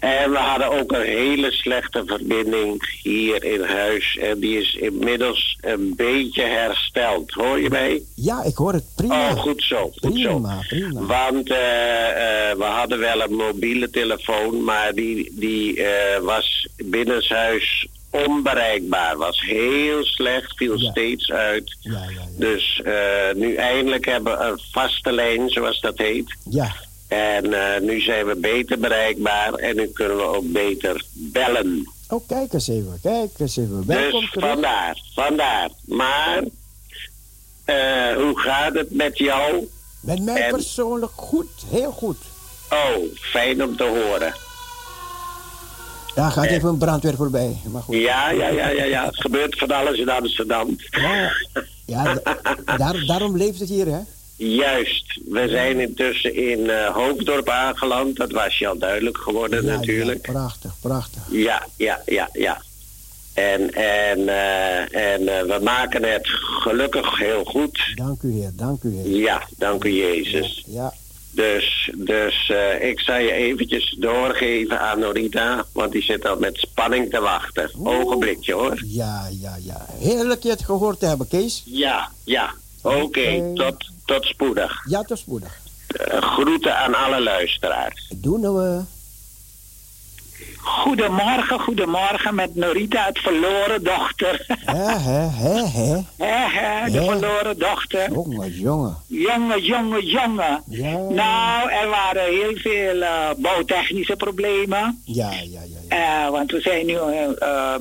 En 0.00 0.30
we 0.30 0.36
hadden 0.36 0.70
ook 0.70 0.92
een 0.92 1.06
hele 1.06 1.50
slechte 1.52 2.02
verbinding 2.06 2.98
hier 3.02 3.44
in 3.44 3.62
huis. 3.62 4.16
En 4.20 4.38
die 4.40 4.58
is 4.60 4.74
inmiddels 4.74 5.56
een 5.60 5.92
beetje 5.96 6.42
hersteld. 6.42 7.30
Hoor 7.32 7.60
je 7.60 7.70
mij? 7.70 8.02
Ja, 8.14 8.42
ik 8.42 8.56
hoor 8.56 8.72
het 8.72 8.84
prima. 8.96 9.30
Oh, 9.30 9.40
goed 9.40 9.62
zo. 9.62 9.90
Goed 10.00 10.12
Prima, 10.12 10.62
zo. 10.62 10.68
prima. 10.68 11.00
Want 11.06 11.50
eh, 11.50 12.50
eh, 12.50 12.56
we 12.58 12.64
hadden 12.64 12.98
wel 12.98 13.20
een 13.22 13.34
mobiele 13.34 13.90
telefoon, 13.90 14.64
maar 14.64 14.94
die, 14.94 15.32
die 15.38 15.82
eh, 15.84 16.20
was 16.20 16.68
binnenshuis 16.84 17.86
onbereikbaar. 18.10 19.16
Was 19.16 19.40
heel 19.40 20.04
slecht, 20.04 20.52
viel 20.56 20.78
steeds 20.78 21.30
uit. 21.30 21.76
Dus 22.38 22.80
eh, 22.84 23.34
nu 23.34 23.54
eindelijk 23.54 24.04
hebben 24.04 24.38
we 24.38 24.44
een 24.44 24.60
vaste 24.72 25.12
lijn, 25.12 25.48
zoals 25.50 25.80
dat 25.80 25.98
heet. 25.98 26.36
Ja. 26.50 26.74
En 27.10 27.52
eh, 27.74 27.80
nu 27.80 28.00
zijn 28.00 28.26
we 28.26 28.36
beter 28.36 28.78
bereikbaar 28.78 29.54
en 29.54 29.76
nu 29.76 29.86
kunnen 29.86 30.16
we 30.16 30.22
ook 30.22 30.52
beter 30.52 31.04
bellen. 31.12 31.92
Oh, 32.08 32.28
kijk 32.28 32.52
eens 32.52 32.68
even, 32.68 32.98
kijk 33.02 33.30
eens 33.38 33.56
even. 33.56 33.86
Welkom 33.86 34.20
dus 34.20 34.30
terug. 34.30 34.50
vandaar, 34.50 35.02
vandaar. 35.14 35.70
Maar 35.86 36.42
eh, 37.64 38.14
hoe 38.16 38.32
gaat 38.40 38.74
het 38.74 38.94
met 38.94 39.18
jou? 39.18 39.68
Met 40.00 40.22
mij 40.22 40.42
En- 40.42 40.50
persoonlijk 40.50 41.12
goed, 41.14 41.50
heel 41.70 41.90
goed. 41.90 42.16
Oh, 42.70 43.04
fijn 43.14 43.64
om 43.64 43.76
te 43.76 43.84
horen. 43.84 44.34
Daar 46.14 46.30
gaat 46.30 46.44
even 46.46 46.68
een 46.68 46.78
brandweer 46.78 47.14
voorbij. 47.16 47.56
Maar 47.70 47.82
goed. 47.82 47.94
Ja, 47.96 48.30
ja, 48.30 48.48
ja, 48.48 48.68
ja, 48.68 48.84
ja. 48.84 49.04
Het 49.06 49.20
gebeurt 49.20 49.58
van 49.58 49.70
alles 49.70 49.98
in 49.98 50.08
Amsterdam. 50.08 50.76
Ja, 50.90 51.32
ja 51.86 52.14
da- 52.14 52.36
daar, 52.76 53.04
daarom 53.06 53.36
leeft 53.36 53.60
het 53.60 53.68
hier, 53.68 53.86
hè? 53.86 53.98
Juist. 54.40 55.20
We 55.28 55.48
zijn 55.48 55.80
intussen 55.80 56.34
in 56.34 56.70
eh, 56.70 56.94
Hoofddorp 56.94 57.48
aangeland. 57.48 58.16
Dat 58.16 58.30
was 58.30 58.58
je 58.58 58.66
al 58.68 58.78
duidelijk 58.78 59.18
geworden 59.18 59.64
Ja, 59.64 59.76
natuurlijk. 59.76 60.26
Ja, 60.26 60.32
prachtig, 60.32 60.72
prachtig. 60.80 61.22
Ja, 61.30 61.66
ja, 61.76 62.02
ja, 62.06 62.28
ja. 62.32 62.62
En, 63.34 63.74
en, 63.74 64.28
eh, 64.28 65.12
en 65.12 65.28
eh, 65.28 65.56
we 65.56 65.58
maken 65.62 66.02
het 66.04 66.28
gelukkig 66.62 67.18
heel 67.18 67.44
goed. 67.44 67.92
Dank 67.94 68.22
u, 68.22 68.32
heer, 68.32 68.50
dank 68.54 68.82
u, 68.82 68.94
heer. 68.94 69.16
Ja, 69.16 69.42
dank 69.58 69.84
u 69.84 69.90
Jezus. 69.90 70.64
Ja, 70.66 70.94
Dus, 71.30 71.90
dus 71.96 72.52
ik 72.80 73.00
zal 73.00 73.18
je 73.18 73.32
eventjes 73.32 73.96
doorgeven 73.98 74.80
aan 74.80 74.98
Norita, 74.98 75.64
want 75.72 75.92
die 75.92 76.02
zit 76.02 76.26
al 76.26 76.36
met 76.38 76.56
spanning 76.56 77.10
te 77.10 77.20
wachten. 77.20 77.70
Ogenblikje 77.82 78.52
hoor. 78.52 78.82
ja, 78.86 79.28
ja, 79.40 79.56
ja. 79.64 79.86
Heerlijk 79.98 80.42
je 80.42 80.50
het 80.50 80.64
gehoord 80.64 80.98
te 81.00 81.06
hebben, 81.06 81.28
Kees. 81.28 81.62
Ja, 81.66 82.10
ja. 82.24 82.54
Oké, 82.82 83.52
tot, 83.54 83.89
tot 84.10 84.24
spoedig. 84.24 84.84
Ja, 84.88 85.02
tot 85.02 85.18
spoedig. 85.18 85.58
Eh, 85.86 86.22
groeten 86.22 86.76
aan 86.78 86.94
alle 86.94 87.20
luisteraars. 87.22 88.12
Doen 88.16 88.40
we. 88.40 88.80
Goedemorgen, 90.56 91.60
goedemorgen 91.60 92.34
met 92.34 92.54
Norita, 92.54 93.04
het 93.04 93.18
verloren 93.18 93.84
dochter. 93.84 94.44
Hè, 94.64 94.98
hè, 94.98 95.28
hè, 95.28 95.64
hè. 95.66 95.94
Hè, 96.26 96.58
hè, 96.60 96.90
de 96.90 97.00
Ja. 97.00 97.04
verloren 97.04 97.58
dochter. 97.58 98.12
Jongen, 98.12 98.50
jongen. 98.52 98.96
Jongen, 99.06 99.62
jongen, 99.62 100.06
jongen. 100.06 100.62
Ja. 100.66 100.96
Nou, 100.96 101.70
er 101.70 101.88
waren 101.88 102.24
heel 102.24 102.56
veel 102.56 103.02
eh, 103.02 103.30
bouwtechnische 103.36 104.16
problemen. 104.16 105.02
Ja, 105.04 105.30
ja, 105.30 105.60
ja. 105.88 106.24
Eh, 106.24 106.30
want 106.30 106.50
we 106.50 106.60
zijn 106.60 106.86
nu... 106.86 106.94
eh, 107.38 107.74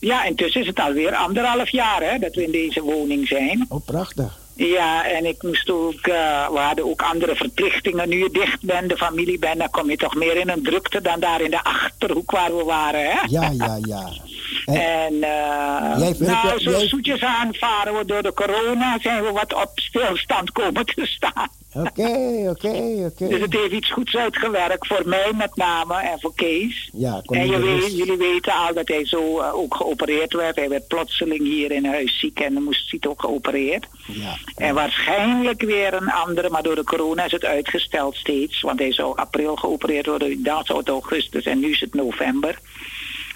ja, 0.00 0.24
intussen 0.24 0.60
is 0.60 0.66
het 0.66 0.80
alweer 0.80 1.14
anderhalf 1.14 1.68
jaar 1.68 2.02
hè, 2.02 2.18
dat 2.18 2.34
we 2.34 2.44
in 2.44 2.52
deze 2.52 2.80
woning 2.82 3.26
zijn. 3.28 3.66
Oh, 3.68 3.84
prachtig. 3.86 4.38
Ja, 4.68 5.04
en 5.08 5.26
ik 5.26 5.42
moest 5.42 5.70
ook, 5.70 6.06
eh, 6.06 6.48
we 6.50 6.58
hadden 6.58 6.84
ook 6.84 7.02
andere 7.02 7.36
verplichtingen. 7.36 8.08
Nu 8.08 8.18
je 8.22 8.30
dicht 8.30 8.62
bent, 8.62 8.88
de 8.88 8.96
familie 8.96 9.38
bent, 9.38 9.58
dan 9.58 9.70
kom 9.70 9.90
je 9.90 9.96
toch 9.96 10.14
meer 10.14 10.36
in 10.36 10.48
een 10.48 10.62
drukte 10.62 11.00
dan 11.00 11.20
daar 11.20 11.40
in 11.40 11.50
de 11.50 11.64
achterhoek 11.64 12.30
waar 12.30 12.56
we 12.56 12.64
waren, 12.64 13.00
hè? 13.10 13.18
Ja, 13.26 13.50
ja, 13.52 13.78
ja. 13.86 14.08
En 14.66 15.12
eh, 15.22 15.98
Jij 15.98 16.14
vindt- 16.14 16.18
nou, 16.42 16.58
zo 16.60 16.70
jij- 16.70 16.88
zoetjes 16.88 17.22
aan 17.22 17.48
varen 17.54 17.98
we 17.98 18.04
door 18.04 18.22
de 18.22 18.32
corona, 18.32 18.98
zijn 19.00 19.22
we 19.24 19.32
wat 19.32 19.54
op 19.54 19.70
stilstand 19.74 20.52
komen 20.52 20.86
te 20.86 21.06
staan. 21.06 21.48
Oké, 21.72 22.48
oké, 22.50 23.04
oké. 23.06 23.28
Dus 23.28 23.40
het 23.40 23.52
heeft 23.52 23.72
iets 23.72 23.92
goeds 23.92 24.16
uitgewerkt, 24.16 24.86
voor 24.86 25.02
mij 25.04 25.32
met 25.34 25.56
name 25.56 25.94
en 25.94 26.20
voor 26.20 26.34
Kees. 26.34 26.90
Ja, 26.92 27.22
En 27.26 27.46
je 27.46 27.58
weet, 27.58 27.96
jullie 27.96 28.16
weten 28.16 28.52
al 28.52 28.74
dat 28.74 28.88
hij 28.88 29.06
zo 29.06 29.38
eh, 29.38 29.54
ook 29.54 29.74
geopereerd 29.74 30.32
werd. 30.32 30.56
Hij 30.56 30.68
werd 30.68 30.88
plotseling 30.88 31.40
hier 31.40 31.70
in 31.70 31.84
huis 31.84 32.18
ziek 32.18 32.40
en 32.40 32.62
moest 32.62 32.90
hij 32.90 33.10
ook 33.10 33.20
geopereerd. 33.20 33.86
Ja. 34.06 34.36
En 34.56 34.74
waarschijnlijk 34.74 35.62
weer 35.62 35.94
een 35.94 36.10
andere, 36.10 36.50
maar 36.50 36.62
door 36.62 36.74
de 36.74 36.84
corona 36.84 37.24
is 37.24 37.32
het 37.32 37.44
uitgesteld 37.44 38.16
steeds. 38.16 38.60
Want 38.60 38.78
hij 38.78 38.92
zou 38.92 39.16
april 39.16 39.56
geopereerd 39.56 40.06
worden, 40.06 40.42
dan 40.42 40.64
zou 40.64 40.78
het 40.78 40.88
augustus 40.88 41.44
en 41.44 41.58
nu 41.58 41.70
is 41.70 41.80
het 41.80 41.94
november. 41.94 42.58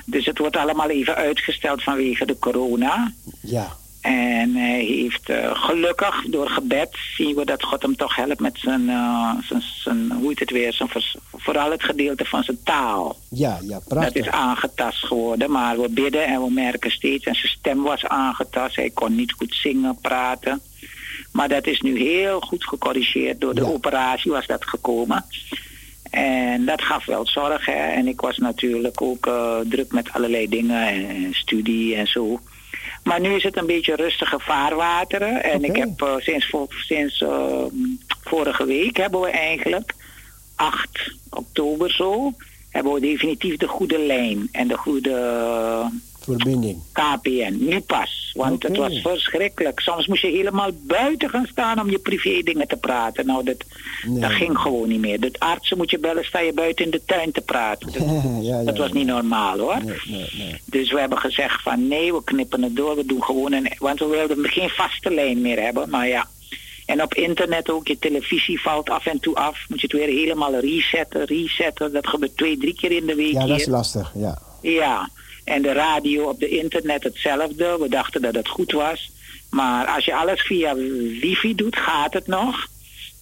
Dus 0.05 0.27
het 0.27 0.39
wordt 0.39 0.57
allemaal 0.57 0.89
even 0.89 1.15
uitgesteld 1.15 1.83
vanwege 1.83 2.27
de 2.27 2.39
corona. 2.39 3.13
Ja. 3.41 3.77
En 4.05 4.55
hij 4.55 4.81
heeft 4.85 5.29
eh, 5.29 5.51
gelukkig 5.55 6.25
door 6.29 6.49
gebed 6.49 6.89
zien 7.17 7.35
we 7.37 7.45
dat 7.45 7.63
God 7.63 7.83
hem 7.83 7.97
toch 7.97 8.17
helpt 8.17 8.41
met 8.41 8.59
zijn, 8.59 8.89
eh, 8.89 9.31
zijn, 9.49 9.63
zijn 9.83 10.13
hoe 10.13 10.29
heet 10.29 10.39
het 10.39 10.51
weer, 10.51 10.73
zijn 10.73 10.89
vers- 10.89 11.17
vooral 11.37 11.71
het 11.71 11.83
gedeelte 11.83 12.25
van 12.25 12.43
zijn 12.43 12.59
taal. 12.65 13.17
Ja, 13.31 13.59
ja, 13.63 13.69
Dat 13.75 13.85
prachtig. 13.89 14.27
is 14.27 14.33
aangetast 14.33 15.07
geworden, 15.07 15.51
maar 15.51 15.81
we 15.81 15.89
bidden 15.89 16.27
en 16.27 16.43
we 16.43 16.51
merken 16.51 16.91
steeds. 16.91 17.25
En 17.25 17.35
zijn 17.35 17.53
stem 17.53 17.83
was 17.83 18.05
aangetast, 18.07 18.77
hij 18.77 18.91
kon 18.91 19.15
niet 19.15 19.33
goed 19.33 19.55
zingen, 19.55 19.99
praten. 20.01 20.61
Maar 21.33 21.49
dat 21.49 21.67
is 21.67 21.81
nu 21.81 21.99
heel 21.99 22.41
goed 22.41 22.65
gecorrigeerd. 22.65 23.41
Door 23.41 23.55
de 23.55 23.73
operatie 23.73 24.31
was 24.31 24.47
dat 24.47 24.65
gekomen. 24.65 25.25
En 26.11 26.65
dat 26.65 26.83
gaf 26.83 27.05
wel 27.05 27.27
zorg. 27.27 27.67
Hè. 27.67 27.73
En 27.73 28.07
ik 28.09 28.21
was 28.21 28.39
natuurlijk 28.39 29.03
ook 29.03 29.27
eh, 29.27 29.57
druk 29.69 29.93
met 29.93 30.13
allerlei 30.13 30.49
dingen 30.49 30.87
en 30.87 31.29
studie 31.35 31.95
en 31.95 32.07
zo. 32.07 32.41
Maar 33.05 33.21
nu 33.21 33.35
is 33.35 33.43
het 33.43 33.57
een 33.57 33.67
beetje 33.67 33.97
rustige 33.97 34.39
vaarwateren. 34.41 35.43
En 35.43 35.65
ik 35.65 35.77
heb 35.77 36.03
eh, 36.03 36.15
sinds, 36.19 36.53
sinds 36.69 37.23
eh, 37.23 37.65
vorige 38.25 38.67
week 38.67 38.97
hebben 38.97 39.21
we 39.21 39.31
eigenlijk, 39.31 39.95
8 40.55 41.15
oktober 41.31 41.91
zo, 41.91 42.33
hebben 42.71 42.93
we 42.93 43.01
definitief 43.01 43.57
de 43.57 43.69
goede 43.69 43.99
lijn 43.99 44.49
en 44.53 44.69
de 44.69 44.77
goede 44.77 45.91
Verbinding. 46.25 46.83
KPN. 46.93 47.57
Nu 47.59 47.81
pas. 47.81 48.31
Want 48.35 48.63
het 48.63 48.77
was 48.77 49.01
verschrikkelijk. 49.01 49.81
Soms 49.81 50.07
moest 50.07 50.23
je 50.23 50.29
helemaal 50.29 50.71
buiten 50.81 51.31
gaan 51.31 51.47
staan 51.47 51.81
om 51.81 51.91
je 51.91 51.99
privé 51.99 52.43
dingen 52.43 52.69
te 52.69 52.77
praten. 52.77 53.27
Nou, 53.27 53.45
dat, 53.45 53.65
dat 54.07 54.31
ging 54.31 54.59
gewoon 54.59 54.89
niet 54.89 55.01
meer. 55.01 55.21
De 55.21 55.33
artsen 55.39 55.77
moet 55.77 55.91
je 55.91 55.99
bellen, 55.99 56.25
sta 56.25 56.39
je 56.41 56.53
buiten 56.53 56.85
in 56.85 56.91
de 56.91 57.03
tuin 57.07 57.33
te 57.33 57.41
praten. 57.41 57.93
Dat, 57.93 58.03
ja, 58.41 58.59
ja, 58.59 58.63
dat 58.65 58.79
was 58.79 58.93
niet 58.93 59.07
normaal 59.07 59.59
hoor. 59.59 59.85
Nee, 59.85 59.99
nee, 60.07 60.31
nee. 60.39 60.61
Dus 60.65 60.93
we 60.93 61.01
hebben 61.01 61.19
gezegd 61.19 61.63
van 61.63 61.89
nee, 61.89 62.15
we 62.15 62.25
knippen 62.25 62.63
het 62.63 62.77
door. 62.77 62.97
We 62.97 63.07
doen 63.07 63.23
gewoon 63.25 63.53
een... 63.53 63.73
Want 63.79 63.99
we 63.99 64.07
wilden 64.07 64.49
geen 64.49 64.69
vaste 64.69 65.15
lijn 65.15 65.41
meer 65.41 65.61
hebben. 65.63 65.91
Maar 65.91 66.09
ja. 66.09 66.27
En 66.87 67.03
op 67.03 67.15
internet 67.15 67.71
ook. 67.71 67.89
Je 67.89 67.99
televisie 67.99 68.61
valt 68.61 68.91
af 68.91 69.07
en 69.07 69.21
toe 69.21 69.35
af. 69.35 69.59
Moet 69.69 69.81
je 69.81 69.87
het 69.87 69.97
weer 69.97 70.19
helemaal 70.19 70.59
resetten, 70.59 71.25
resetten. 71.25 71.93
Dat 71.93 72.07
gebeurt 72.07 72.37
twee, 72.37 72.59
drie 72.59 72.75
keer 72.75 72.91
in 72.93 73.07
de 73.07 73.15
week 73.15 73.33
Ja, 73.33 73.47
dat 73.47 73.59
is 73.59 73.65
hier. 73.65 73.75
lastig, 73.75 74.13
ja. 74.15 74.39
Ja, 74.61 75.09
en 75.45 75.63
de 75.63 75.73
radio 75.73 76.29
op 76.29 76.41
de 76.41 76.49
internet 76.49 77.03
hetzelfde. 77.03 77.77
We 77.81 77.89
dachten 77.89 78.23
dat 78.23 78.35
het 78.35 78.49
goed 78.49 78.73
was. 78.73 79.11
Maar 79.51 79.87
als 79.87 80.05
je 80.05 80.15
alles 80.15 80.41
via 80.43 80.75
wifi 81.21 81.55
doet, 81.55 81.77
gaat 81.77 82.13
het 82.13 82.27
nog. 82.27 82.67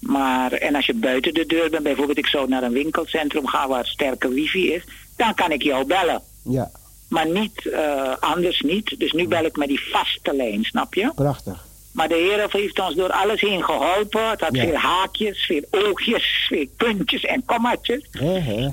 Maar, 0.01 0.53
en 0.53 0.75
als 0.75 0.87
je 0.87 0.95
buiten 0.95 1.35
de 1.35 1.47
deur 1.47 1.71
bent, 1.71 1.83
bijvoorbeeld 1.83 2.19
ik 2.19 2.27
zou 2.27 2.49
naar 2.49 2.63
een 2.63 2.73
winkelcentrum 2.73 3.47
gaan 3.47 3.69
waar 3.69 3.87
sterke 3.87 4.29
wifi 4.29 4.73
is, 4.73 4.83
dan 5.17 5.35
kan 5.35 5.53
ik 5.53 5.63
jou 5.63 5.85
bellen. 5.85 6.23
Ja, 6.45 6.71
Maar 7.09 7.29
niet, 7.31 7.67
eh, 7.67 8.17
anders 8.21 8.61
niet. 8.61 8.95
Dus 8.99 9.13
nu 9.13 9.29
bel 9.29 9.45
ik 9.45 9.57
met 9.57 9.69
die 9.69 9.89
vaste 9.91 10.35
lijn, 10.35 10.65
snap 10.65 10.95
je? 10.95 11.13
prachtig. 11.15 11.65
Maar 11.93 12.09
de 12.09 12.15
Heer 12.15 12.47
heeft 12.51 12.81
ons 12.81 12.95
door 12.95 13.11
alles 13.13 13.41
heen 13.41 13.65
geholpen. 13.65 14.31
Het 14.31 14.41
had 14.41 14.55
Ja. 14.57 14.63
veel 14.65 14.75
haakjes, 14.75 15.45
veel 15.45 15.65
oogjes, 15.71 16.45
veel 16.49 16.67
puntjes 16.77 17.25
en 17.25 17.43
kommatjes. 17.45 18.03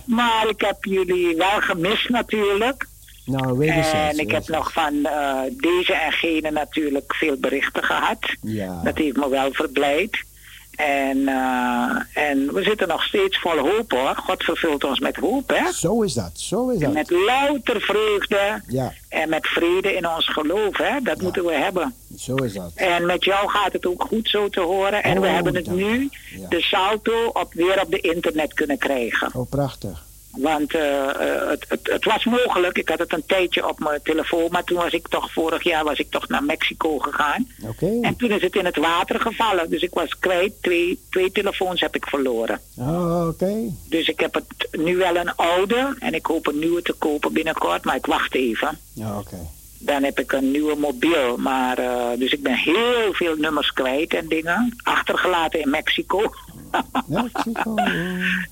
Maar 0.06 0.46
ik 0.50 0.62
heb 0.62 0.84
jullie 0.86 1.36
wel 1.36 1.60
gemist 1.62 2.10
natuurlijk. 2.10 2.88
Nou, 3.30 3.58
wederzijds. 3.58 4.18
En 4.18 4.26
ik 4.26 4.32
heb 4.32 4.48
nog 4.48 4.72
van 4.74 5.06
eh, 5.06 5.40
deze 5.52 5.94
en 5.94 6.12
gene 6.12 6.52
natuurlijk 6.52 7.16
veel 7.16 7.36
berichten 7.38 7.84
gehad. 7.84 8.18
Ja. 8.42 8.82
Dat 8.84 8.98
heeft 8.98 9.16
me 9.18 9.30
wel 9.30 9.50
verblijd. 9.54 10.28
En, 10.76 11.28
eh, 11.28 12.24
en 12.30 12.54
we 12.54 12.64
zitten 12.64 12.88
nog 12.88 13.04
steeds 13.04 13.40
vol 13.40 13.58
hoop 13.58 13.92
hoor. 13.92 14.16
God 14.16 14.44
vervult 14.44 14.84
ons 14.84 15.00
met 15.00 15.16
hoop, 15.16 15.50
hè? 15.50 15.72
Zo 15.72 16.02
is 16.02 16.14
dat, 16.14 16.32
zo 16.34 16.70
is 16.70 16.80
dat. 16.80 16.94
Met 16.94 17.10
louter 17.10 17.82
vreugde 17.82 18.62
Ja, 18.68 18.94
en 19.10 19.30
met 19.30 19.48
vrede 19.48 19.94
in 19.96 20.08
ons 20.08 20.28
geloof, 20.30 20.78
hè? 20.78 21.00
Dat 21.04 21.22
moeten 21.22 21.46
we 21.46 21.54
hebben. 21.54 21.94
zo 22.18 22.36
is 22.36 22.54
dat. 22.54 22.72
En 22.76 23.06
met 23.06 23.24
jou 23.24 23.50
gaat 23.50 23.74
het 23.74 23.86
ook 23.86 24.04
goed 24.04 24.30
zo 24.30 24.50
te 24.50 24.60
horen. 24.60 25.04
En 25.04 25.22
we 25.22 25.28
Oh, 25.28 25.34
hebben 25.34 25.56
het 25.56 25.66
dank. 25.66 25.78
nu, 25.78 26.10
de 26.50 26.62
salto, 26.62 27.26
op, 27.26 27.54
weer 27.54 27.82
op 27.82 27.92
de 27.92 28.00
internet 28.00 28.54
kunnen 28.54 28.78
krijgen. 28.78 29.30
Oh, 29.34 29.50
prachtig. 29.50 30.04
Want 30.38 30.74
eh, 30.74 31.10
eh, 31.10 31.50
het, 31.50 31.66
het, 31.68 31.80
het 31.84 32.06
was 32.06 32.26
mogelijk. 32.26 32.78
Ik 32.78 32.90
had 32.90 33.00
het 33.00 33.14
een 33.14 33.26
tijdje 33.26 33.68
op 33.68 33.80
mijn 33.80 34.00
telefoon. 34.04 34.48
Maar 34.52 34.64
toen 34.64 34.78
was 34.78 34.92
ik 34.92 35.08
toch, 35.08 35.32
vorig 35.32 35.64
jaar 35.64 35.84
was 35.84 36.00
ik 36.00 36.10
toch 36.10 36.28
naar 36.28 36.44
Mexico 36.44 36.98
gegaan. 37.00 37.48
Oké. 37.68 38.00
En 38.02 38.16
toen 38.16 38.32
is 38.32 38.42
het 38.42 38.56
in 38.56 38.66
het 38.66 38.78
water 38.78 39.20
gevallen. 39.20 39.70
Dus 39.70 39.82
ik 39.82 39.94
was 39.94 40.20
kwijt. 40.20 40.54
Twee, 40.62 41.00
twee 41.10 41.32
telefoons 41.32 41.82
heb 41.82 41.96
ik 41.96 42.06
verloren. 42.06 42.60
Oh, 42.76 43.28
oké. 43.28 43.56
Dus 43.90 44.08
ik 44.08 44.20
heb 44.20 44.34
het 44.34 44.68
nu 44.72 44.98
wel 44.98 45.16
een 45.16 45.36
oude. 45.36 45.96
En 46.00 46.14
ik 46.14 46.26
hoop 46.26 46.48
een 46.48 46.60
nieuwe 46.60 46.82
te 46.82 46.94
kopen 46.94 47.34
binnenkort. 47.34 47.84
Maar 47.86 47.96
ik 47.96 48.06
wacht 48.06 48.36
even. 48.36 48.80
Ja, 48.94 49.20
oké. 49.20 49.38
Dan 49.80 50.04
heb 50.04 50.20
ik 50.20 50.32
een 50.32 50.52
nieuwe 50.52 50.76
mobiel. 50.76 51.38
Maar, 51.38 51.78
eh, 51.78 52.18
dus 52.18 52.32
ik 52.32 52.44
ben 52.44 52.54
heel 52.54 53.14
veel 53.14 53.36
nummers 53.36 53.74
kwijt 53.74 54.14
en 54.14 54.28
dingen. 54.28 54.76
Achtergelaten 54.84 55.60
in 55.60 55.70
Mexico. 55.70 56.34
Mexico. 57.08 57.76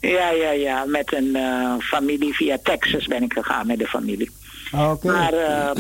ja, 0.02 0.30
ja, 0.30 0.52
ja. 0.52 0.86
Met 0.86 1.14
een 1.14 1.36
eh, 1.36 1.74
familie 1.80 2.34
via 2.34 2.58
Texas 2.64 3.08
ben 3.08 3.24
ik 3.24 3.34
gegaan 3.34 3.68
met 3.68 3.80
de 3.80 3.88
familie. 3.88 4.32
Ah, 4.72 4.92
Oké. 4.92 5.08
Maar 5.12 5.32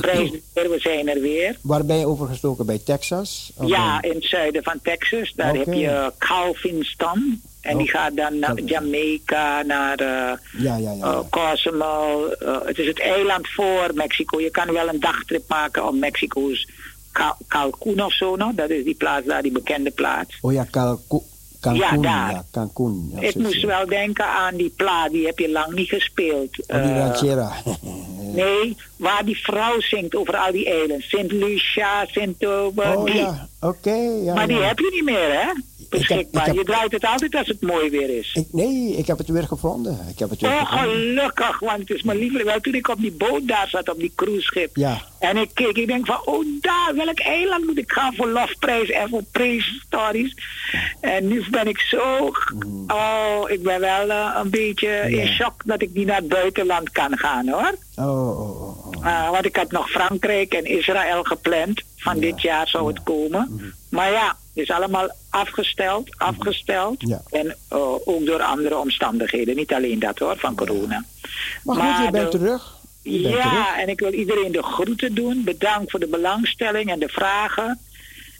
prijs 0.01 0.29
Heer, 0.53 0.69
we 0.69 0.79
zijn 0.79 1.07
er 1.09 1.21
weer. 1.21 1.57
Waar 1.61 1.85
ben 1.85 1.97
je 1.97 2.05
overgestoken? 2.07 2.65
Bij 2.65 2.79
Texas? 2.85 3.51
Ja, 3.65 4.01
in 4.01 4.13
het 4.13 4.23
zuiden 4.25 4.63
van 4.63 4.79
Texas. 4.83 5.33
Daar 5.35 5.55
heb 5.55 5.73
je 5.73 6.11
Calvinston. 6.17 7.41
En 7.61 7.77
die 7.77 7.85
Oh, 7.87 7.93
gaat 7.99 8.15
dan 8.15 8.39
naar 8.39 8.59
Jamaica, 8.61 9.61
naar 9.61 9.97
eh 9.99 10.37
Ja, 10.61 10.77
ja, 10.77 10.91
ja. 10.91 11.03
eh, 11.03 11.19
Cozumel. 11.29 12.29
Het 12.65 12.77
is 12.77 12.87
het 12.87 12.99
eiland 13.01 13.47
voor 13.49 13.89
Mexico. 13.93 14.41
Je 14.41 14.49
kan 14.51 14.71
wel 14.73 14.87
een 14.87 14.99
dagtrip 14.99 15.43
maken 15.47 15.87
om 15.87 15.99
Mexico's 15.99 16.67
Cal- 17.11 17.37
Cancun 17.47 18.03
of 18.03 18.13
zo. 18.13 18.35
No? 18.35 18.51
Dat 18.55 18.69
is 18.69 18.83
die 18.83 18.95
plaats 18.95 19.25
daar, 19.25 19.41
die 19.41 19.51
bekende 19.51 19.91
plaats. 19.91 20.37
Oh 20.41 20.53
ja, 20.53 20.65
Calcu- 20.71 21.21
Cancun. 21.61 22.01
Ja, 22.01 22.29
Ja. 22.29 22.43
Cancun. 22.51 23.11
Ja, 23.15 23.21
Ik 23.27 23.35
moest 23.35 23.63
wel 23.63 23.85
denken 23.85 24.25
aan 24.25 24.55
die 24.55 24.73
plaat, 24.75 25.11
die 25.11 25.25
heb 25.25 25.39
je 25.39 25.51
lang 25.51 25.73
niet 25.73 25.89
gespeeld. 25.89 26.49
Oh, 26.67 27.19
die. 27.21 27.29
Nee, 28.43 28.75
waar 28.95 29.25
die 29.25 29.37
vrouw 29.37 29.79
zingt 29.79 30.15
over 30.15 30.37
al 30.37 30.51
die 30.51 30.65
eilanden. 30.65 31.01
Sint 31.01 31.31
Lucia, 31.31 32.05
Sint 32.05 32.39
Toba. 32.39 32.95
Oh 32.95 33.05
die. 33.05 33.15
ja, 33.15 33.47
oké. 33.59 33.95
ja, 34.23 34.33
maar 34.33 34.47
die 34.47 34.57
ja. 34.57 34.67
heb 34.67 34.79
je 34.79 34.89
niet 34.93 35.03
meer, 35.03 35.41
hè? 35.41 35.51
Beschikbaar. 35.89 36.45
heb- 36.45 36.55
Je 36.55 36.63
draait 36.63 36.91
het 36.91 37.05
altijd 37.05 37.35
als 37.35 37.47
het 37.47 37.61
mooi 37.61 37.89
weer 37.89 38.17
is. 38.17 38.31
Ik, 38.33 38.47
nee, 38.51 38.95
ik 38.97 39.07
heb 39.07 39.17
het 39.17 39.27
weer 39.29 39.43
gevonden. 39.47 39.99
Ik 40.09 40.19
heb 40.19 40.29
het 40.29 40.41
weer 40.41 40.49
Oh, 40.51 40.65
gevonden. 40.71 40.89
gelukkig, 40.91 41.59
want 41.59 41.79
het 41.79 41.89
is 41.89 42.03
mijn 42.03 42.17
lieveling. 42.17 42.49
Wel, 42.49 42.59
toen 42.59 42.73
ik 42.75 42.87
op 42.87 42.99
die 42.99 43.11
boot 43.11 43.47
daar 43.47 43.67
zat, 43.69 43.89
op 43.89 43.99
die 43.99 44.11
cruiseschip. 44.15 44.75
Ja. 44.75 45.01
En 45.19 45.37
ik 45.37 45.49
keek, 45.53 45.77
ik 45.77 45.87
denk 45.87 46.05
van, 46.05 46.19
oh 46.25 46.45
daar, 46.61 46.91
welk 46.95 47.19
eiland 47.19 47.65
moet 47.65 47.77
ik 47.77 47.91
gaan 47.91 48.15
voor 48.15 48.27
lofprijs 48.29 48.89
en 48.89 49.09
voor 49.09 49.23
prehistories. 49.31 50.35
En 51.01 51.27
nu 51.27 51.43
ben 51.51 51.67
ik 51.67 51.79
zo, 51.79 52.31
oh, 52.87 53.43
ik 53.49 53.63
ben 53.63 53.79
wel 53.79 54.09
eh, 54.09 54.35
een 54.43 54.49
beetje 54.49 54.87
in 55.09 55.27
shock 55.27 55.53
dat 55.65 55.81
ik 55.81 55.93
niet 55.93 56.05
naar 56.05 56.15
het 56.17 56.27
buitenland 56.27 56.89
kan 56.91 57.17
gaan 57.17 57.47
hoor. 57.49 57.75
Oh, 57.95 58.39
oh, 58.39 58.39
oh. 58.39 58.87
oh. 58.87 59.05
Ah, 59.05 59.29
want 59.29 59.45
ik 59.45 59.55
had 59.55 59.71
nog 59.71 59.89
Frankrijk 59.89 60.53
en 60.53 60.65
Israël 60.65 61.23
gepland. 61.23 61.81
Van 61.97 62.19
dit 62.19 62.41
jaar 62.41 62.67
zou 62.67 62.87
het 62.87 63.03
komen. 63.03 63.73
Maar 63.89 64.11
ja, 64.11 64.35
is 64.57 64.71
allemaal 64.71 65.09
afgesteld, 65.29 66.09
afgesteld. 66.17 66.95
Ja. 67.07 67.21
En 67.29 67.55
eh, 67.69 67.77
ook 68.05 68.25
door 68.25 68.41
andere 68.41 68.77
omstandigheden. 68.77 69.55
Niet 69.55 69.73
alleen 69.73 69.99
dat 69.99 70.19
hoor, 70.19 70.37
van 70.37 70.55
corona. 70.55 71.03
Maar 71.63 71.75
goed, 71.75 72.05
je 72.05 72.11
bent 72.11 72.31
de- 72.31 72.37
terug. 72.37 72.75
Je 73.01 73.21
bent 73.21 73.33
terug. 73.33 73.51
Ja, 73.51 73.79
en 73.79 73.89
ik 73.89 73.99
wil 73.99 74.11
iedereen 74.13 74.51
de 74.51 74.63
groeten 74.63 75.13
doen. 75.15 75.41
Bedankt 75.45 75.91
voor 75.91 75.99
de 75.99 76.07
belangstelling 76.07 76.89
en 76.91 76.99
de 76.99 77.09
vragen. 77.09 77.79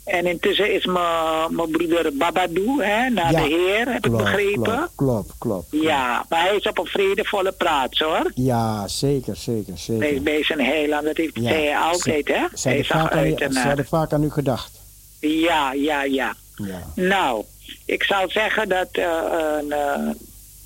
En 0.06 0.26
intussen 0.26 0.74
is 0.74 0.86
mijn 0.86 1.56
mijn 1.56 1.72
broeder 1.72 2.14
Babadou 2.14 2.84
hè, 2.84 3.10
naar 3.10 3.32
Ja, 3.32 3.42
de 3.42 3.48
Heer, 3.48 3.88
heb 3.94 4.02
klopt, 4.02 4.20
ik 4.20 4.24
begrepen. 4.26 4.62
Klopt, 4.64 4.92
klopt, 4.96 5.32
klopt. 5.38 5.68
Ja, 5.72 6.26
maar 6.30 6.42
hij 6.42 6.56
is 6.56 6.68
op 6.68 6.78
een 6.78 6.86
vredevolle 6.86 7.52
plaats 7.52 8.00
hoor. 8.00 8.32
Ja, 8.36 8.88
zeker, 8.88 9.36
zeker, 9.36 9.68
Hij 9.74 9.78
zeker. 9.78 10.12
is 10.12 10.22
bij 10.22 10.44
zijn 10.44 10.60
heiland, 10.62 11.04
dat 11.06 11.18
heeft 11.18 11.36
Ja, 11.36 11.50
hij 11.50 11.78
altijd, 11.78 12.28
hè? 12.28 12.46
Hij 12.62 12.84
zag 12.84 12.98
aan, 12.98 13.10
uit 13.10 13.40
u- 13.40 13.44
en 13.44 13.52
ze 13.54 13.58
naar. 13.60 13.68
hadden 13.68 13.86
vaak 13.86 14.14
aan 14.14 14.24
u 14.24 14.30
gedacht. 14.30 14.77
Ja, 15.20 15.74
ja, 15.74 16.04
ja. 16.04 16.36
Ja. 16.56 16.92
Nou, 16.96 17.44
ik 17.86 18.04
zal 18.04 18.30
zeggen 18.30 18.70
dat 18.70 18.90
eh, 18.92 19.60
eh, 19.70 20.10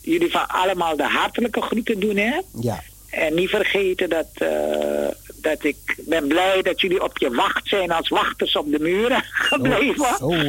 jullie 0.02 0.32
van 0.32 0.48
allemaal 0.48 0.96
de 0.96 1.04
hartelijke 1.04 1.62
groeten 1.62 2.00
doen, 2.00 2.18
hè? 2.18 2.40
Ja. 2.60 2.84
En 3.10 3.34
niet 3.34 3.50
vergeten 3.50 4.10
dat, 4.10 4.28
eh, 4.34 5.08
dat 5.42 5.64
ik 5.64 5.98
ben 6.06 6.28
blij 6.28 6.62
dat 6.62 6.82
jullie 6.82 7.04
op 7.04 7.18
je 7.18 7.32
wacht 7.36 7.68
zijn 7.68 7.92
als 7.92 8.10
wachters 8.10 8.56
op 8.56 8.72
de 8.72 8.80
muren 8.80 9.24
gebleven. 9.50 10.08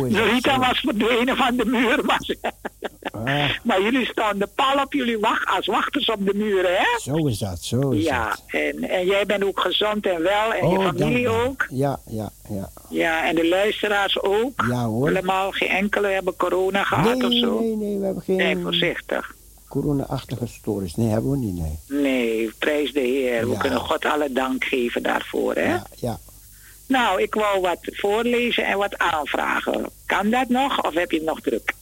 Rita 0.09 0.55
zo. 0.55 0.61
was 0.61 0.81
verdwenen 0.81 1.37
van 1.37 1.57
de 1.57 1.65
muur, 1.65 2.05
maar, 2.07 2.21
Ah, 3.13 3.51
maar 3.63 3.83
jullie 3.83 4.07
stonden 4.07 4.51
pal 4.55 4.83
op 4.85 4.93
jullie 4.93 5.19
wacht 5.19 5.47
als 5.47 5.67
wachters 5.67 6.11
op 6.11 6.27
de 6.27 6.35
muren, 6.35 6.77
hè? 6.77 6.99
zo 7.01 7.27
is 7.27 7.39
dat, 7.39 7.59
zo 7.63 7.91
is 7.91 8.05
Ja, 8.05 8.29
dat. 8.29 8.43
en, 8.47 8.89
en 8.89 9.07
jij 9.07 9.27
bent 9.27 9.45
ook 9.45 9.61
gezond 9.61 10.07
en 10.07 10.23
wel 10.23 10.53
en 10.55 10.69
je 10.71 10.79
Oh, 10.79 10.85
familie 10.87 11.29
ook. 11.29 11.67
Ja, 11.71 11.99
ja, 12.07 12.31
ja. 12.49 12.69
Ja, 12.91 13.29
en 13.29 13.35
de 13.35 13.49
luisteraars 13.49 14.21
ook. 14.23 14.65
Ja 14.69 14.85
hoor. 14.85 15.09
Allemaal, 15.09 15.51
geen 15.51 15.69
enkele 15.69 16.09
hebben 16.09 16.37
corona 16.37 16.85
gehad 16.85 17.19
Nee, 17.19 17.27
of 17.27 17.33
zo. 17.39 17.61
nee, 17.61 17.77
nee, 17.77 17.99
we 17.99 18.05
hebben 18.05 18.23
Nee, 18.27 18.47
geen 18.47 18.63
voorzichtig. 18.63 19.35
Corona-achtige 19.73 20.47
stories. 20.47 20.95
Nee, 20.95 21.09
hebben 21.09 21.31
we 21.31 21.37
niet, 21.37 21.55
nee. 21.55 21.79
Nee, 22.03 22.53
prijs 22.59 22.93
de 22.93 23.01
Heer. 23.01 23.51
We 23.51 23.57
kunnen 23.57 23.81
God 23.81 24.05
alle 24.05 24.33
dank 24.33 24.65
geven 24.65 25.03
daarvoor, 25.03 25.55
hè? 25.55 25.69
Ja, 25.69 25.87
ja. 25.97 26.19
Nou, 26.87 27.23
ik 27.23 27.35
wou 27.35 27.61
wat 27.61 27.79
voorlezen 27.83 28.67
en 28.67 28.79
wat 28.79 28.99
aanvragen. 28.99 29.91
Kan 30.07 30.31
dat 30.31 30.49
nog 30.49 30.83
of 30.83 30.95
heb 30.95 31.11
je 31.11 31.17
het 31.17 31.27
nog 31.27 31.41
druk? 31.41 31.75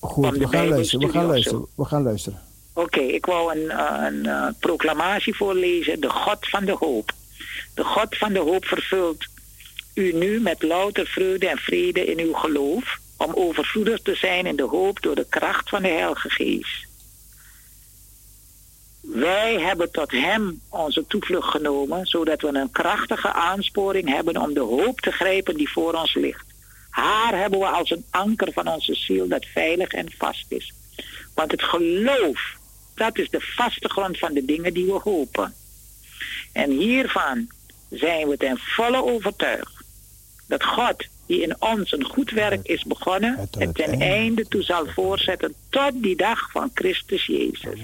Goed, 0.00 0.36
we 0.36 0.48
gaan 0.48 0.68
luisteren, 0.68 1.06
we 1.06 1.12
gaan 1.12 1.26
luisteren, 1.26 1.66
we 1.74 1.84
gaan 1.84 2.02
luisteren. 2.02 2.40
Oké, 2.72 3.00
ik 3.00 3.26
wou 3.26 3.58
een, 3.58 3.70
eh, 3.70 4.04
een 4.06 4.26
eh, 4.26 4.46
proclamatie 4.58 5.36
voorlezen. 5.36 6.00
De 6.00 6.10
God 6.10 6.48
van 6.48 6.64
de 6.64 6.76
hoop. 6.78 7.12
De 7.74 7.84
God 7.84 8.16
van 8.16 8.32
de 8.32 8.38
hoop 8.38 8.64
vervult 8.64 9.26
u 9.94 10.12
nu 10.12 10.40
met 10.40 10.62
louter 10.62 11.06
vreugde 11.06 11.48
en 11.48 11.58
vrede 11.58 12.04
in 12.04 12.18
uw 12.18 12.32
geloof, 12.32 12.98
om 13.16 13.32
overvloedig 13.34 14.00
te 14.02 14.14
zijn 14.14 14.46
in 14.46 14.56
de 14.56 14.62
hoop 14.62 15.02
door 15.02 15.14
de 15.14 15.26
kracht 15.28 15.68
van 15.68 15.82
de 15.82 15.88
Heilige 15.88 16.30
Geest. 16.30 16.87
Wij 19.12 19.60
hebben 19.60 19.90
tot 19.90 20.10
Hem 20.10 20.60
onze 20.68 21.06
toevlucht 21.06 21.48
genomen, 21.48 22.06
zodat 22.06 22.40
we 22.40 22.48
een 22.48 22.70
krachtige 22.70 23.32
aansporing 23.32 24.08
hebben 24.08 24.36
om 24.36 24.54
de 24.54 24.60
hoop 24.60 25.00
te 25.00 25.10
grijpen 25.10 25.56
die 25.56 25.70
voor 25.70 25.92
ons 25.92 26.14
ligt. 26.14 26.46
Haar 26.90 27.38
hebben 27.38 27.58
we 27.58 27.66
als 27.66 27.90
een 27.90 28.04
anker 28.10 28.52
van 28.52 28.68
onze 28.68 28.94
ziel 28.94 29.28
dat 29.28 29.46
veilig 29.46 29.92
en 29.92 30.12
vast 30.18 30.44
is. 30.48 30.72
Want 31.34 31.50
het 31.50 31.62
geloof, 31.62 32.56
dat 32.94 33.18
is 33.18 33.30
de 33.30 33.40
vaste 33.40 33.88
grond 33.88 34.18
van 34.18 34.32
de 34.32 34.44
dingen 34.44 34.74
die 34.74 34.86
we 34.86 35.00
hopen. 35.02 35.54
En 36.52 36.70
hiervan 36.70 37.48
zijn 37.90 38.28
we 38.28 38.36
ten 38.36 38.58
volle 38.58 39.04
overtuigd 39.04 39.84
dat 40.46 40.64
God, 40.64 41.06
die 41.28 41.42
in 41.42 41.56
ons 41.58 41.92
een 41.92 42.04
goed 42.04 42.30
werk 42.30 42.66
is 42.66 42.84
begonnen, 42.84 43.48
het 43.58 43.74
ten 43.74 44.00
einde 44.00 44.48
toe 44.48 44.62
zal 44.62 44.86
voortzetten 44.86 45.54
tot 45.70 45.92
die 45.94 46.16
dag 46.16 46.50
van 46.50 46.70
Christus 46.74 47.26
Jezus. 47.26 47.80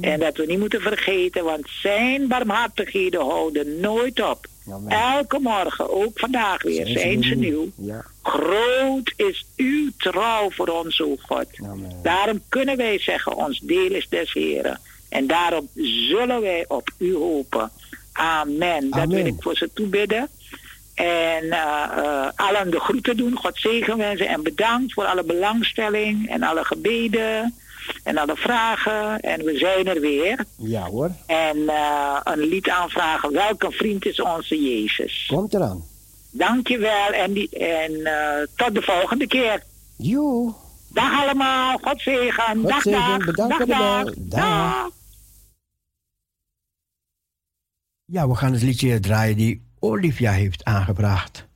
En 0.00 0.20
dat 0.20 0.36
we 0.36 0.46
niet 0.46 0.58
moeten 0.58 0.80
vergeten, 0.80 1.44
want 1.44 1.68
zijn 1.82 2.28
barmhartigheden 2.28 3.20
houden 3.20 3.80
nooit 3.80 4.22
op. 4.22 4.46
Elke 4.88 5.38
morgen, 5.38 5.90
ook 5.90 6.18
vandaag 6.18 6.62
weer, 6.62 6.86
zijn 6.86 7.22
ze 7.22 7.34
nieuw. 7.34 7.68
Groot 8.22 9.12
is 9.16 9.46
uw 9.56 9.90
trouw 9.96 10.50
voor 10.50 10.68
ons, 10.68 11.00
o 11.00 11.16
God. 11.20 11.46
Daarom 12.02 12.42
kunnen 12.48 12.76
wij 12.76 12.98
zeggen, 12.98 13.36
ons 13.36 13.60
deel 13.60 13.90
is 13.90 14.08
des 14.08 14.32
Heren. 14.32 14.80
En 15.08 15.26
daarom 15.26 15.68
zullen 15.74 16.40
wij 16.40 16.64
op 16.68 16.90
u 16.98 17.14
hopen. 17.14 17.70
Amen. 18.12 18.90
Dat 18.90 19.08
wil 19.08 19.26
ik 19.26 19.34
voor 19.38 19.56
ze 19.56 19.70
toebidden. 19.74 20.28
En 21.04 21.50
eh, 21.50 21.82
eh, 21.96 22.28
allen 22.34 22.70
de 22.70 22.80
groeten 22.80 23.16
doen. 23.16 23.36
God 23.36 23.58
zegen 23.58 23.96
wensen 23.96 24.28
en 24.28 24.42
bedankt 24.42 24.92
voor 24.92 25.04
alle 25.04 25.24
belangstelling 25.24 26.30
en 26.30 26.42
alle 26.42 26.64
gebeden 26.64 27.54
en 28.04 28.18
alle 28.18 28.36
vragen. 28.36 29.20
En 29.20 29.44
we 29.44 29.58
zijn 29.58 29.86
er 29.86 30.00
weer. 30.00 30.44
Ja 30.56 30.82
hoor, 30.82 31.10
En 31.26 31.68
eh, 31.68 32.20
een 32.24 32.38
lied 32.38 32.68
aanvragen. 32.68 33.32
Welke 33.32 33.70
vriend 33.70 34.06
is 34.06 34.20
onze 34.20 34.62
Jezus? 34.62 35.26
komt 35.32 35.54
eraan. 35.54 35.84
Dankjewel 36.30 37.12
en, 37.12 37.32
die, 37.32 37.48
en 37.58 38.04
eh, 38.04 38.46
tot 38.56 38.74
de 38.74 38.82
volgende 38.82 39.26
keer. 39.26 39.62
Joe. 39.96 40.52
Dag 40.92 41.22
allemaal. 41.22 41.78
God 41.78 42.00
zegen. 42.00 42.56
God 42.56 42.68
dag, 42.68 42.82
zegen, 42.82 43.00
dag. 43.00 43.24
bedankt 43.24 43.58
dag, 43.58 43.66
dag. 43.68 44.04
bel. 44.04 44.14
Dag. 44.16 44.88
Ja, 48.04 48.28
we 48.28 48.34
gaan 48.34 48.52
het 48.52 48.62
liedje 48.62 49.00
draaien 49.00 49.36
die 49.36 49.69
Olivia 49.80 50.32
heeft 50.32 50.64
aangebracht. 50.64 51.48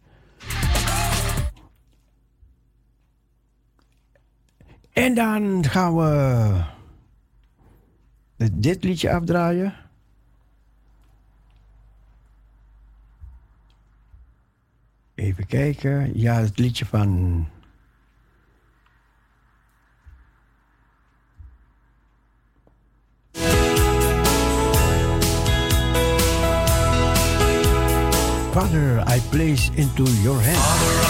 En 4.93 5.15
dan 5.15 5.65
gaan 5.65 5.97
we 5.97 6.63
dit 8.53 8.85
liedje 8.85 9.13
afdraaien. 9.13 9.75
Even 15.15 15.47
kijken. 15.47 16.19
Ja, 16.19 16.35
het 16.35 16.59
liedje 16.59 16.87
van 16.87 17.49
Father, 28.55 29.03
I 29.05 29.19
place 29.33 29.69
into 29.71 30.05
your 30.23 30.39
hands. 30.39 31.04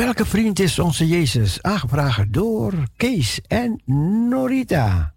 Welke 0.00 0.26
vriend 0.26 0.58
is 0.58 0.78
onze 0.78 1.06
Jezus? 1.08 1.62
Aangevraagd 1.62 2.32
door 2.32 2.72
Kees 2.96 3.40
en 3.46 3.82
Norita. 4.28 5.14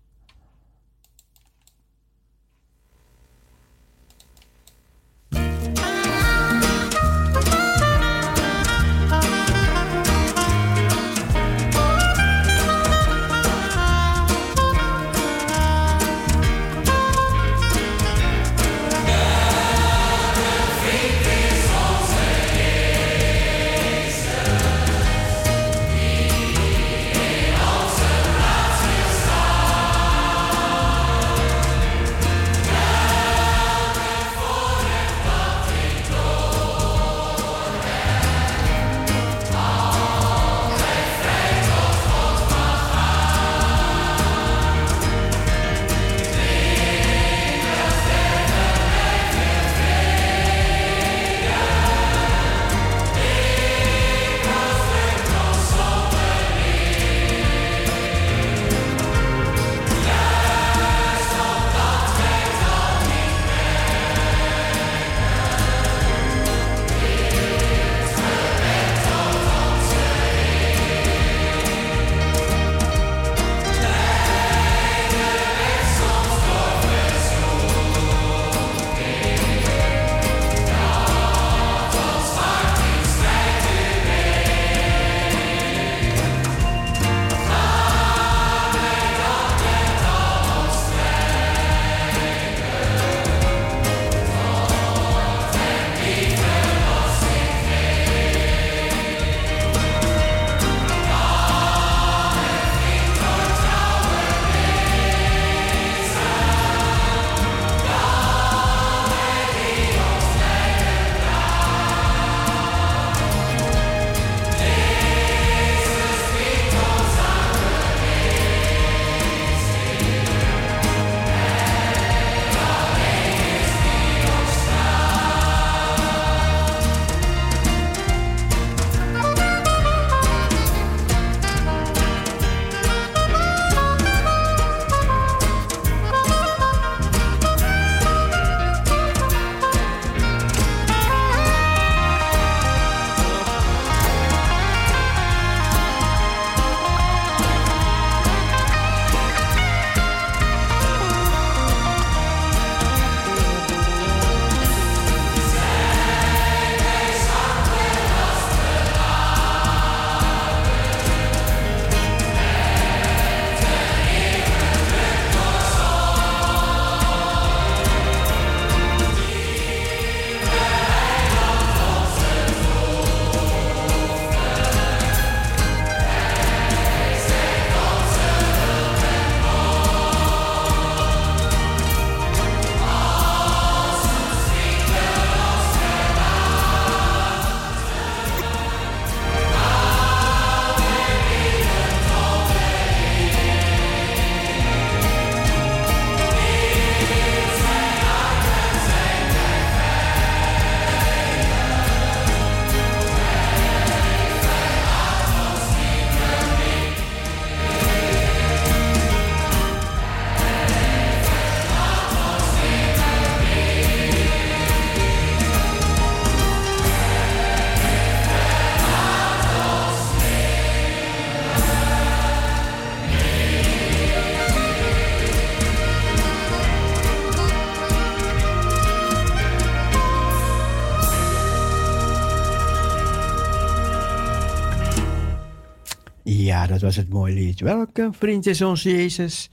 Was 236.84 236.95
het 236.95 237.10
mooi 237.10 237.34
lied. 237.34 237.60
Welke 237.60 238.10
vriend 238.11 238.45
is 238.45 238.61
ons 238.61 238.84
Jezus? 238.84 239.49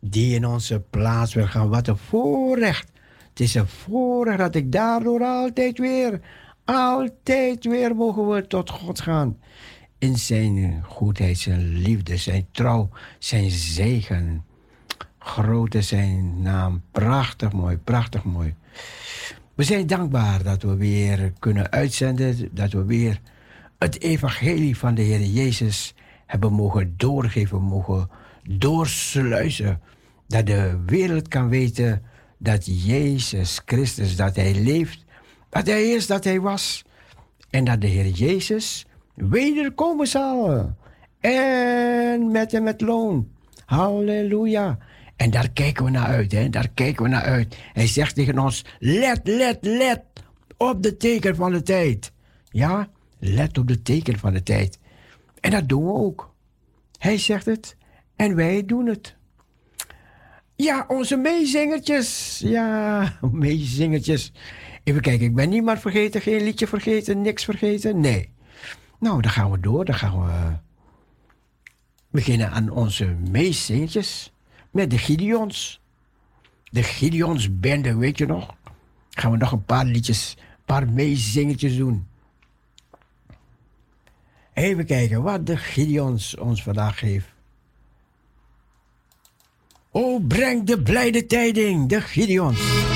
Die 0.00 0.34
in 0.34 0.46
onze 0.46 0.80
plaats 0.80 1.34
wil 1.34 1.46
gaan. 1.46 1.68
Wat 1.68 1.88
een 1.88 1.96
voorrecht. 1.96 2.90
Het 3.28 3.40
is 3.40 3.54
een 3.54 3.66
voorrecht 3.66 4.38
dat 4.38 4.54
ik 4.54 4.72
daardoor 4.72 5.22
altijd 5.22 5.78
weer, 5.78 6.20
altijd 6.64 7.64
weer 7.64 7.96
mogen 7.96 8.28
we 8.28 8.46
tot 8.46 8.70
God 8.70 9.00
gaan. 9.00 9.38
In 9.98 10.16
zijn 10.16 10.82
goedheid, 10.86 11.38
zijn 11.38 11.78
liefde, 11.78 12.16
zijn 12.16 12.46
trouw, 12.50 12.88
zijn 13.18 13.50
zegen. 13.50 14.44
Groot 15.18 15.74
is 15.74 15.88
zijn 15.88 16.42
naam. 16.42 16.82
Prachtig 16.90 17.52
mooi, 17.52 17.76
prachtig 17.76 18.24
mooi. 18.24 18.54
We 19.54 19.62
zijn 19.62 19.86
dankbaar 19.86 20.42
dat 20.42 20.62
we 20.62 20.76
weer 20.76 21.32
kunnen 21.38 21.70
uitzenden, 21.70 22.48
dat 22.52 22.72
we 22.72 22.84
weer 22.84 23.20
het 23.78 24.00
evangelie 24.00 24.76
van 24.76 24.94
de 24.94 25.02
Heer 25.02 25.20
Jezus 25.20 25.94
hebben 26.26 26.52
mogen 26.52 26.94
doorgeven, 26.96 27.62
mogen 27.62 28.10
doorsluizen. 28.48 29.80
Dat 30.26 30.46
de 30.46 30.78
wereld 30.86 31.28
kan 31.28 31.48
weten 31.48 32.02
dat 32.38 32.84
Jezus 32.84 33.60
Christus, 33.66 34.16
dat 34.16 34.36
Hij 34.36 34.54
leeft, 34.54 35.04
dat 35.50 35.66
Hij 35.66 35.90
is, 35.90 36.06
dat 36.06 36.24
Hij 36.24 36.40
was. 36.40 36.84
En 37.50 37.64
dat 37.64 37.80
de 37.80 37.86
Heer 37.86 38.08
Jezus 38.08 38.86
wederkomen 39.14 40.06
zal. 40.06 40.74
En 41.20 42.30
met 42.30 42.52
hem 42.52 42.62
met 42.62 42.80
loon. 42.80 43.28
Halleluja. 43.64 44.78
En 45.16 45.30
daar 45.30 45.50
kijken 45.50 45.84
we 45.84 45.90
naar 45.90 46.06
uit, 46.06 46.32
hè? 46.32 46.48
daar 46.48 46.68
kijken 46.74 47.02
we 47.02 47.08
naar 47.08 47.22
uit. 47.22 47.56
Hij 47.72 47.86
zegt 47.86 48.14
tegen 48.14 48.38
ons, 48.38 48.64
let, 48.78 49.20
let, 49.24 49.58
let 49.60 50.02
op 50.56 50.82
de 50.82 50.96
teken 50.96 51.36
van 51.36 51.52
de 51.52 51.62
tijd. 51.62 52.12
Ja, 52.50 52.88
let 53.18 53.58
op 53.58 53.68
de 53.68 53.82
teken 53.82 54.18
van 54.18 54.32
de 54.32 54.42
tijd. 54.42 54.78
En 55.44 55.50
dat 55.50 55.68
doen 55.68 55.84
we 55.84 55.92
ook. 55.92 56.34
Hij 56.98 57.18
zegt 57.18 57.46
het 57.46 57.76
en 58.16 58.34
wij 58.34 58.64
doen 58.64 58.86
het. 58.86 59.16
Ja, 60.56 60.84
onze 60.88 61.16
meezingertjes. 61.16 62.38
Ja, 62.44 63.12
meezingertjes. 63.32 64.32
Even 64.84 65.00
kijken, 65.00 65.26
ik 65.26 65.34
ben 65.34 65.48
niemand 65.48 65.80
vergeten, 65.80 66.20
geen 66.20 66.42
liedje 66.42 66.66
vergeten, 66.66 67.20
niks 67.20 67.44
vergeten. 67.44 68.00
Nee. 68.00 68.30
Nou, 68.98 69.22
dan 69.22 69.30
gaan 69.30 69.50
we 69.50 69.60
door. 69.60 69.84
Dan 69.84 69.94
gaan 69.94 70.24
we 70.24 70.56
beginnen 72.10 72.50
aan 72.50 72.70
onze 72.70 73.16
meezingertjes 73.30 74.32
met 74.70 74.90
de 74.90 74.98
Gideons. 74.98 75.80
De 76.70 76.82
Gideons 76.82 77.58
bende, 77.58 77.96
weet 77.96 78.18
je 78.18 78.26
nog? 78.26 78.54
Gaan 79.10 79.30
we 79.30 79.36
nog 79.36 79.52
een 79.52 79.64
paar 79.64 79.84
liedjes, 79.84 80.36
een 80.38 80.64
paar 80.64 80.88
meezingertjes 80.88 81.76
doen. 81.76 82.06
Even 84.54 84.86
kijken 84.86 85.22
wat 85.22 85.46
de 85.46 85.56
Gideons 85.56 86.36
ons 86.36 86.62
vandaag 86.62 86.98
geeft. 86.98 87.26
Oh, 89.90 90.26
breng 90.26 90.66
de 90.66 90.82
blijde 90.82 91.26
tijding, 91.26 91.88
de 91.88 92.00
Gideons. 92.00 92.93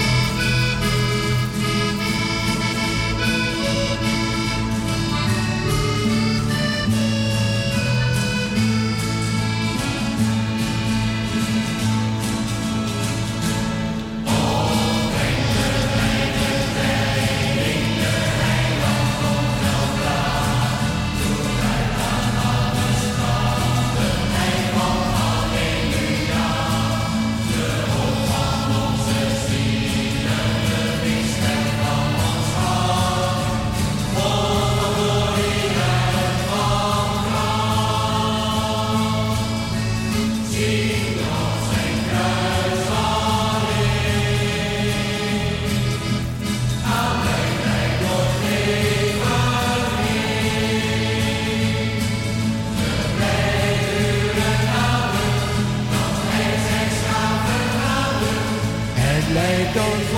Het 59.68 60.17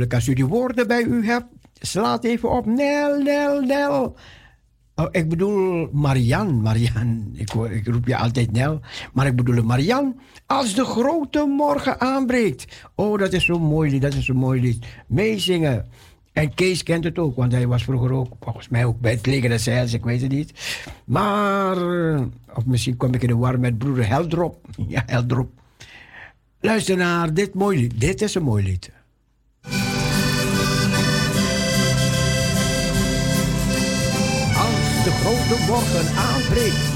natuurlijk, 0.00 0.14
als 0.14 0.26
u 0.26 0.34
die 0.34 0.60
woorden 0.60 0.86
bij 0.86 1.02
u 1.02 1.26
hebt, 1.26 1.46
slaat 1.80 2.24
even 2.24 2.50
op. 2.50 2.66
Nel, 2.66 3.22
Nel, 3.22 3.60
Nel. 3.60 4.16
Oh, 4.94 5.06
ik 5.10 5.28
bedoel 5.28 5.88
Marian, 5.92 6.60
Marian. 6.60 7.30
Ik, 7.34 7.52
ik, 7.52 7.86
roep 7.86 8.06
je 8.06 8.16
altijd 8.16 8.52
Nel. 8.52 8.80
Maar 9.12 9.26
ik 9.26 9.36
bedoel 9.36 9.64
Marian. 9.64 10.20
Als 10.46 10.74
de 10.74 10.84
grote 10.84 11.44
morgen 11.44 12.00
aanbreekt. 12.00 12.82
Oh, 12.94 13.18
dat 13.18 13.32
is 13.32 13.44
zo'n 13.44 13.62
mooi 13.62 13.90
lied, 13.90 14.02
dat 14.02 14.14
is 14.14 14.24
zo'n 14.24 14.36
mooi 14.36 14.60
lied. 14.60 14.86
Meezingen. 15.06 15.88
En 16.32 16.54
Kees 16.54 16.82
kent 16.82 17.04
het 17.04 17.18
ook, 17.18 17.36
want 17.36 17.52
hij 17.52 17.66
was 17.66 17.84
vroeger 17.84 18.12
ook, 18.12 18.32
volgens 18.40 18.68
mij 18.68 18.84
ook 18.84 19.00
bij 19.00 19.12
het 19.12 19.26
leger 19.26 19.48
des 19.48 19.66
Heils, 19.66 19.92
ik 19.92 20.04
weet 20.04 20.20
het 20.20 20.30
niet. 20.30 20.52
Maar, 21.04 21.76
eh, 21.76 22.22
of 22.54 22.66
misschien 22.66 22.96
kom 22.96 23.14
ik 23.14 23.22
in 23.22 23.28
de 23.28 23.36
war 23.36 23.60
met 23.60 23.78
broeder 23.78 24.08
Heldrop. 24.08 24.66
Ja, 24.88 25.02
Heldrop. 25.06 25.50
Luister 26.60 26.96
naar 26.96 27.34
dit 27.34 27.54
mooi 27.54 27.78
lied. 27.78 28.00
Dit 28.00 28.22
is 28.22 28.34
een 28.34 28.42
mooi 28.42 28.64
lied. 28.64 28.90
de 35.04 35.10
grote 35.10 35.62
morgen 35.66 36.16
aanbreekt. 36.16 36.89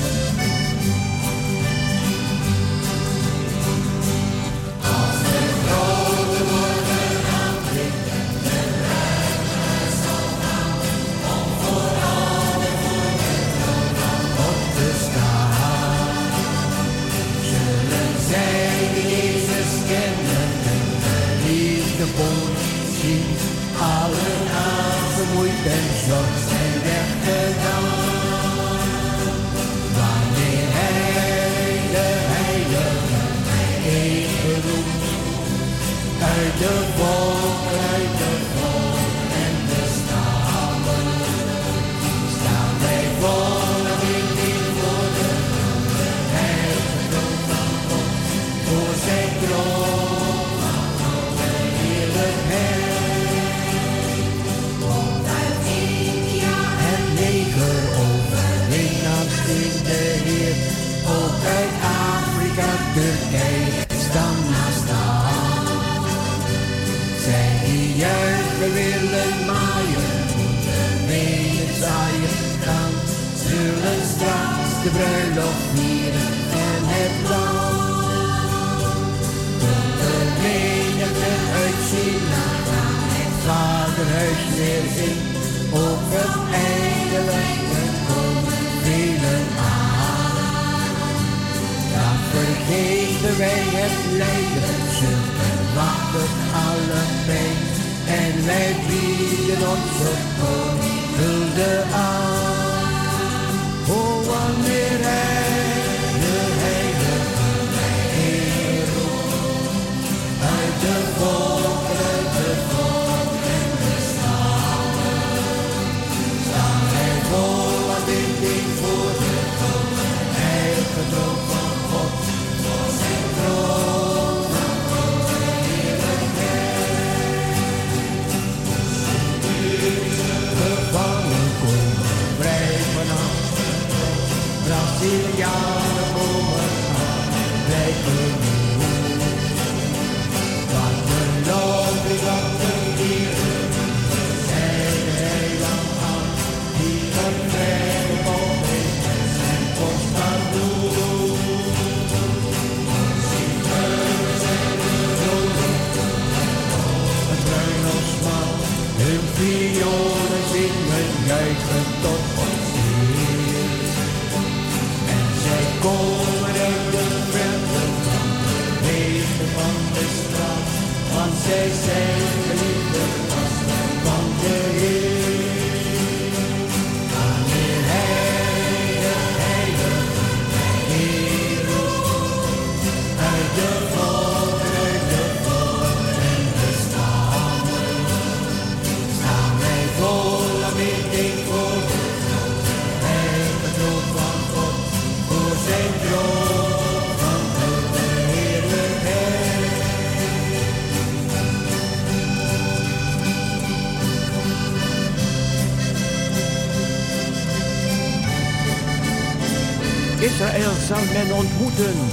Boden. 211.79 212.03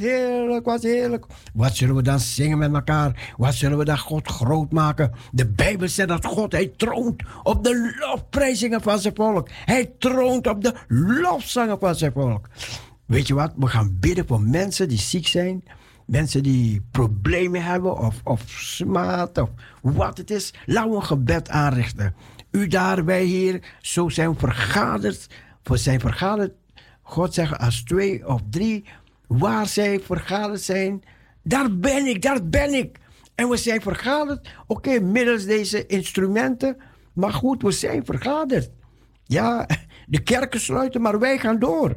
Heerlijk, 0.00 0.64
wat 0.64 0.82
heerlijk. 0.82 1.26
Wat 1.54 1.76
zullen 1.76 1.94
we 1.94 2.02
dan 2.02 2.20
zingen 2.20 2.58
met 2.58 2.74
elkaar? 2.74 3.32
Wat 3.36 3.54
zullen 3.54 3.78
we 3.78 3.84
dan 3.84 3.98
God 3.98 4.28
groot 4.28 4.72
maken? 4.72 5.12
De 5.32 5.46
Bijbel 5.46 5.88
zegt 5.88 6.08
dat 6.08 6.24
God, 6.24 6.52
hij 6.52 6.72
troont 6.76 7.22
op 7.42 7.64
de 7.64 7.96
lofprijzingen 7.98 8.82
van 8.82 8.98
zijn 8.98 9.14
volk. 9.14 9.48
Hij 9.64 9.92
troont 9.98 10.46
op 10.46 10.62
de 10.62 10.74
lofzangen 10.88 11.78
van 11.78 11.94
zijn 11.94 12.12
volk. 12.12 12.48
Weet 13.06 13.26
je 13.26 13.34
wat? 13.34 13.52
We 13.56 13.66
gaan 13.66 13.96
bidden 14.00 14.26
voor 14.26 14.40
mensen 14.40 14.88
die 14.88 14.98
ziek 14.98 15.26
zijn. 15.26 15.64
Mensen 16.06 16.42
die 16.42 16.82
problemen 16.90 17.64
hebben 17.64 17.98
of, 17.98 18.20
of 18.24 18.42
smaad 18.46 19.38
of 19.38 19.48
wat 19.82 20.18
het 20.18 20.30
is. 20.30 20.54
Laten 20.66 20.92
een 20.92 21.04
gebed 21.04 21.48
aanrichten. 21.48 22.14
U 22.50 22.66
daar, 22.66 23.04
wij 23.04 23.24
hier, 23.24 23.62
zo 23.80 24.08
zijn 24.08 24.38
vergaderd. 24.38 25.26
We 25.62 25.76
zijn 25.76 26.00
vergaderd. 26.00 26.52
God 27.02 27.34
zegt 27.34 27.58
als 27.58 27.82
twee 27.82 28.28
of 28.28 28.40
drie, 28.50 28.84
waar 29.38 29.66
zij 29.66 30.00
vergaderd 30.00 30.60
zijn, 30.60 31.02
daar 31.42 31.76
ben 31.76 32.06
ik, 32.06 32.22
daar 32.22 32.48
ben 32.48 32.74
ik. 32.74 32.98
En 33.34 33.48
we 33.48 33.56
zijn 33.56 33.80
vergaderd, 33.80 34.48
oké, 34.66 35.00
middels 35.00 35.44
deze 35.44 35.86
instrumenten. 35.86 36.76
Maar 37.12 37.32
goed, 37.32 37.62
we 37.62 37.70
zijn 37.70 38.04
vergaderd. 38.04 38.70
Ja, 39.24 39.66
de 40.06 40.22
kerken 40.22 40.60
sluiten, 40.60 41.00
maar 41.00 41.18
wij 41.18 41.38
gaan 41.38 41.58
door. 41.58 41.96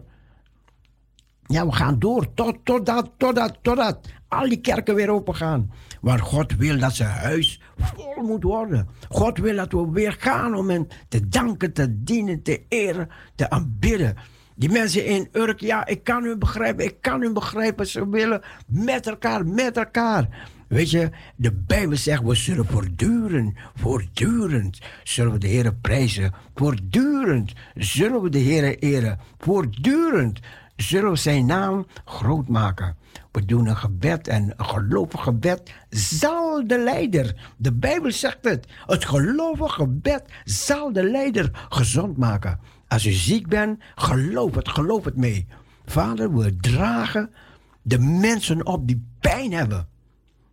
Ja, 1.46 1.66
we 1.66 1.72
gaan 1.72 2.00
door 2.00 2.34
tot, 2.34 2.58
totdat, 2.64 3.12
totdat, 3.18 3.58
totdat 3.62 4.00
al 4.28 4.50
die 4.50 4.62
kerken 4.62 4.96
weer 4.96 5.10
open 5.10 5.36
gaan. 5.36 5.72
Want 6.02 6.22
God 6.22 6.56
wil 6.56 6.80
dat 6.80 6.96
zijn 6.96 7.10
huis 7.10 7.62
vol 7.78 8.24
moet 8.24 8.44
worden. 8.44 8.88
God 9.10 9.38
wil 9.38 9.56
dat 9.56 9.72
we 9.72 9.90
weer 9.92 10.16
gaan 10.20 10.56
om 10.56 10.70
hem 10.70 10.88
te 11.08 11.28
danken, 11.28 11.74
te 11.74 12.04
dienen, 12.04 12.44
te 12.44 12.66
eren, 12.68 13.10
te 13.36 13.50
aanbidden. 13.50 14.16
Die 14.56 14.70
mensen 14.70 15.06
in 15.06 15.28
Urk, 15.32 15.60
ja, 15.60 15.86
ik 15.86 16.04
kan 16.04 16.26
u 16.26 16.38
begrijpen, 16.38 16.86
ik 16.86 16.96
kan 17.02 17.22
u 17.22 17.32
begrijpen. 17.32 17.88
Ze 17.88 18.10
willen 18.10 18.42
met 18.68 19.08
elkaar, 19.08 19.46
met 19.46 19.78
elkaar. 19.78 20.28
Weet 20.68 20.92
je, 20.92 21.10
de 21.36 21.52
Bijbel 21.52 21.98
zegt, 21.98 22.24
we 22.24 22.36
zullen 22.36 22.66
voortdurend, 22.66 23.58
voortdurend 23.76 24.80
zullen 25.04 25.32
we 25.32 25.38
de 25.38 25.48
Heer 25.48 25.74
prijzen. 25.74 26.34
Voortdurend 26.56 27.54
zullen 27.76 28.22
we 28.22 28.30
de 28.30 28.38
Heer 28.38 28.78
eren. 28.80 29.20
Voortdurend 29.38 30.40
zullen 30.76 31.10
we 31.10 31.16
zijn 31.16 31.46
naam 31.46 31.86
groot 32.06 32.48
maken. 32.48 32.96
We 33.32 33.46
doen 33.46 33.68
een 33.68 33.78
gebed 33.78 34.28
en 34.28 34.54
een 34.58 34.66
gelovig 34.66 35.24
gebed 35.24 35.74
zal 35.90 36.68
de 36.68 36.78
leider, 36.78 37.54
de 37.58 37.74
Bijbel 37.74 38.12
zegt 38.12 38.38
het, 38.42 38.68
het 38.86 39.06
gelovig 39.06 39.74
gebed 39.74 40.24
zal 40.44 40.94
de 40.94 41.04
leider 41.04 41.68
gezond 41.70 42.18
maken. 42.18 42.60
Als 42.94 43.06
u 43.06 43.12
ziek 43.12 43.48
bent, 43.48 43.80
geloof 43.96 44.56
het, 44.56 44.70
geloof 44.70 45.06
het 45.06 45.16
mee. 45.16 45.48
Vader, 45.86 46.36
we 46.36 46.56
dragen 46.56 47.34
de 47.82 48.00
mensen 48.00 48.66
op 48.66 48.88
die 48.88 49.08
pijn 49.20 49.52
hebben, 49.52 49.88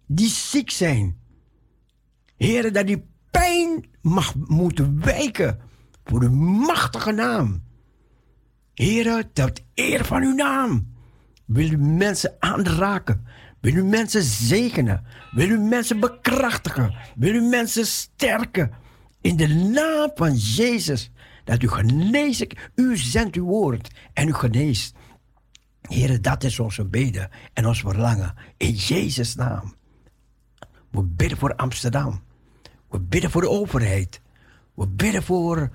die 0.06 0.28
ziek 0.28 0.70
zijn. 0.70 1.18
Heren, 2.36 2.72
dat 2.72 2.86
die 2.86 3.04
pijn 3.30 3.84
mag 4.02 4.34
moeten 4.34 5.04
wijken 5.04 5.58
voor 6.04 6.22
uw 6.22 6.30
machtige 6.66 7.12
naam. 7.12 7.62
Heren, 8.74 9.32
tot 9.32 9.60
eer 9.74 10.04
van 10.04 10.22
uw 10.22 10.34
naam. 10.34 10.94
Wil 11.44 11.70
u 11.70 11.76
mensen 11.78 12.36
aanraken? 12.38 13.26
Wil 13.60 13.74
u 13.74 13.84
mensen 13.84 14.22
zegenen? 14.22 15.04
Wil 15.30 15.48
u 15.48 15.58
mensen 15.58 16.00
bekrachtigen? 16.00 16.94
Wil 17.16 17.34
u 17.34 17.40
mensen 17.40 17.86
sterken? 17.86 18.70
In 19.20 19.36
de 19.36 19.48
naam 19.48 20.10
van 20.14 20.36
Jezus. 20.36 21.10
Dat 21.44 21.62
u 21.62 21.68
geneest. 21.68 22.46
U 22.74 22.96
zendt 22.96 23.36
uw 23.36 23.44
woord 23.44 23.90
en 24.12 24.28
u 24.28 24.34
geneest. 24.34 24.94
Heren, 25.80 26.22
dat 26.22 26.44
is 26.44 26.58
onze 26.58 26.84
beden 26.84 27.30
en 27.52 27.66
ons 27.66 27.80
verlangen. 27.80 28.34
In 28.56 28.72
Jezus' 28.72 29.34
naam. 29.34 29.74
We 30.90 31.02
bidden 31.02 31.38
voor 31.38 31.54
Amsterdam. 31.54 32.22
We 32.88 33.00
bidden 33.00 33.30
voor 33.30 33.40
de 33.40 33.48
overheid. 33.48 34.20
We 34.74 34.88
bidden 34.88 35.22
voor, 35.22 35.70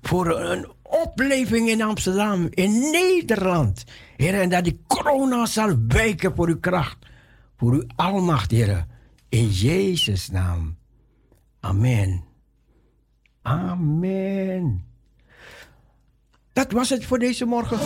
voor 0.00 0.40
een 0.40 0.68
opleving 0.82 1.68
in 1.68 1.82
Amsterdam, 1.82 2.48
in 2.50 2.90
Nederland. 2.90 3.84
Heer, 4.16 4.40
en 4.40 4.48
dat 4.48 4.64
die 4.64 4.80
corona 4.86 5.46
zal 5.46 5.76
wijken 5.88 6.34
voor 6.34 6.48
uw 6.48 6.60
kracht, 6.60 6.96
voor 7.56 7.72
uw 7.72 7.84
almacht, 7.96 8.50
Heer. 8.50 8.86
In 9.28 9.48
Jezus' 9.48 10.30
naam. 10.30 10.76
Amen. 11.60 12.29
Amen. 13.42 14.84
Dat 16.52 16.72
was 16.72 16.88
het 16.88 17.04
voor 17.04 17.18
deze 17.18 17.44
morgen. 17.44 17.78